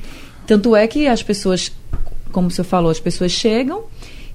Tanto 0.46 0.74
é 0.74 0.86
que 0.88 1.06
as 1.06 1.22
pessoas, 1.22 1.72
como 2.32 2.48
o 2.48 2.50
senhor 2.50 2.64
falou, 2.64 2.90
as 2.90 2.98
pessoas 2.98 3.30
chegam 3.30 3.84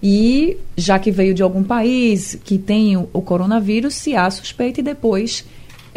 e, 0.02 0.58
já 0.78 0.98
que 0.98 1.12
veio 1.12 1.34
de 1.34 1.44
algum 1.44 1.64
país 1.64 2.40
que 2.46 2.58
tem 2.58 2.96
o, 2.96 3.10
o 3.12 3.22
coronavírus, 3.22 3.94
se 3.94 4.16
há 4.16 4.32
suspeita 4.32 4.80
e 4.80 4.84
depois 4.84 5.44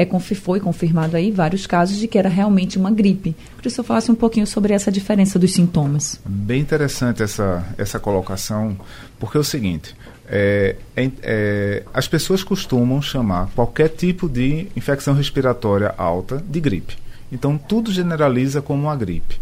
é, 0.02 0.34
foi 0.34 0.60
confirmado 0.60 1.16
aí 1.16 1.30
vários 1.30 1.66
casos 1.66 1.98
de 1.98 2.08
que 2.08 2.18
era 2.18 2.28
realmente 2.28 2.78
uma 2.78 2.90
gripe. 2.90 3.32
Queria 3.32 3.62
que 3.62 3.70
senhor 3.70 3.84
falasse 3.84 4.10
um 4.10 4.14
pouquinho 4.14 4.46
sobre 4.46 4.72
essa 4.72 4.90
diferença 4.90 5.38
dos 5.38 5.52
sintomas. 5.52 6.20
Bem 6.24 6.60
interessante 6.60 7.22
essa, 7.22 7.64
essa 7.76 7.98
colocação, 7.98 8.76
porque 9.18 9.36
é 9.36 9.40
o 9.40 9.44
seguinte, 9.44 9.94
é, 10.26 10.76
é, 10.96 11.10
é, 11.22 11.82
as 11.92 12.06
pessoas 12.06 12.44
costumam 12.44 13.02
chamar 13.02 13.50
qualquer 13.54 13.88
tipo 13.88 14.28
de 14.28 14.68
infecção 14.76 15.12
respiratória 15.12 15.92
alta 15.98 16.42
de 16.48 16.60
gripe. 16.60 16.96
Então, 17.32 17.58
tudo 17.58 17.92
generaliza 17.92 18.62
como 18.62 18.84
uma 18.84 18.96
gripe. 18.96 19.38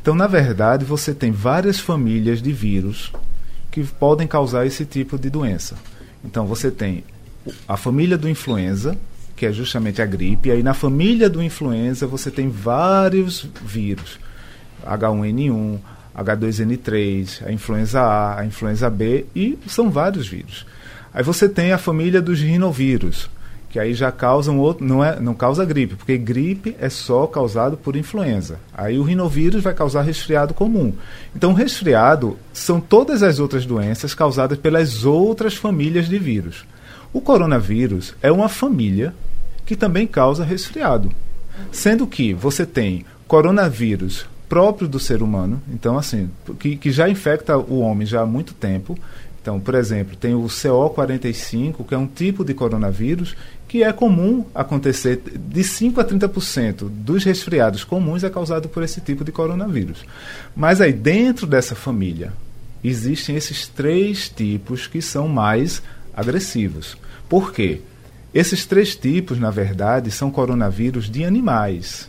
Então, 0.00 0.14
na 0.14 0.26
verdade, 0.26 0.84
você 0.84 1.12
tem 1.12 1.32
várias 1.32 1.78
famílias 1.78 2.40
de 2.40 2.52
vírus 2.52 3.12
que 3.70 3.84
podem 3.84 4.26
causar 4.26 4.64
esse 4.64 4.84
tipo 4.84 5.18
de 5.18 5.28
doença. 5.28 5.76
Então, 6.24 6.46
você 6.46 6.70
tem 6.70 7.04
a 7.66 7.76
família 7.76 8.16
do 8.16 8.28
influenza, 8.28 8.96
que 9.38 9.46
é 9.46 9.52
justamente 9.52 10.02
a 10.02 10.06
gripe. 10.06 10.48
E 10.48 10.52
aí 10.52 10.62
na 10.62 10.74
família 10.74 11.30
do 11.30 11.42
influenza 11.42 12.06
você 12.06 12.30
tem 12.30 12.48
vários 12.48 13.46
vírus. 13.64 14.18
H1N1, 14.84 15.78
H2N3, 16.16 17.46
a 17.46 17.52
influenza 17.52 18.00
A, 18.00 18.40
a 18.40 18.44
influenza 18.44 18.90
B 18.90 19.26
e 19.34 19.58
são 19.66 19.90
vários 19.90 20.26
vírus. 20.26 20.66
Aí 21.14 21.22
você 21.22 21.48
tem 21.48 21.72
a 21.72 21.78
família 21.78 22.20
dos 22.20 22.40
rinovírus, 22.40 23.30
que 23.70 23.78
aí 23.78 23.94
já 23.94 24.10
causam 24.10 24.58
outro, 24.58 24.84
não 24.84 25.04
é, 25.04 25.20
não 25.20 25.34
causa 25.34 25.64
gripe, 25.64 25.94
porque 25.94 26.18
gripe 26.18 26.76
é 26.80 26.88
só 26.88 27.26
causado 27.26 27.76
por 27.76 27.96
influenza. 27.96 28.58
Aí 28.74 28.98
o 28.98 29.02
rinovírus 29.02 29.62
vai 29.62 29.74
causar 29.74 30.02
resfriado 30.02 30.54
comum. 30.54 30.92
Então, 31.34 31.52
resfriado 31.52 32.36
são 32.52 32.80
todas 32.80 33.22
as 33.22 33.38
outras 33.38 33.64
doenças 33.64 34.14
causadas 34.14 34.58
pelas 34.58 35.04
outras 35.04 35.54
famílias 35.54 36.08
de 36.08 36.18
vírus. 36.18 36.64
O 37.12 37.20
coronavírus 37.20 38.14
é 38.20 38.30
uma 38.30 38.48
família 38.48 39.14
que 39.68 39.76
também 39.76 40.06
causa 40.06 40.44
resfriado. 40.44 41.12
Sendo 41.70 42.06
que 42.06 42.32
você 42.32 42.64
tem 42.64 43.04
coronavírus 43.26 44.24
próprio 44.48 44.88
do 44.88 44.98
ser 44.98 45.22
humano, 45.22 45.60
então 45.68 45.98
assim, 45.98 46.30
que, 46.58 46.74
que 46.74 46.90
já 46.90 47.06
infecta 47.06 47.58
o 47.58 47.80
homem 47.80 48.06
já 48.06 48.22
há 48.22 48.26
muito 48.26 48.54
tempo. 48.54 48.98
Então, 49.42 49.60
por 49.60 49.74
exemplo, 49.74 50.16
tem 50.16 50.34
o 50.34 50.44
CO45, 50.44 51.86
que 51.86 51.94
é 51.94 51.98
um 51.98 52.06
tipo 52.06 52.46
de 52.46 52.54
coronavírus 52.54 53.36
que 53.68 53.82
é 53.82 53.92
comum 53.92 54.46
acontecer 54.54 55.20
de 55.36 55.62
5 55.62 56.00
a 56.00 56.04
30% 56.04 56.88
dos 56.88 57.22
resfriados 57.22 57.84
comuns 57.84 58.24
é 58.24 58.30
causado 58.30 58.70
por 58.70 58.82
esse 58.82 59.02
tipo 59.02 59.22
de 59.22 59.30
coronavírus. 59.30 60.02
Mas 60.56 60.80
aí 60.80 60.94
dentro 60.94 61.46
dessa 61.46 61.74
família 61.74 62.32
existem 62.82 63.36
esses 63.36 63.68
três 63.68 64.30
tipos 64.30 64.86
que 64.86 65.02
são 65.02 65.28
mais 65.28 65.82
agressivos. 66.14 66.96
Por 67.28 67.52
quê? 67.52 67.82
Esses 68.34 68.66
três 68.66 68.94
tipos, 68.94 69.38
na 69.38 69.50
verdade, 69.50 70.10
são 70.10 70.30
coronavírus 70.30 71.10
de 71.10 71.24
animais 71.24 72.08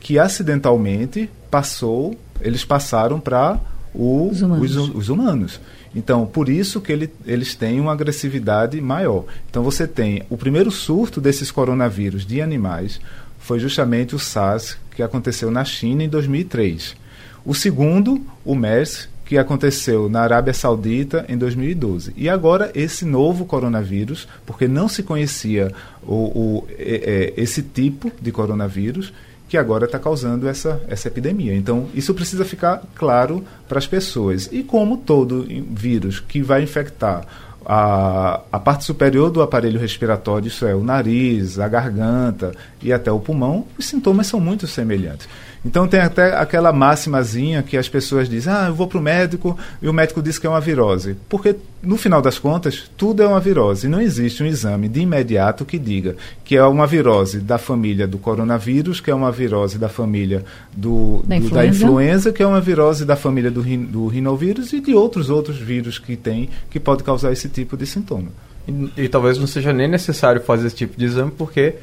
que 0.00 0.18
acidentalmente 0.18 1.30
passou, 1.50 2.14
eles 2.40 2.62
passaram 2.62 3.18
para 3.18 3.58
os, 3.94 4.42
os, 4.42 4.76
os, 4.76 5.08
humanos. 5.08 5.58
Então, 5.94 6.26
por 6.26 6.50
isso 6.50 6.78
que 6.78 6.92
ele, 6.92 7.10
eles 7.24 7.54
têm 7.54 7.80
uma 7.80 7.92
agressividade 7.92 8.78
maior. 8.82 9.24
Então, 9.48 9.62
você 9.62 9.86
tem 9.86 10.22
o 10.28 10.36
primeiro 10.36 10.70
surto 10.70 11.22
desses 11.22 11.50
coronavírus 11.50 12.26
de 12.26 12.42
animais 12.42 13.00
foi 13.44 13.58
justamente 13.58 14.14
o 14.14 14.18
SARS 14.18 14.78
que 14.96 15.02
aconteceu 15.02 15.50
na 15.50 15.66
China 15.66 16.02
em 16.02 16.08
2003. 16.08 16.96
O 17.44 17.54
segundo, 17.54 18.24
o 18.42 18.54
MERS, 18.54 19.08
que 19.24 19.38
aconteceu 19.38 20.08
na 20.08 20.20
Arábia 20.20 20.52
Saudita 20.52 21.24
em 21.28 21.36
2012. 21.36 22.12
E 22.16 22.28
agora 22.28 22.70
esse 22.74 23.04
novo 23.04 23.46
coronavírus, 23.46 24.28
porque 24.44 24.68
não 24.68 24.88
se 24.88 25.02
conhecia 25.02 25.72
o, 26.02 26.14
o 26.14 26.66
é, 26.70 27.32
esse 27.36 27.62
tipo 27.62 28.12
de 28.20 28.30
coronavírus, 28.30 29.12
que 29.48 29.56
agora 29.56 29.84
está 29.84 29.98
causando 29.98 30.48
essa, 30.48 30.82
essa 30.88 31.08
epidemia. 31.08 31.54
Então, 31.54 31.86
isso 31.94 32.14
precisa 32.14 32.44
ficar 32.44 32.82
claro 32.94 33.44
para 33.68 33.78
as 33.78 33.86
pessoas. 33.86 34.48
E 34.50 34.62
como 34.62 34.96
todo 34.96 35.46
vírus 35.70 36.18
que 36.18 36.42
vai 36.42 36.62
infectar 36.62 37.26
a, 37.64 38.40
a 38.50 38.58
parte 38.58 38.84
superior 38.84 39.30
do 39.30 39.42
aparelho 39.42 39.78
respiratório, 39.80 40.48
isso 40.48 40.66
é 40.66 40.74
o 40.74 40.82
nariz, 40.82 41.58
a 41.58 41.68
garganta 41.68 42.52
e 42.82 42.92
até 42.92 43.10
o 43.10 43.20
pulmão, 43.20 43.66
os 43.78 43.86
sintomas 43.86 44.26
são 44.26 44.40
muito 44.40 44.66
semelhantes. 44.66 45.28
Então 45.64 45.88
tem 45.88 46.00
até 46.00 46.36
aquela 46.36 46.72
máximazinha 46.72 47.62
que 47.62 47.76
as 47.76 47.88
pessoas 47.88 48.28
dizem: 48.28 48.52
ah, 48.52 48.66
eu 48.68 48.74
vou 48.74 48.86
para 48.86 48.98
o 48.98 49.02
médico 49.02 49.58
e 49.80 49.88
o 49.88 49.92
médico 49.94 50.20
diz 50.22 50.38
que 50.38 50.46
é 50.46 50.50
uma 50.50 50.60
virose. 50.60 51.16
Porque, 51.28 51.56
no 51.82 51.96
final 51.96 52.20
das 52.20 52.38
contas, 52.38 52.90
tudo 52.98 53.22
é 53.22 53.26
uma 53.26 53.40
virose. 53.40 53.88
Não 53.88 54.00
existe 54.00 54.42
um 54.42 54.46
exame 54.46 54.88
de 54.88 55.00
imediato 55.00 55.64
que 55.64 55.78
diga 55.78 56.16
que 56.44 56.54
é 56.54 56.62
uma 56.64 56.86
virose 56.86 57.38
da 57.40 57.56
família 57.56 58.06
do 58.06 58.18
coronavírus, 58.18 59.00
que 59.00 59.10
é 59.10 59.14
uma 59.14 59.32
virose 59.32 59.78
da 59.78 59.88
família 59.88 60.44
do, 60.76 61.22
Da 61.26 61.38
do- 61.38 61.44
influenza. 61.46 61.84
influenza, 61.84 62.32
que 62.32 62.42
é 62.42 62.46
uma 62.46 62.60
virose 62.60 63.06
da 63.06 63.16
família 63.16 63.50
do, 63.50 63.62
rin- 63.62 63.84
do 63.86 64.06
rinovírus 64.06 64.72
e 64.74 64.80
de 64.80 64.94
outros 64.94 65.30
outros 65.30 65.56
vírus 65.58 65.98
que 65.98 66.14
tem 66.14 66.50
que 66.68 66.78
pode 66.78 67.02
causar 67.02 67.32
esse 67.32 67.48
tipo 67.48 67.74
de 67.76 67.86
sintoma. 67.86 68.28
E, 68.68 69.04
e 69.04 69.08
talvez 69.08 69.38
não 69.38 69.46
seja 69.46 69.72
nem 69.72 69.88
necessário 69.88 70.42
fazer 70.42 70.66
esse 70.66 70.76
tipo 70.76 70.98
de 70.98 71.06
exame, 71.06 71.30
porque 71.30 71.74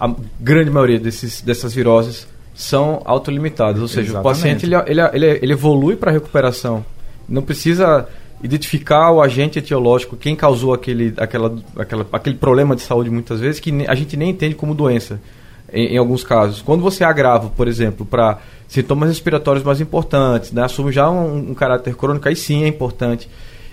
a 0.00 0.10
grande 0.40 0.70
maioria 0.70 0.98
desses, 0.98 1.42
dessas 1.42 1.74
viroses 1.74 2.26
são 2.56 3.02
autolimitadas. 3.04 3.80
Ou 3.80 3.86
seja, 3.86 4.12
Exatamente. 4.12 4.20
o 4.20 4.28
paciente 4.28 4.66
ele, 4.66 4.74
ele, 5.12 5.38
ele, 5.42 5.52
evolui 5.52 5.94
para 5.94 6.10
a 6.10 6.14
recuperação. 6.14 6.84
Não 7.28 7.42
precisa 7.42 8.08
identificar 8.42 9.12
o 9.12 9.20
agente 9.20 9.58
etiológico, 9.58 10.16
quem 10.16 10.34
causou 10.34 10.72
aquele, 10.74 11.12
aquela, 11.16 11.54
aquela, 11.78 12.06
aquele 12.12 12.36
problema 12.36 12.74
de 12.74 12.82
saúde 12.82 13.10
muitas 13.10 13.40
vezes, 13.40 13.60
que 13.60 13.86
a 13.86 13.94
gente 13.94 14.16
nem 14.16 14.30
entende 14.30 14.54
como 14.54 14.74
doença. 14.74 15.20
Em, 15.72 15.94
em 15.94 15.98
alguns 15.98 16.22
casos. 16.22 16.62
Quando 16.62 16.80
você 16.80 17.02
agrava, 17.02 17.48
por 17.48 17.66
exemplo, 17.66 18.06
para 18.06 18.38
sintomas 18.68 19.08
respiratórios 19.08 19.64
mais 19.64 19.80
importantes, 19.80 20.52
né, 20.52 20.62
assume 20.62 20.92
já 20.92 21.10
um, 21.10 21.50
um 21.50 21.54
caráter 21.54 21.94
crônico, 21.96 22.28
aí 22.28 22.36
sim 22.36 22.62
é 22.62 22.68
importante. 22.68 23.28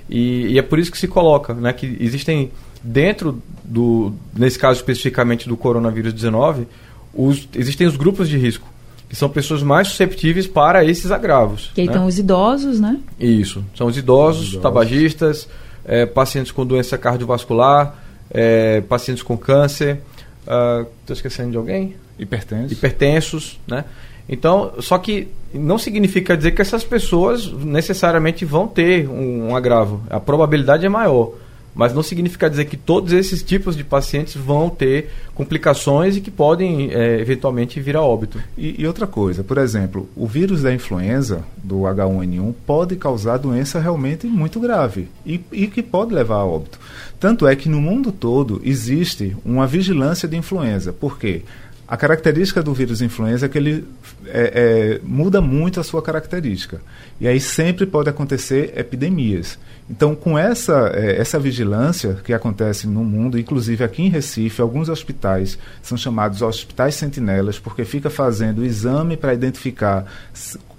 E, 0.10 0.48
e 0.48 0.60
é 0.60 0.62
por 0.64 0.80
isso 0.80 0.92
que 0.92 0.98
se 0.98 1.08
coloca, 1.08 1.54
né, 1.54 1.72
que 1.72 1.96
existem 2.00 2.52
dentro 2.84 3.40
do, 3.64 4.12
nesse 4.36 4.58
caso 4.58 4.80
especificamente 4.80 5.48
do 5.48 5.56
coronavírus 5.56 6.12
19, 6.14 6.68
os, 7.14 7.48
existem 7.56 7.86
os 7.86 7.96
grupos 7.96 8.28
de 8.28 8.38
risco, 8.38 8.68
que 9.14 9.20
são 9.20 9.30
pessoas 9.30 9.61
mais 9.61 9.89
susceptíveis 9.89 10.47
para 10.47 10.84
esses 10.84 11.11
agravos. 11.11 11.70
Que 11.76 11.82
aí 11.82 11.88
né? 11.88 11.93
estão 11.93 12.07
os 12.07 12.18
idosos, 12.18 12.80
né? 12.80 12.99
Isso. 13.20 13.64
São 13.76 13.86
os 13.86 13.95
idosos, 13.95 14.47
Idosos. 14.47 14.61
tabagistas, 14.64 15.47
eh, 15.86 16.07
pacientes 16.07 16.51
com 16.51 16.66
doença 16.66 16.97
cardiovascular, 16.97 17.95
eh, 18.32 18.82
pacientes 18.89 19.22
com 19.22 19.38
câncer. 19.38 20.01
Estou 20.41 21.14
esquecendo 21.14 21.51
de 21.51 21.57
alguém? 21.57 21.95
Hipertenso. 22.18 22.74
Hipertensos, 22.74 23.59
né? 23.68 23.86
Então, 24.28 24.74
só 24.80 24.97
que 24.97 25.28
não 25.53 25.78
significa 25.78 26.36
dizer 26.36 26.53
que 26.53 26.64
essas 26.64 26.84
pessoas 26.84 27.51
necessariamente 27.51 28.43
vão 28.43 28.68
ter 28.68 29.07
um, 29.07 29.49
um 29.49 29.55
agravo. 29.55 30.01
A 30.09 30.20
probabilidade 30.20 30.88
é 30.88 30.89
maior. 30.89 31.34
Mas 31.76 31.94
não 31.94 32.04
significa 32.04 32.50
dizer 32.50 32.66
que 32.66 32.78
todos 32.78 33.14
esses 33.14 33.42
tipos 33.42 33.76
de 33.76 33.84
pacientes 33.84 34.36
vão 34.36 34.70
ter 34.70 35.10
complicações 35.34 36.16
e 36.16 36.22
que 36.22 36.30
podem 36.30 36.92
eh, 36.92 37.20
eventualmente 37.20 37.80
vir 37.80 37.96
a 37.96 38.02
óbito. 38.02 38.40
E, 38.58 38.82
e 38.82 38.86
outra 38.86 39.08
coisa, 39.08 39.44
por 39.44 39.58
exemplo, 39.58 40.08
o 40.16 40.28
vírus 40.28 40.62
da 40.62 40.74
influenza, 40.74 41.44
do 41.64 41.82
H1N1, 41.82 42.54
pode 42.66 42.96
causar 42.96 43.38
doença 43.38 43.80
realmente 43.80 44.28
muito 44.28 44.60
grave 44.60 45.08
e, 45.26 45.42
e 45.52 45.68
que 45.68 45.82
pode 45.82 46.14
levar 46.14 46.36
a 46.36 46.46
óbito. 46.46 46.80
Tanto 47.20 47.48
é 47.48 47.56
que 47.56 47.70
no 47.70 47.82
mundo 47.82 48.12
todo 48.12 48.62
existe 48.64 49.36
uma 49.44 49.66
vigilância 49.66 50.28
de 50.28 50.38
influenza. 50.38 50.94
Por 50.94 51.18
quê? 51.18 51.42
A 51.88 51.98
característica 51.98 52.64
do 52.64 52.74
vírus 52.74 53.02
influenza 53.02 53.46
é 53.46 53.50
que 53.50 53.58
ele 53.58 53.86
é, 54.26 55.00
é, 55.00 55.00
muda 55.04 55.42
muito 55.42 55.80
a 55.80 55.84
sua 55.84 56.02
característica. 56.02 56.82
E 57.20 57.28
aí 57.28 57.40
sempre 57.40 57.86
pode 57.86 58.10
acontecer 58.10 58.74
epidemias. 58.76 59.60
Então, 59.90 60.16
com 60.16 60.38
essa, 60.38 60.92
eh, 60.94 61.18
essa 61.20 61.38
vigilância 61.38 62.18
que 62.24 62.34
acontece 62.34 62.88
no 62.88 63.04
mundo, 63.04 63.38
inclusive 63.38 63.84
aqui 63.84 64.04
em 64.04 64.10
Recife, 64.10 64.62
alguns 64.62 64.88
hospitais 64.88 65.58
são 65.82 65.98
chamados 65.98 66.42
hospitais 66.42 66.96
sentinelas, 66.96 67.60
porque 67.60 67.84
fica 67.84 68.10
fazendo 68.10 68.64
exame 68.64 69.18
para 69.18 69.34
identificar 69.34 70.06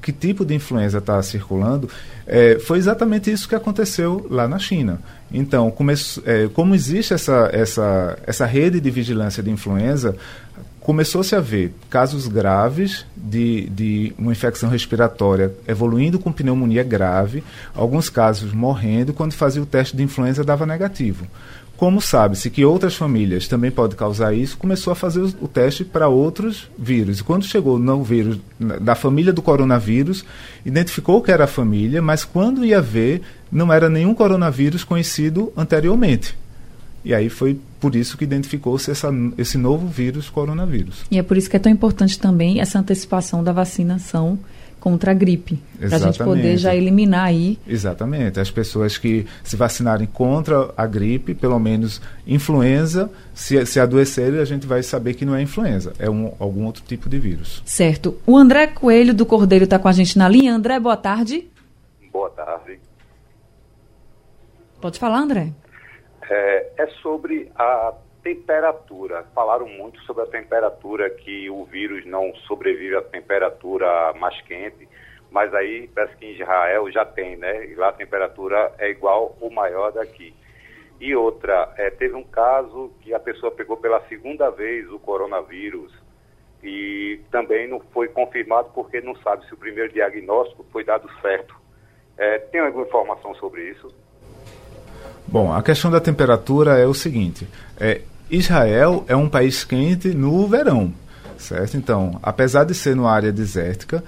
que 0.00 0.12
tipo 0.12 0.44
de 0.44 0.54
influenza 0.54 0.98
está 0.98 1.22
circulando, 1.22 1.88
eh, 2.26 2.58
foi 2.60 2.78
exatamente 2.78 3.30
isso 3.30 3.48
que 3.48 3.54
aconteceu 3.54 4.26
lá 4.30 4.46
na 4.46 4.58
China. 4.58 5.00
Então, 5.32 5.72
eh, 6.26 6.48
como 6.52 6.74
existe 6.74 7.14
essa, 7.14 7.48
essa, 7.52 8.18
essa 8.26 8.46
rede 8.46 8.80
de 8.80 8.90
vigilância 8.90 9.42
de 9.42 9.50
influenza, 9.50 10.14
começou-se 10.84 11.34
a 11.34 11.40
ver 11.40 11.72
casos 11.88 12.28
graves 12.28 13.06
de, 13.16 13.70
de 13.70 14.12
uma 14.18 14.32
infecção 14.32 14.68
respiratória 14.68 15.50
evoluindo 15.66 16.18
com 16.18 16.30
pneumonia 16.30 16.82
grave, 16.82 17.42
alguns 17.74 18.10
casos 18.10 18.52
morrendo, 18.52 19.14
quando 19.14 19.32
fazia 19.32 19.62
o 19.62 19.66
teste 19.66 19.96
de 19.96 20.02
influenza 20.02 20.44
dava 20.44 20.66
negativo. 20.66 21.26
Como 21.74 22.02
sabe-se 22.02 22.50
que 22.50 22.66
outras 22.66 22.94
famílias 22.94 23.48
também 23.48 23.70
podem 23.70 23.96
causar 23.96 24.34
isso, 24.34 24.58
começou 24.58 24.92
a 24.92 24.96
fazer 24.96 25.22
o, 25.40 25.48
teste 25.48 25.84
para 25.84 26.06
outros 26.06 26.68
vírus. 26.78 27.18
E 27.18 27.24
quando 27.24 27.46
chegou 27.46 27.78
no 27.78 28.04
vírus 28.04 28.38
da 28.80 28.94
família 28.94 29.32
do 29.32 29.42
coronavírus, 29.42 30.22
identificou 30.66 31.22
que 31.22 31.32
era 31.32 31.44
a 31.44 31.48
família, 31.48 32.02
mas 32.02 32.24
quando 32.24 32.64
ia 32.64 32.80
ver, 32.80 33.22
não 33.50 33.72
era 33.72 33.88
nenhum 33.88 34.14
coronavírus 34.14 34.84
conhecido 34.84 35.50
anteriormente. 35.56 36.36
E 37.04 37.14
aí 37.14 37.28
foi 37.28 37.60
por 37.78 37.94
isso 37.94 38.16
que 38.16 38.24
identificou-se 38.24 38.90
esse 39.36 39.58
novo 39.58 39.86
vírus, 39.86 40.30
coronavírus. 40.30 41.04
E 41.10 41.18
é 41.18 41.22
por 41.22 41.36
isso 41.36 41.50
que 41.50 41.56
é 41.56 41.58
tão 41.58 41.70
importante 41.70 42.18
também 42.18 42.60
essa 42.60 42.78
antecipação 42.78 43.44
da 43.44 43.52
vacinação 43.52 44.38
contra 44.80 45.12
a 45.12 45.14
gripe. 45.14 45.58
Para 45.78 45.96
a 45.96 45.98
gente 45.98 46.18
poder 46.18 46.58
já 46.58 46.74
eliminar 46.74 47.24
aí. 47.24 47.58
Exatamente. 47.66 48.38
As 48.38 48.50
pessoas 48.50 48.98
que 48.98 49.26
se 49.42 49.56
vacinarem 49.56 50.06
contra 50.06 50.72
a 50.76 50.86
gripe, 50.86 51.34
pelo 51.34 51.58
menos 51.58 52.02
influenza, 52.26 53.10
se, 53.34 53.64
se 53.64 53.80
adoecerem, 53.80 54.40
a 54.40 54.44
gente 54.44 54.66
vai 54.66 54.82
saber 54.82 55.14
que 55.14 55.24
não 55.24 55.34
é 55.34 55.40
influenza, 55.40 55.94
é 55.98 56.10
um, 56.10 56.34
algum 56.38 56.66
outro 56.66 56.82
tipo 56.86 57.08
de 57.08 57.18
vírus. 57.18 57.62
Certo. 57.64 58.18
O 58.26 58.36
André 58.36 58.66
Coelho 58.66 59.14
do 59.14 59.24
Cordeiro 59.24 59.64
está 59.64 59.78
com 59.78 59.88
a 59.88 59.92
gente 59.92 60.18
na 60.18 60.28
linha. 60.28 60.54
André, 60.54 60.78
boa 60.78 60.98
tarde. 60.98 61.48
Boa 62.12 62.28
tarde. 62.28 62.78
Pode 64.82 64.98
falar, 64.98 65.18
André. 65.18 65.50
É, 66.30 66.72
é 66.78 66.86
sobre 67.02 67.50
a 67.56 67.94
temperatura. 68.22 69.24
Falaram 69.34 69.68
muito 69.68 70.00
sobre 70.02 70.22
a 70.22 70.26
temperatura, 70.26 71.10
que 71.10 71.50
o 71.50 71.64
vírus 71.64 72.04
não 72.06 72.34
sobrevive 72.46 72.96
à 72.96 73.02
temperatura 73.02 74.12
mais 74.14 74.40
quente, 74.42 74.88
mas 75.30 75.52
aí 75.54 75.88
parece 75.94 76.16
que 76.16 76.26
em 76.26 76.40
Israel 76.40 76.90
já 76.90 77.04
tem, 77.04 77.36
né? 77.36 77.66
E 77.66 77.74
lá 77.74 77.88
a 77.88 77.92
temperatura 77.92 78.72
é 78.78 78.88
igual 78.88 79.36
ou 79.40 79.50
maior 79.50 79.92
daqui. 79.92 80.34
E 81.00 81.14
outra, 81.14 81.74
é, 81.76 81.90
teve 81.90 82.14
um 82.14 82.24
caso 82.24 82.92
que 83.00 83.12
a 83.12 83.20
pessoa 83.20 83.52
pegou 83.52 83.76
pela 83.76 84.00
segunda 84.08 84.48
vez 84.50 84.90
o 84.90 84.98
coronavírus 84.98 85.92
e 86.62 87.20
também 87.30 87.68
não 87.68 87.80
foi 87.80 88.08
confirmado 88.08 88.70
porque 88.74 89.00
não 89.00 89.14
sabe 89.16 89.46
se 89.46 89.52
o 89.52 89.56
primeiro 89.56 89.92
diagnóstico 89.92 90.64
foi 90.72 90.82
dado 90.82 91.10
certo. 91.20 91.54
É, 92.16 92.38
tem 92.38 92.60
alguma 92.60 92.86
informação 92.86 93.34
sobre 93.34 93.68
isso? 93.70 93.94
Bom, 95.26 95.52
a 95.52 95.62
questão 95.62 95.90
da 95.90 96.00
temperatura 96.00 96.78
é 96.78 96.86
o 96.86 96.94
seguinte: 96.94 97.46
é, 97.78 98.02
Israel 98.30 99.04
é 99.08 99.16
um 99.16 99.28
país 99.28 99.64
quente 99.64 100.08
no 100.08 100.46
verão, 100.46 100.92
certo? 101.38 101.76
Então, 101.76 102.18
apesar 102.22 102.64
de 102.64 102.74
ser 102.74 102.94
numa 102.94 103.10
área 103.10 103.32
desértica, 103.32 104.02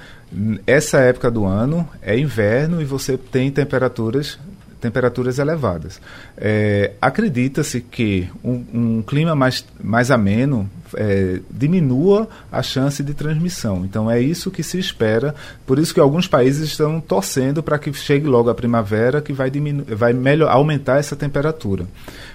essa 0.66 0.98
época 0.98 1.30
do 1.30 1.44
ano 1.44 1.88
é 2.02 2.18
inverno 2.18 2.80
e 2.80 2.84
você 2.84 3.16
tem 3.16 3.50
temperaturas 3.50 4.38
temperaturas 4.86 5.38
elevadas. 5.38 6.00
É, 6.38 6.92
Acredita-se 7.00 7.80
que 7.80 8.28
um, 8.44 8.64
um 8.72 9.02
clima 9.02 9.34
mais, 9.34 9.64
mais 9.82 10.10
ameno 10.10 10.70
é, 10.94 11.40
diminua 11.50 12.28
a 12.50 12.62
chance 12.62 13.02
de 13.02 13.12
transmissão. 13.14 13.84
Então 13.84 14.08
é 14.08 14.20
isso 14.20 14.50
que 14.50 14.62
se 14.62 14.78
espera. 14.78 15.34
Por 15.66 15.78
isso 15.78 15.92
que 15.92 15.98
alguns 15.98 16.28
países 16.28 16.68
estão 16.68 17.00
torcendo 17.00 17.62
para 17.62 17.78
que 17.78 17.92
chegue 17.92 18.26
logo 18.26 18.48
a 18.48 18.54
primavera, 18.54 19.20
que 19.20 19.32
vai, 19.32 19.50
vai 19.88 20.12
melhor, 20.12 20.50
aumentar 20.50 20.98
essa 20.98 21.16
temperatura. 21.16 21.86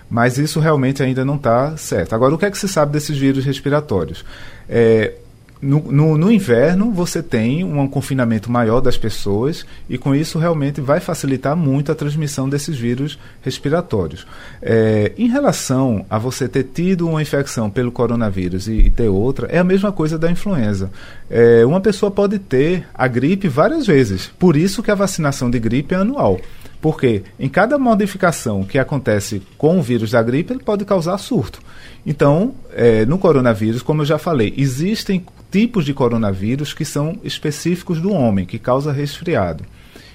Mas 0.09 0.37
isso 0.37 0.59
realmente 0.59 1.01
ainda 1.01 1.23
não 1.23 1.35
está 1.35 1.77
certo. 1.77 2.13
Agora, 2.13 2.35
o 2.35 2.37
que 2.37 2.45
é 2.45 2.51
que 2.51 2.57
se 2.57 2.67
sabe 2.67 2.91
desses 2.91 3.17
vírus 3.17 3.45
respiratórios? 3.45 4.25
É, 4.67 5.13
no, 5.61 5.79
no, 5.91 6.17
no, 6.17 6.31
inverno 6.31 6.91
você 6.91 7.21
tem 7.21 7.63
um 7.63 7.87
confinamento 7.87 8.51
maior 8.51 8.81
das 8.81 8.97
pessoas 8.97 9.65
e 9.87 9.97
com 9.97 10.15
isso 10.15 10.39
realmente 10.39 10.81
vai 10.81 10.99
facilitar 10.99 11.55
muito 11.55 11.91
a 11.91 11.95
transmissão 11.95 12.49
desses 12.49 12.75
vírus 12.75 13.19
respiratórios. 13.41 14.25
É, 14.61 15.11
em 15.17 15.27
relação 15.27 16.05
a 16.09 16.17
você 16.17 16.47
ter 16.47 16.63
tido 16.63 17.07
uma 17.07 17.21
infecção 17.21 17.69
pelo 17.69 17.91
coronavírus 17.91 18.67
e, 18.67 18.73
e 18.73 18.89
ter 18.89 19.09
outra, 19.09 19.47
é 19.47 19.59
a 19.59 19.63
mesma 19.63 19.91
coisa 19.91 20.17
da 20.17 20.31
influenza. 20.31 20.89
É, 21.29 21.63
uma 21.65 21.79
pessoa 21.79 22.09
pode 22.09 22.39
ter 22.39 22.87
a 22.93 23.07
gripe 23.07 23.47
várias 23.47 23.85
vezes, 23.85 24.31
por 24.39 24.55
isso 24.55 24.81
que 24.81 24.89
a 24.89 24.95
vacinação 24.95 25.49
de 25.51 25.59
gripe 25.59 25.93
é 25.93 25.97
anual. 25.97 26.39
Porque 26.81 27.21
em 27.39 27.47
cada 27.47 27.77
modificação 27.77 28.63
que 28.63 28.79
acontece 28.79 29.43
com 29.55 29.77
o 29.77 29.83
vírus 29.83 30.09
da 30.09 30.23
gripe, 30.23 30.51
ele 30.51 30.63
pode 30.63 30.83
causar 30.83 31.19
surto. 31.19 31.61
Então, 32.03 32.55
é, 32.73 33.05
no 33.05 33.19
coronavírus, 33.19 33.83
como 33.83 34.01
eu 34.01 34.05
já 34.05 34.17
falei, 34.17 34.51
existem 34.57 35.23
tipos 35.51 35.85
de 35.85 35.93
coronavírus 35.93 36.73
que 36.73 36.85
são 36.85 37.19
específicos 37.23 37.99
do 37.99 38.11
homem, 38.11 38.45
que 38.45 38.57
causa 38.57 38.91
resfriado. 38.91 39.65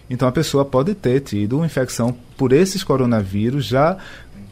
Então, 0.09 0.27
a 0.27 0.33
pessoa 0.33 0.65
pode 0.65 0.95
ter 0.95 1.21
tido 1.21 1.59
uma 1.59 1.67
infecção 1.67 2.17
por 2.37 2.53
esses 2.53 2.83
coronavírus 2.83 3.67
já, 3.67 3.99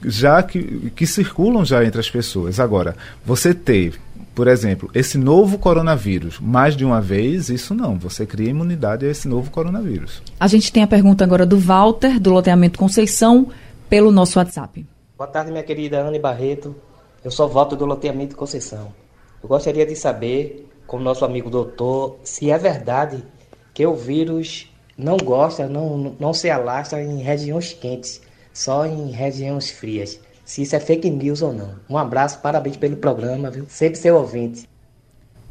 já 0.05 0.43
que, 0.43 0.93
que 0.95 1.07
circulam 1.07 1.65
já 1.65 1.85
entre 1.85 2.01
as 2.01 2.11
pessoas. 2.11 2.61
Agora, 2.61 2.97
você 3.25 3.55
ter 3.55 3.99
por 4.35 4.49
exemplo, 4.49 4.91
esse 4.93 5.17
novo 5.17 5.59
coronavírus, 5.59 6.41
mais 6.41 6.77
de 6.77 6.85
uma 6.85 7.01
vez, 7.01 7.49
isso 7.49 7.73
não. 7.73 7.97
Você 8.01 8.27
cria 8.27 8.51
imunidade 8.51 9.07
a 9.07 9.09
esse 9.09 9.29
novo 9.29 9.49
coronavírus. 9.49 10.21
A 10.41 10.49
gente 10.49 10.73
tem 10.73 10.83
a 10.83 10.89
pergunta 10.89 11.23
agora 11.23 11.47
do 11.47 11.57
Walter, 11.57 12.19
do 12.19 12.33
loteamento 12.33 12.77
Conceição, 12.77 13.49
pelo 13.89 14.11
nosso 14.11 14.41
WhatsApp. 14.41 14.85
Boa 15.17 15.31
tarde, 15.31 15.53
minha 15.53 15.63
querida 15.63 16.03
Anne 16.03 16.19
Barreto. 16.19 16.75
Eu 17.23 17.31
sou 17.31 17.49
Walter 17.49 17.77
do 17.77 17.87
loteamento 17.87 18.35
Conceição. 18.35 18.93
Eu 19.41 19.49
gostaria 19.49 19.87
de 19.87 19.95
saber, 19.95 20.69
com 20.95 21.01
o 21.01 21.03
nosso 21.03 21.25
amigo 21.25 21.51
doutor, 21.51 22.21
se 22.23 22.53
é 22.53 22.57
verdade 22.57 23.25
que 23.73 23.85
o 23.85 23.97
vírus 23.97 24.71
não 24.97 25.17
gosta, 25.17 25.67
não, 25.67 26.15
não 26.21 26.33
se 26.33 26.49
alastra 26.49 27.03
em 27.03 27.21
regiões 27.21 27.73
quentes, 27.73 28.21
só 28.53 28.87
em 28.87 29.11
regiões 29.11 29.71
frias. 29.71 30.21
Se 30.45 30.63
isso 30.63 30.77
é 30.77 30.79
fake 30.79 31.11
news 31.11 31.43
ou 31.43 31.53
não. 31.53 31.71
Um 31.91 31.99
abraço, 31.99 32.39
parabéns 32.41 32.77
pelo 32.77 32.97
programa, 32.97 33.51
viu? 33.51 33.65
Sempre 33.69 33.99
seu 33.99 34.15
ouvinte. 34.15 34.69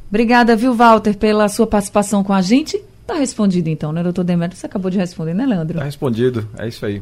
Obrigada, 0.08 0.56
viu, 0.56 0.74
Walter, 0.74 1.18
pela 1.18 1.50
sua 1.50 1.68
participação 1.68 2.24
com 2.24 2.32
a 2.32 2.42
gente. 2.42 2.82
Tá 3.06 3.16
respondido 3.16 3.70
então, 3.70 3.92
né, 3.92 4.02
doutor 4.02 4.24
Demetrio? 4.24 4.58
Você 4.58 4.66
acabou 4.66 4.90
de 4.90 4.98
responder, 4.98 5.34
né, 5.34 5.46
Leandro? 5.46 5.78
Tá 5.78 5.84
respondido, 5.84 6.48
é 6.58 6.70
isso 6.70 6.86
aí. 6.86 7.02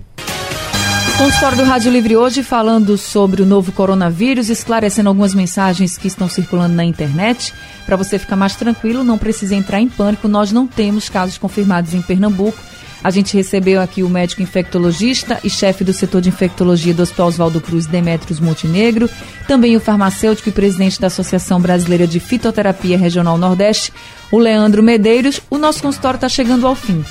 Consultório 1.18 1.58
do 1.58 1.64
Rádio 1.64 1.92
Livre 1.92 2.16
hoje 2.18 2.44
falando 2.44 2.98
sobre 2.98 3.42
o 3.42 3.46
novo 3.46 3.72
coronavírus, 3.72 4.50
esclarecendo 4.50 5.10
algumas 5.10 5.34
mensagens 5.34 5.98
que 5.98 6.08
estão 6.08 6.28
circulando 6.28 6.76
na 6.76 6.84
internet. 6.84 7.54
Para 7.86 7.96
você 7.96 8.18
ficar 8.18 8.36
mais 8.36 8.56
tranquilo, 8.56 9.04
não 9.04 9.18
precisa 9.18 9.56
entrar 9.56 9.80
em 9.80 9.88
pânico, 9.88 10.28
nós 10.28 10.52
não 10.52 10.66
temos 10.66 11.10
casos 11.10 11.38
confirmados 11.38 11.94
em 11.94 12.02
Pernambuco. 12.02 12.58
A 13.04 13.10
gente 13.10 13.36
recebeu 13.36 13.82
aqui 13.82 14.04
o 14.04 14.10
médico 14.10 14.44
infectologista 14.44 15.40
e 15.44 15.50
chefe 15.50 15.84
do 15.84 15.92
setor 15.92 16.22
de 16.22 16.30
infectologia 16.30 16.94
do 16.94 17.02
Hospital 17.02 17.28
Oswaldo 17.28 17.60
Cruz, 17.60 17.88
Demetrios 17.88 18.40
Montenegro, 18.40 19.10
também 19.48 19.76
o 19.76 19.80
farmacêutico 19.80 20.50
e 20.50 20.52
presidente 20.52 21.02
da 21.02 21.08
Associação 21.08 21.60
Brasileira 21.60 22.06
de 22.06 22.20
Fitoterapia 22.20 22.98
Regional 22.98 23.38
Nordeste, 23.38 23.92
o 24.32 24.38
Leandro 24.38 24.84
Medeiros. 24.84 25.42
O 25.50 25.58
nosso 25.58 25.82
consultório 25.82 26.18
está 26.18 26.30
chegando 26.30 26.68
ao 26.68 26.76
fim. 26.76 27.04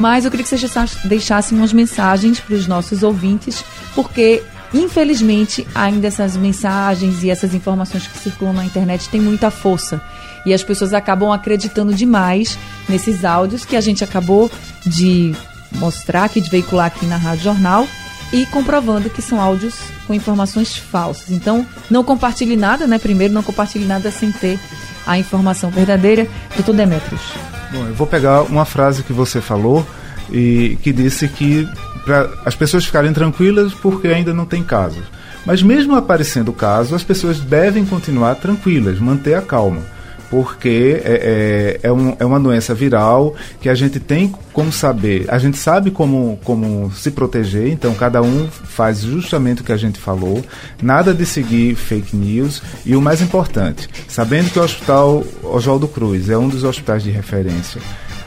Mas 0.00 0.24
eu 0.24 0.30
queria 0.30 0.44
que 0.44 0.48
vocês 0.48 0.96
deixassem 1.04 1.58
umas 1.58 1.74
mensagens 1.74 2.40
para 2.40 2.56
os 2.56 2.66
nossos 2.66 3.02
ouvintes, 3.02 3.62
porque 3.94 4.42
infelizmente 4.72 5.66
ainda 5.74 6.06
essas 6.06 6.38
mensagens 6.38 7.22
e 7.22 7.28
essas 7.28 7.52
informações 7.52 8.06
que 8.06 8.18
circulam 8.18 8.54
na 8.54 8.64
internet 8.64 9.10
têm 9.10 9.20
muita 9.20 9.50
força. 9.50 10.00
E 10.46 10.54
as 10.54 10.62
pessoas 10.62 10.94
acabam 10.94 11.30
acreditando 11.30 11.92
demais 11.92 12.58
nesses 12.88 13.26
áudios 13.26 13.66
que 13.66 13.76
a 13.76 13.80
gente 13.82 14.02
acabou 14.02 14.50
de 14.86 15.36
mostrar 15.72 16.24
aqui, 16.24 16.40
de 16.40 16.48
veicular 16.48 16.86
aqui 16.86 17.04
na 17.04 17.18
Rádio 17.18 17.44
Jornal 17.44 17.86
e 18.32 18.46
comprovando 18.46 19.10
que 19.10 19.20
são 19.20 19.38
áudios 19.38 19.74
com 20.06 20.14
informações 20.14 20.78
falsas. 20.78 21.30
Então, 21.30 21.66
não 21.90 22.02
compartilhe 22.02 22.56
nada, 22.56 22.86
né? 22.86 22.98
Primeiro, 22.98 23.34
não 23.34 23.42
compartilhe 23.42 23.84
nada 23.84 24.10
sem 24.10 24.32
ter 24.32 24.58
a 25.06 25.18
informação 25.18 25.70
verdadeira. 25.70 26.26
Doutor 26.56 26.74
Demetrios. 26.74 27.59
Bom, 27.72 27.86
eu 27.86 27.94
vou 27.94 28.06
pegar 28.06 28.42
uma 28.42 28.64
frase 28.64 29.02
que 29.02 29.12
você 29.12 29.40
falou 29.40 29.86
e 30.30 30.76
que 30.82 30.92
disse 30.92 31.28
que 31.28 31.68
para 32.04 32.28
as 32.44 32.54
pessoas 32.54 32.84
ficarem 32.84 33.12
tranquilas 33.12 33.72
porque 33.74 34.08
ainda 34.08 34.34
não 34.34 34.46
tem 34.46 34.62
casos. 34.62 35.04
Mas 35.46 35.62
mesmo 35.62 35.94
aparecendo 35.96 36.48
o 36.48 36.54
caso, 36.54 36.94
as 36.94 37.02
pessoas 37.02 37.40
devem 37.40 37.84
continuar 37.84 38.34
tranquilas, 38.34 38.98
manter 38.98 39.34
a 39.34 39.42
calma 39.42 39.80
porque 40.30 41.02
é, 41.04 41.80
é, 41.82 41.88
é, 41.88 41.92
um, 41.92 42.16
é, 42.18 42.24
uma 42.24 42.38
doença 42.38 42.72
viral 42.72 43.34
que 43.60 43.68
a 43.68 43.74
gente 43.74 43.98
tem 43.98 44.32
como 44.52 44.72
saber, 44.72 45.26
a 45.28 45.38
gente 45.38 45.58
sabe 45.58 45.90
como, 45.90 46.38
como 46.44 46.90
se 46.92 47.10
proteger, 47.10 47.68
então 47.68 47.92
cada 47.94 48.22
um 48.22 48.48
faz 48.48 49.00
justamente 49.00 49.62
o 49.62 49.64
que 49.64 49.72
a 49.72 49.76
gente 49.76 49.98
falou, 49.98 50.42
nada 50.80 51.12
de 51.12 51.26
seguir 51.26 51.74
fake 51.74 52.16
news. 52.16 52.62
E 52.86 52.94
o 52.94 53.00
mais 53.00 53.20
importante, 53.20 53.88
sabendo 54.08 54.50
que 54.50 54.58
o 54.58 54.62
Hospital 54.62 55.24
Oswaldo 55.42 55.88
Cruz 55.88 56.28
é 56.30 56.38
um 56.38 56.48
dos 56.48 56.62
hospitais 56.62 57.02
de 57.02 57.10
referência 57.10 57.80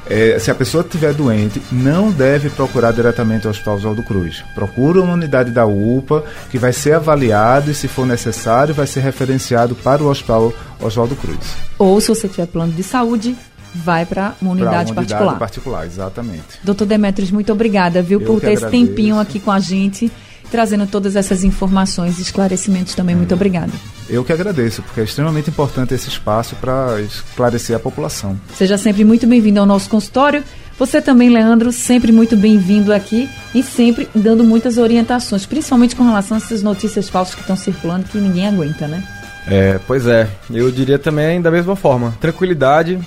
é, 0.10 0.38
se 0.40 0.52
a 0.52 0.56
pessoa 0.56 0.84
estiver 0.84 1.14
doente, 1.14 1.62
não 1.72 2.12
deve 2.12 2.50
procurar 2.50 2.92
diretamente 2.92 3.48
o 3.48 3.50
Hospital 3.50 3.76
Oswaldo 3.76 4.04
Cruz. 4.04 4.44
Procura 4.54 5.02
uma 5.02 5.14
unidade 5.14 5.52
da 5.52 5.66
UPA, 5.66 6.24
que 6.50 6.58
vai 6.58 6.74
ser 6.74 6.94
avaliado 6.94 7.72
e, 7.72 7.74
se 7.74 7.88
for 7.88 8.06
necessário, 8.06 8.74
vai 8.74 8.88
ser 8.88 9.00
referenciado 9.00 9.76
para 9.76 10.04
o 10.04 10.10
Hospital 10.10 10.54
Oswaldo 10.82 11.16
Cruz. 11.16 11.56
Ou, 11.78 12.00
se 12.02 12.10
você 12.10 12.28
tiver 12.28 12.48
plano 12.48 12.74
de 12.74 12.84
saúde, 12.84 13.36
vai 13.74 14.06
para 14.06 14.36
uma 14.42 14.52
unidade, 14.52 14.92
uma 14.92 14.92
unidade 14.92 14.94
particular. 14.94 15.40
particular, 15.40 15.86
exatamente. 15.86 16.60
Doutor 16.64 16.86
Demetrios, 16.86 17.32
muito 17.32 17.52
obrigada, 17.52 18.02
viu, 18.02 18.20
Eu 18.20 18.26
por 18.26 18.40
ter 18.40 18.48
agradeço. 18.48 18.66
esse 18.66 18.72
tempinho 18.72 19.20
aqui 19.20 19.40
com 19.40 19.52
a 19.52 19.60
gente, 19.60 20.12
trazendo 20.54 20.86
todas 20.86 21.16
essas 21.16 21.44
informações 21.44 22.20
e 22.20 22.22
esclarecimentos 22.22 22.94
também. 22.94 23.16
Muito 23.16 23.34
obrigada. 23.34 23.72
Eu 24.08 24.24
que 24.24 24.32
agradeço, 24.32 24.84
porque 24.84 25.02
é 25.02 25.04
extremamente 25.04 25.50
importante 25.50 25.96
esse 25.96 26.08
espaço 26.08 26.56
para 26.58 27.02
esclarecer 27.02 27.76
a 27.76 27.80
população. 27.80 28.40
Seja 28.56 28.78
sempre 28.78 29.04
muito 29.04 29.26
bem-vindo 29.26 29.60
ao 29.60 29.66
nosso 29.66 29.90
consultório. 29.90 30.44
Você 30.78 31.02
também, 31.02 31.30
Leandro, 31.30 31.72
sempre 31.72 32.12
muito 32.12 32.38
bem-vindo 32.38 32.94
aqui 32.94 33.28
e 33.56 33.64
sempre 33.64 34.08
dando 34.14 34.44
muitas 34.44 34.78
orientações, 34.78 35.44
principalmente 35.48 35.96
com 35.96 36.04
relação 36.04 36.38
a 36.38 36.40
essas 36.40 36.62
notícias 36.62 37.10
falsas 37.10 37.34
que 37.34 37.42
estão 37.42 37.56
circulando 37.56 38.06
que 38.06 38.20
ninguém 38.20 38.46
aguenta, 38.46 38.88
né? 38.88 39.04
É, 39.48 39.80
pois 39.88 40.06
é. 40.06 40.30
Eu 40.52 40.72
diria 40.72 41.00
também 41.00 41.42
da 41.42 41.50
mesma 41.50 41.76
forma. 41.76 42.14
Tranquilidade, 42.22 43.00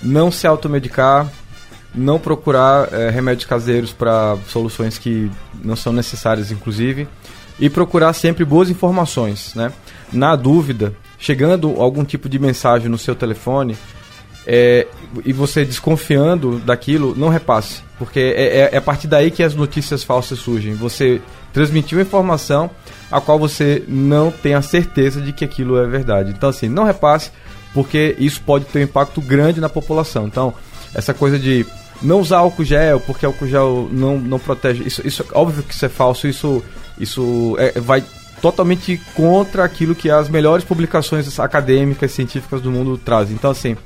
não 0.00 0.30
se 0.30 0.46
automedicar, 0.46 1.26
não 1.94 2.18
procurar 2.18 2.92
é, 2.92 3.10
remédios 3.10 3.44
caseiros 3.44 3.92
para 3.92 4.36
soluções 4.48 4.98
que 4.98 5.30
não 5.62 5.76
são 5.76 5.92
necessárias, 5.92 6.50
inclusive, 6.50 7.08
e 7.58 7.68
procurar 7.68 8.12
sempre 8.12 8.44
boas 8.44 8.70
informações, 8.70 9.54
né? 9.54 9.72
Na 10.12 10.34
dúvida, 10.34 10.94
chegando 11.18 11.80
algum 11.80 12.04
tipo 12.04 12.28
de 12.28 12.38
mensagem 12.38 12.88
no 12.88 12.96
seu 12.96 13.14
telefone 13.14 13.76
é, 14.46 14.86
e 15.24 15.32
você 15.32 15.64
desconfiando 15.64 16.58
daquilo, 16.58 17.14
não 17.16 17.28
repasse, 17.28 17.82
porque 17.98 18.18
é, 18.18 18.58
é, 18.58 18.70
é 18.72 18.76
a 18.76 18.80
partir 18.80 19.06
daí 19.06 19.30
que 19.30 19.42
as 19.42 19.54
notícias 19.54 20.02
falsas 20.02 20.38
surgem. 20.38 20.74
Você 20.74 21.20
transmitiu 21.52 22.00
informação 22.00 22.70
a 23.10 23.20
qual 23.20 23.38
você 23.38 23.84
não 23.86 24.30
tem 24.30 24.54
a 24.54 24.62
certeza 24.62 25.20
de 25.20 25.32
que 25.32 25.44
aquilo 25.44 25.78
é 25.78 25.86
verdade. 25.86 26.30
Então, 26.30 26.48
assim, 26.48 26.68
não 26.68 26.84
repasse, 26.84 27.30
porque 27.74 28.16
isso 28.18 28.40
pode 28.40 28.64
ter 28.66 28.78
um 28.78 28.82
impacto 28.82 29.20
grande 29.20 29.60
na 29.60 29.68
população. 29.68 30.26
Então, 30.26 30.54
essa 30.94 31.12
coisa 31.12 31.38
de 31.38 31.66
não 32.02 32.20
usar 32.20 32.38
álcool 32.38 32.64
gel, 32.64 33.00
porque 33.00 33.26
álcool 33.26 33.46
gel 33.46 33.88
não, 33.90 34.18
não 34.18 34.38
protege. 34.38 34.82
Isso, 34.84 35.06
isso 35.06 35.24
óbvio 35.32 35.62
que 35.62 35.74
isso 35.74 35.84
é 35.84 35.88
falso, 35.88 36.26
isso, 36.26 36.62
isso 36.98 37.56
é, 37.58 37.78
vai 37.80 38.02
totalmente 38.40 39.00
contra 39.14 39.64
aquilo 39.64 39.94
que 39.94 40.10
as 40.10 40.28
melhores 40.28 40.64
publicações 40.64 41.38
acadêmicas, 41.38 42.12
científicas 42.12 42.60
do 42.60 42.70
mundo 42.70 42.96
trazem. 42.96 43.34
Então, 43.34 43.50
assim, 43.50 43.76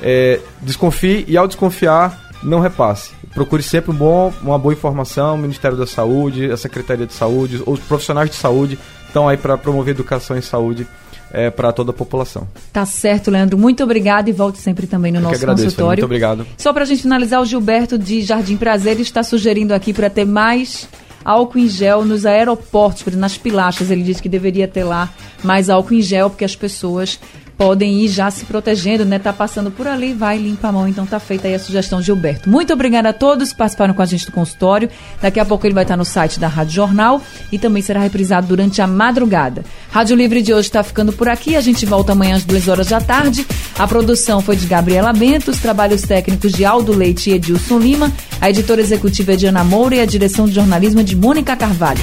é, 0.00 0.40
desconfie 0.62 1.24
e 1.26 1.36
ao 1.36 1.48
desconfiar, 1.48 2.30
não 2.42 2.60
repasse. 2.60 3.12
Procure 3.34 3.62
sempre 3.62 3.90
um 3.90 3.94
bom, 3.94 4.32
uma 4.40 4.58
boa 4.58 4.72
informação, 4.72 5.34
o 5.34 5.38
Ministério 5.38 5.76
da 5.76 5.86
Saúde, 5.86 6.50
a 6.50 6.56
Secretaria 6.56 7.06
de 7.06 7.12
Saúde, 7.12 7.62
os 7.66 7.80
profissionais 7.80 8.30
de 8.30 8.36
saúde 8.36 8.78
estão 9.06 9.28
aí 9.28 9.36
para 9.36 9.58
promover 9.58 9.94
educação 9.94 10.36
em 10.36 10.40
saúde 10.40 10.86
é, 11.32 11.50
para 11.50 11.72
toda 11.72 11.90
a 11.90 11.94
população. 11.94 12.46
Tá 12.72 12.84
certo, 12.86 13.30
Leandro. 13.30 13.58
Muito 13.58 13.82
obrigado 13.82 14.28
e 14.28 14.32
volte 14.32 14.58
sempre 14.58 14.86
também 14.86 15.12
no 15.12 15.18
Eu 15.18 15.22
nosso 15.22 15.36
agradeço, 15.36 15.64
consultório. 15.64 16.02
Muito 16.02 16.04
obrigado. 16.04 16.46
Só 16.56 16.72
para 16.72 16.82
a 16.82 16.86
gente 16.86 17.02
finalizar, 17.02 17.40
o 17.40 17.44
Gilberto 17.44 17.98
de 17.98 18.22
Jardim 18.22 18.56
Prazer 18.56 18.98
está 19.00 19.22
sugerindo 19.22 19.74
aqui 19.74 19.92
para 19.92 20.08
ter 20.08 20.24
mais 20.24 20.88
álcool 21.24 21.58
em 21.58 21.68
gel 21.68 22.04
nos 22.04 22.24
aeroportos, 22.24 23.14
nas 23.14 23.36
pilastras. 23.36 23.90
Ele 23.90 24.02
diz 24.02 24.20
que 24.20 24.28
deveria 24.28 24.66
ter 24.66 24.84
lá 24.84 25.12
mais 25.42 25.68
álcool 25.68 25.94
em 25.94 26.02
gel, 26.02 26.30
porque 26.30 26.44
as 26.44 26.56
pessoas 26.56 27.18
podem 27.58 28.00
ir 28.00 28.08
já 28.08 28.30
se 28.30 28.44
protegendo, 28.44 29.04
né? 29.04 29.18
Tá 29.18 29.32
passando 29.32 29.68
por 29.68 29.88
ali, 29.88 30.14
vai 30.14 30.38
limpa 30.38 30.68
a 30.68 30.72
mão. 30.72 30.86
Então 30.86 31.04
tá 31.04 31.18
feita 31.18 31.48
aí 31.48 31.54
a 31.54 31.58
sugestão, 31.58 32.00
Gilberto. 32.00 32.48
Muito 32.48 32.72
obrigada 32.72 33.08
a 33.08 33.12
todos 33.12 33.50
que 33.50 33.58
participaram 33.58 33.92
com 33.92 34.00
a 34.00 34.06
gente 34.06 34.24
do 34.24 34.32
consultório. 34.32 34.88
Daqui 35.20 35.40
a 35.40 35.44
pouco 35.44 35.66
ele 35.66 35.74
vai 35.74 35.82
estar 35.82 35.96
no 35.96 36.04
site 36.04 36.38
da 36.38 36.46
Rádio 36.46 36.74
Jornal 36.74 37.20
e 37.50 37.58
também 37.58 37.82
será 37.82 38.00
reprisado 38.00 38.46
durante 38.46 38.80
a 38.80 38.86
madrugada. 38.86 39.64
Rádio 39.90 40.16
Livre 40.16 40.40
de 40.40 40.54
hoje 40.54 40.68
está 40.68 40.84
ficando 40.84 41.12
por 41.12 41.28
aqui. 41.28 41.56
A 41.56 41.60
gente 41.60 41.84
volta 41.84 42.12
amanhã 42.12 42.36
às 42.36 42.44
duas 42.44 42.68
horas 42.68 42.86
da 42.86 43.00
tarde. 43.00 43.44
A 43.76 43.86
produção 43.88 44.40
foi 44.40 44.54
de 44.54 44.66
Gabriela 44.66 45.12
Bento, 45.12 45.50
os 45.50 45.58
trabalhos 45.58 46.02
técnicos 46.02 46.52
de 46.52 46.64
Aldo 46.64 46.92
Leite 46.92 47.30
e 47.30 47.34
Edilson 47.34 47.78
Lima, 47.78 48.12
a 48.40 48.48
editora 48.48 48.80
executiva 48.80 49.32
é 49.32 49.36
de 49.36 49.46
Ana 49.46 49.64
Moura 49.64 49.96
e 49.96 50.00
a 50.00 50.06
direção 50.06 50.46
de 50.46 50.54
jornalismo 50.54 51.00
é 51.00 51.02
de 51.02 51.16
Mônica 51.16 51.56
Carvalho. 51.56 52.02